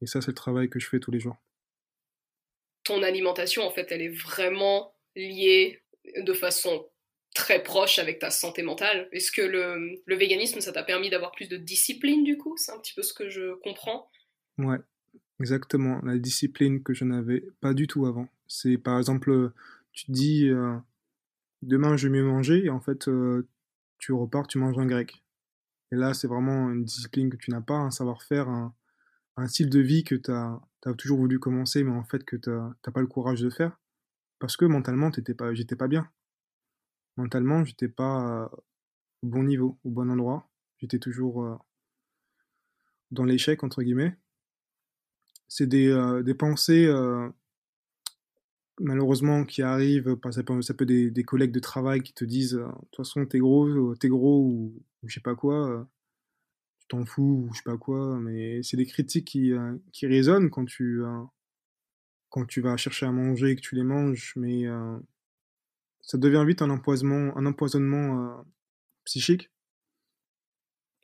Et 0.02 0.08
ça, 0.08 0.22
c'est 0.22 0.32
le 0.32 0.36
travail 0.36 0.70
que 0.70 0.80
je 0.80 0.88
fais 0.88 1.00
tous 1.00 1.12
les 1.12 1.20
jours. 1.20 1.38
Ton 2.84 3.04
alimentation, 3.04 3.64
en 3.64 3.72
fait, 3.72 3.92
elle 3.92 4.02
est 4.02 4.10
vraiment 4.10 4.96
lié 5.16 5.82
de 6.18 6.34
façon 6.34 6.90
très 7.36 7.62
proche 7.64 8.00
avec 8.00 8.20
ta 8.20 8.32
santé 8.32 8.64
mentale. 8.64 9.08
Est-ce 9.12 9.32
que 9.32 9.42
le, 9.42 10.02
le, 10.04 10.16
véganisme, 10.16 10.60
ça 10.60 10.72
t'a 10.72 10.84
permis 10.84 11.10
d'avoir 11.10 11.32
plus 11.32 11.48
de 11.48 11.58
discipline 11.58 12.24
du 12.24 12.38
coup? 12.38 12.58
C'est 12.58 12.72
un 12.72 12.80
petit 12.80 12.94
peu 12.94 13.04
ce 13.04 13.14
que 13.14 13.30
je 13.30 13.54
comprends. 13.62 14.10
Ouais, 14.58 14.78
exactement. 15.42 16.00
La 16.04 16.18
discipline 16.18 16.84
que 16.84 16.94
je 16.94 17.04
n'avais 17.06 17.42
pas 17.60 17.74
du 17.74 17.88
tout 17.88 18.06
avant. 18.06 18.28
C'est 18.48 18.78
par 18.78 18.98
exemple, 18.98 19.52
tu 19.92 20.06
te 20.06 20.12
dis 20.12 20.48
euh, 20.50 20.78
demain 21.62 21.98
je 21.98 22.08
vais 22.08 22.14
mieux 22.14 22.24
manger 22.26 22.66
et 22.66 22.70
en 22.70 22.80
fait 22.80 23.08
euh, 23.08 23.48
tu 23.98 24.14
repars, 24.14 24.48
tu 24.48 24.58
manges 24.58 24.78
un 24.78 24.86
grec. 24.86 25.24
Et 25.92 25.96
là, 25.98 26.14
c'est 26.14 26.28
vraiment 26.28 26.72
une 26.72 26.86
discipline 26.86 27.30
que 27.30 27.38
tu 27.38 27.52
n'as 27.52 27.62
pas, 27.62 27.76
un 27.76 27.92
savoir-faire, 27.92 28.48
un, 28.48 28.74
style 29.48 29.70
de 29.70 29.80
vie 29.80 30.04
que 30.04 30.16
tu 30.16 30.32
as, 30.32 30.62
toujours 30.98 31.18
voulu 31.18 31.40
commencer, 31.40 31.84
mais 31.84 31.92
en 31.92 32.04
fait 32.04 32.24
que 32.24 32.36
tu 32.38 32.50
n'as 32.50 32.94
pas 32.94 33.02
le 33.02 33.08
courage 33.08 33.42
de 33.42 33.50
faire 33.50 33.78
parce 34.40 34.58
que 34.58 34.66
mentalement, 34.66 35.12
t'étais 35.12 35.36
pas, 35.36 35.54
j'étais 35.54 35.76
pas 35.76 35.88
bien. 35.88 36.10
Mentalement, 37.16 37.64
j'étais 37.64 37.88
pas 37.88 38.52
au 39.22 39.28
bon 39.28 39.44
niveau, 39.44 39.78
au 39.84 39.92
bon 39.92 40.10
endroit. 40.10 40.50
J'étais 40.80 40.98
toujours 40.98 41.44
euh, 41.44 41.56
dans 43.12 43.24
l'échec, 43.24 43.64
entre 43.64 43.84
guillemets. 43.84 44.18
C'est 45.54 45.68
des, 45.68 45.90
euh, 45.90 46.34
pensées, 46.34 46.86
euh, 46.86 47.30
malheureusement, 48.80 49.44
qui 49.44 49.62
arrivent, 49.62 50.16
ça 50.32 50.44
peut, 50.44 50.62
ça 50.62 50.74
peut 50.74 50.86
des, 50.86 51.24
collègues 51.24 51.52
de 51.52 51.60
travail 51.60 52.02
qui 52.02 52.14
te 52.14 52.24
disent, 52.24 52.54
de 52.54 52.66
toute 52.66 52.96
façon, 52.96 53.26
t'es 53.26 53.40
gros, 53.40 53.96
t'es 53.96 54.08
gros, 54.08 54.46
ou, 54.46 54.82
je 55.04 55.14
sais 55.14 55.20
pas 55.20 55.36
quoi, 55.36 55.88
tu 56.80 56.88
t'en 56.88 57.06
fous, 57.06 57.48
ou 57.48 57.54
je 57.54 57.58
sais 57.58 57.64
pas 57.66 57.78
quoi, 57.78 58.18
mais 58.20 58.64
c'est 58.64 58.78
des 58.78 58.86
critiques 58.86 59.28
qui, 59.28 59.52
qui 59.92 60.08
résonnent 60.08 60.50
quand 60.50 60.66
tu 60.66 61.04
quand 62.32 62.46
tu 62.46 62.62
vas 62.62 62.78
chercher 62.78 63.06
à 63.06 63.12
manger 63.12 63.52
et 63.52 63.56
que 63.56 63.62
tu 63.62 63.76
les 63.76 63.84
manges, 63.84 64.34
mais 64.38 64.66
euh, 64.66 64.98
ça 66.02 66.18
devient 66.18 66.44
vite 66.48 66.62
un 66.62 66.70
empoisonnement, 66.70 67.38
un 67.38 67.46
empoisonnement 67.46 68.40
euh, 68.40 68.42
psychique, 69.04 69.52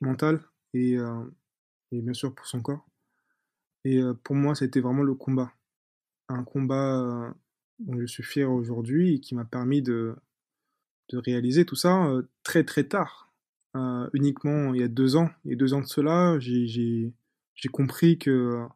mental 0.00 0.42
et, 0.72 0.96
euh, 0.96 1.24
et, 1.92 2.00
bien 2.00 2.14
sûr 2.14 2.34
pour 2.34 2.46
son 2.46 2.62
corps. 2.62 2.87
Et 3.84 4.00
pour 4.24 4.36
moi, 4.36 4.54
c'était 4.54 4.80
vraiment 4.80 5.02
le 5.02 5.14
combat. 5.14 5.52
Un 6.28 6.44
combat 6.44 7.34
dont 7.78 7.98
je 8.00 8.06
suis 8.06 8.22
fier 8.22 8.50
aujourd'hui 8.50 9.14
et 9.14 9.20
qui 9.20 9.34
m'a 9.34 9.44
permis 9.44 9.82
de, 9.82 10.14
de 11.10 11.18
réaliser 11.18 11.64
tout 11.64 11.76
ça 11.76 12.12
très 12.42 12.64
très 12.64 12.84
tard. 12.84 13.32
uniquement 14.12 14.74
il 14.74 14.80
y 14.80 14.84
a 14.84 14.88
deux 14.88 15.16
ans, 15.16 15.30
et 15.44 15.56
deux 15.56 15.74
ans 15.74 15.80
de 15.80 15.86
cela, 15.86 16.38
j'ai 16.38 17.12
compris 17.72 18.18
que 18.18 18.66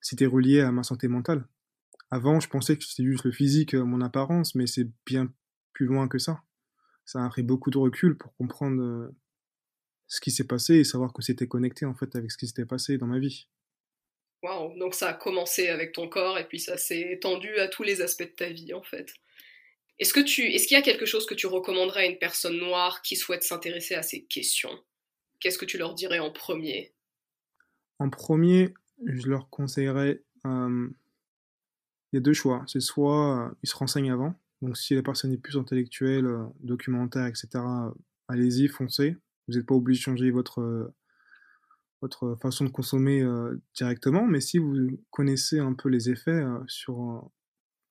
c'était 0.00 0.26
relié 0.26 0.60
à 0.60 0.70
ma 0.70 0.84
santé 0.84 1.08
mentale. 1.08 1.44
Avant, 2.10 2.38
je 2.38 2.48
pensais 2.48 2.76
que 2.76 2.84
c'était 2.84 3.04
juste 3.04 3.24
le 3.24 3.32
physique, 3.32 3.74
euh, 3.74 3.84
mon 3.84 4.00
apparence, 4.00 4.54
mais 4.54 4.66
c'est 4.66 4.88
bien 5.04 5.32
plus 5.72 5.86
loin 5.86 6.06
que 6.06 6.18
ça. 6.18 6.42
Ça 7.04 7.24
a 7.24 7.28
pris 7.28 7.42
beaucoup 7.42 7.70
de 7.70 7.78
recul 7.78 8.16
pour 8.16 8.34
comprendre 8.36 8.80
euh, 8.80 9.16
ce 10.06 10.20
qui 10.20 10.30
s'est 10.30 10.46
passé 10.46 10.76
et 10.76 10.84
savoir 10.84 11.12
que 11.12 11.22
c'était 11.22 11.48
connecté 11.48 11.84
en 11.84 11.94
fait 11.94 12.14
avec 12.14 12.30
ce 12.30 12.38
qui 12.38 12.46
s'était 12.46 12.66
passé 12.66 12.98
dans 12.98 13.06
ma 13.06 13.18
vie. 13.18 13.48
Donc 14.76 14.94
ça 14.94 15.08
a 15.08 15.14
commencé 15.14 15.68
avec 15.68 15.92
ton 15.92 16.08
corps 16.08 16.38
et 16.38 16.46
puis 16.46 16.60
ça 16.60 16.76
s'est 16.76 17.12
étendu 17.12 17.58
à 17.58 17.68
tous 17.68 17.82
les 17.82 18.00
aspects 18.00 18.22
de 18.22 18.28
ta 18.28 18.48
vie 18.48 18.72
en 18.74 18.82
fait. 18.82 19.12
Est-ce 19.98 20.12
que 20.12 20.20
tu, 20.20 20.42
est-ce 20.42 20.66
qu'il 20.66 20.76
y 20.76 20.80
a 20.80 20.82
quelque 20.82 21.06
chose 21.06 21.26
que 21.26 21.34
tu 21.34 21.46
recommanderais 21.46 22.02
à 22.02 22.06
une 22.06 22.18
personne 22.18 22.58
noire 22.58 23.02
qui 23.02 23.16
souhaite 23.16 23.42
s'intéresser 23.42 23.94
à 23.94 24.02
ces 24.02 24.24
questions? 24.24 24.78
Qu'est-ce 25.40 25.58
que 25.58 25.64
tu 25.64 25.78
leur 25.78 25.94
dirais 25.94 26.18
en 26.18 26.30
premier? 26.30 26.92
En 27.98 28.10
premier, 28.10 28.74
je 29.06 29.28
leur 29.28 29.48
conseillerais 29.48 30.22
euh, 30.46 30.88
il 32.12 32.16
y 32.16 32.18
a 32.18 32.20
deux 32.20 32.34
choix. 32.34 32.64
C'est 32.66 32.80
soit 32.80 33.46
euh, 33.46 33.54
ils 33.62 33.68
se 33.68 33.76
renseignent 33.76 34.12
avant, 34.12 34.34
donc 34.60 34.76
si 34.76 34.94
la 34.94 35.02
personne 35.02 35.32
est 35.32 35.38
plus 35.38 35.56
intellectuelle, 35.56 36.26
euh, 36.26 36.44
documentaire, 36.60 37.26
etc., 37.26 37.48
allez-y, 38.28 38.68
foncez. 38.68 39.16
Vous 39.48 39.54
n'êtes 39.54 39.66
pas 39.66 39.74
obligé 39.74 40.00
de 40.00 40.02
changer 40.02 40.30
votre, 40.30 40.92
votre 42.00 42.36
façon 42.36 42.64
de 42.64 42.70
consommer 42.70 43.24
directement, 43.74 44.26
mais 44.26 44.40
si 44.40 44.58
vous 44.58 44.74
connaissez 45.10 45.58
un 45.58 45.72
peu 45.72 45.88
les 45.88 46.10
effets 46.10 46.44
sur 46.66 47.30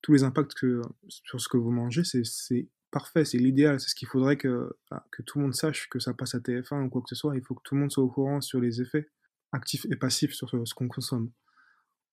tous 0.02 0.14
les 0.14 0.24
impacts 0.24 0.54
que, 0.54 0.82
sur 1.08 1.42
ce 1.42 1.50
que 1.50 1.58
vous 1.58 1.72
mangez, 1.72 2.04
c'est 2.04 2.70
parfait, 2.92 3.26
c'est 3.26 3.38
l'idéal, 3.38 3.80
c'est 3.80 3.90
ce 3.90 3.96
qu'il 3.96 4.08
faudrait 4.08 4.38
que, 4.38 4.78
bah, 4.90 5.06
que 5.12 5.22
tout 5.22 5.40
le 5.40 5.44
monde 5.44 5.54
sache 5.54 5.90
que 5.90 6.00
ça 6.00 6.14
passe 6.14 6.36
à 6.36 6.40
TF1 6.40 6.86
ou 6.86 6.90
quoi 6.90 7.02
que 7.02 7.10
ce 7.10 7.16
soit. 7.16 7.36
Il 7.36 7.42
faut 7.42 7.56
que 7.56 7.62
tout 7.64 7.76
le 7.76 7.82
monde 7.82 7.92
soit 7.92 8.04
au 8.04 8.10
courant 8.10 8.40
sur 8.40 8.62
les 8.62 8.82
effets 8.82 9.10
actifs 9.52 9.86
et 9.92 9.96
passifs 9.98 10.34
sur 10.34 10.50
ce 10.50 10.74
qu'on 10.74 10.88
consomme. 10.88 11.32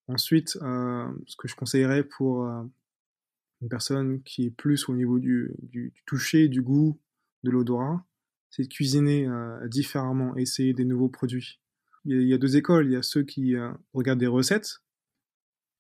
Ensuite, 0.09 0.51
ce 0.51 1.37
que 1.39 1.47
je 1.47 1.55
conseillerais 1.55 2.03
pour 2.03 2.47
une 2.47 3.69
personne 3.69 4.23
qui 4.25 4.47
est 4.47 4.51
plus 4.51 4.89
au 4.89 4.95
niveau 4.95 5.21
du, 5.21 5.55
toucher, 6.07 6.49
du 6.49 6.63
goût, 6.63 7.01
de 7.45 7.51
l'odorat, 7.51 8.05
c'est 8.51 8.65
de 8.65 8.69
cuisiner 8.69 9.29
différemment, 9.67 10.37
essayer 10.37 10.75
des 10.75 10.85
nouveaux 10.85 11.09
produits. 11.09 11.61
Il 12.05 12.23
y, 12.23 12.35
a, 12.35 12.39
deux 12.39 12.57
écoles, 12.57 12.87
il 12.87 12.93
y 12.93 12.97
a 12.97 13.03
ceux 13.03 13.23
qui 13.23 13.55
regardent 13.95 14.19
des 14.19 14.27
recettes, 14.27 14.83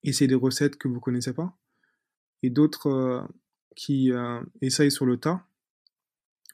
essayer 0.04 0.28
des 0.28 0.36
recettes 0.36 0.76
que 0.76 0.86
vous 0.86 1.00
connaissez 1.00 1.32
pas, 1.32 1.56
et 2.42 2.50
d'autres 2.50 3.26
qui 3.74 4.12
essayent 4.60 4.92
sur 4.92 5.04
le 5.04 5.16
tas, 5.16 5.44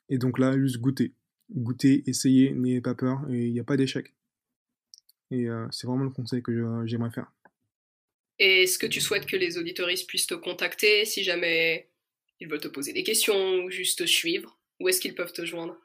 et 0.08 0.16
donc 0.16 0.38
là, 0.38 0.58
juste 0.58 0.78
goûter. 0.78 1.12
Goûter, 1.50 2.02
essayer, 2.06 2.52
n'ayez 2.52 2.80
pas 2.80 2.94
peur, 2.94 3.20
et 3.30 3.46
il 3.46 3.52
n'y 3.52 3.60
a 3.60 3.64
pas 3.64 3.76
d'échec. 3.76 4.14
Et 5.30 5.46
c'est 5.70 5.86
vraiment 5.86 6.04
le 6.04 6.10
conseil 6.10 6.42
que 6.42 6.86
j'aimerais 6.86 7.10
faire. 7.10 7.30
Est-ce 8.38 8.78
que 8.78 8.86
tu 8.86 9.00
souhaites 9.00 9.26
que 9.26 9.36
les 9.36 9.58
auditoristes 9.58 10.06
puissent 10.06 10.28
te 10.28 10.34
contacter 10.34 11.04
si 11.04 11.24
jamais 11.24 11.90
ils 12.40 12.48
veulent 12.48 12.60
te 12.60 12.68
poser 12.68 12.92
des 12.92 13.02
questions 13.02 13.64
ou 13.64 13.70
juste 13.70 13.98
te 13.98 14.06
suivre? 14.06 14.58
Où 14.80 14.88
est-ce 14.88 15.00
qu'ils 15.00 15.14
peuvent 15.14 15.32
te 15.32 15.44
joindre? 15.44 15.76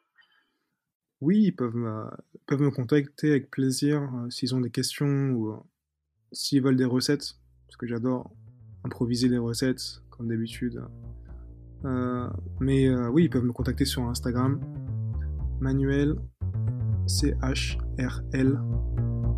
Oui, 1.24 1.44
ils 1.44 1.56
peuvent 1.56 1.74
me, 1.74 2.70
contacter 2.70 3.30
avec 3.30 3.50
plaisir 3.50 4.02
euh, 4.02 4.30
s'ils 4.30 4.54
ont 4.56 4.60
des 4.60 4.70
questions 4.70 5.30
ou 5.32 5.52
euh, 5.52 5.58
s'ils 6.34 6.62
veulent 6.62 6.76
des 6.76 6.84
recettes, 6.84 7.38
parce 7.66 7.78
que 7.78 7.88
j'adore 7.88 8.30
improviser 8.84 9.30
des 9.30 9.38
recettes, 9.38 10.02
comme 10.10 10.28
d'habitude. 10.28 10.84
Euh, 11.86 12.30
mais 12.60 12.94
oui, 13.08 13.24
ils 13.24 13.30
peuvent 13.30 13.46
me 13.46 13.54
contacter 13.54 13.86
sur 13.86 14.04
Instagram, 14.04 14.60
Manuel, 15.62 16.18
C-H-R-L, 17.08 18.60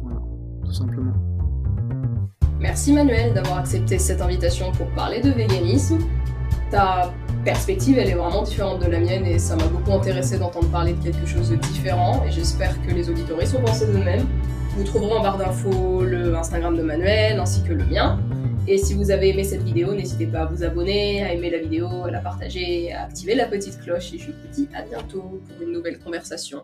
voilà, 0.02 0.22
tout 0.66 0.74
simplement. 0.74 1.14
Merci 2.60 2.94
Manuel 2.94 3.36
d'avoir 3.36 3.60
accepté 3.60 4.00
cette 4.00 4.22
invitation 4.22 4.72
pour 4.72 4.90
parler 4.96 5.22
de 5.22 5.30
véganisme. 5.30 6.00
Ta 6.72 7.14
perspective, 7.44 7.98
elle 8.00 8.10
est 8.10 8.16
vraiment 8.16 8.42
différente 8.42 8.84
de 8.84 8.90
la 8.90 9.00
mienne 9.00 9.26
et 9.26 9.38
ça 9.38 9.56
m'a 9.56 9.68
beaucoup 9.68 9.94
intéressé 9.94 10.40
d'entendre 10.40 10.68
parler 10.70 10.94
de 10.94 11.04
quelque 11.04 11.26
chose 11.28 11.52
de 11.52 11.56
différent 11.56 12.24
et 12.28 12.32
j'espère 12.32 12.76
que 12.82 12.92
les 12.92 13.10
auditeurs 13.10 13.42
sont 13.46 13.62
pensés 13.62 13.88
de 13.88 13.98
même. 13.98 14.26
Vous 14.76 14.84
trouverez 14.84 15.14
en 15.14 15.22
barre 15.22 15.38
d'infos 15.38 16.04
le 16.04 16.36
Instagram 16.36 16.76
de 16.76 16.82
Manuel 16.82 17.40
ainsi 17.40 17.64
que 17.64 17.72
le 17.72 17.86
mien. 17.86 18.20
Et 18.68 18.80
si 18.80 18.96
vous 18.96 19.12
avez 19.12 19.30
aimé 19.30 19.44
cette 19.44 19.62
vidéo, 19.62 19.94
n'hésitez 19.94 20.26
pas 20.26 20.40
à 20.40 20.46
vous 20.46 20.64
abonner, 20.64 21.24
à 21.24 21.34
aimer 21.34 21.52
la 21.52 21.60
vidéo, 21.60 21.88
à 22.04 22.10
la 22.10 22.20
partager, 22.20 22.92
à 22.92 23.04
activer 23.04 23.36
la 23.36 23.46
petite 23.46 23.80
cloche 23.80 24.12
et 24.14 24.18
je 24.18 24.32
vous 24.32 24.48
dis 24.52 24.68
à 24.74 24.82
bientôt 24.82 25.40
pour 25.48 25.62
une 25.62 25.72
nouvelle 25.72 26.00
conversation. 26.00 26.64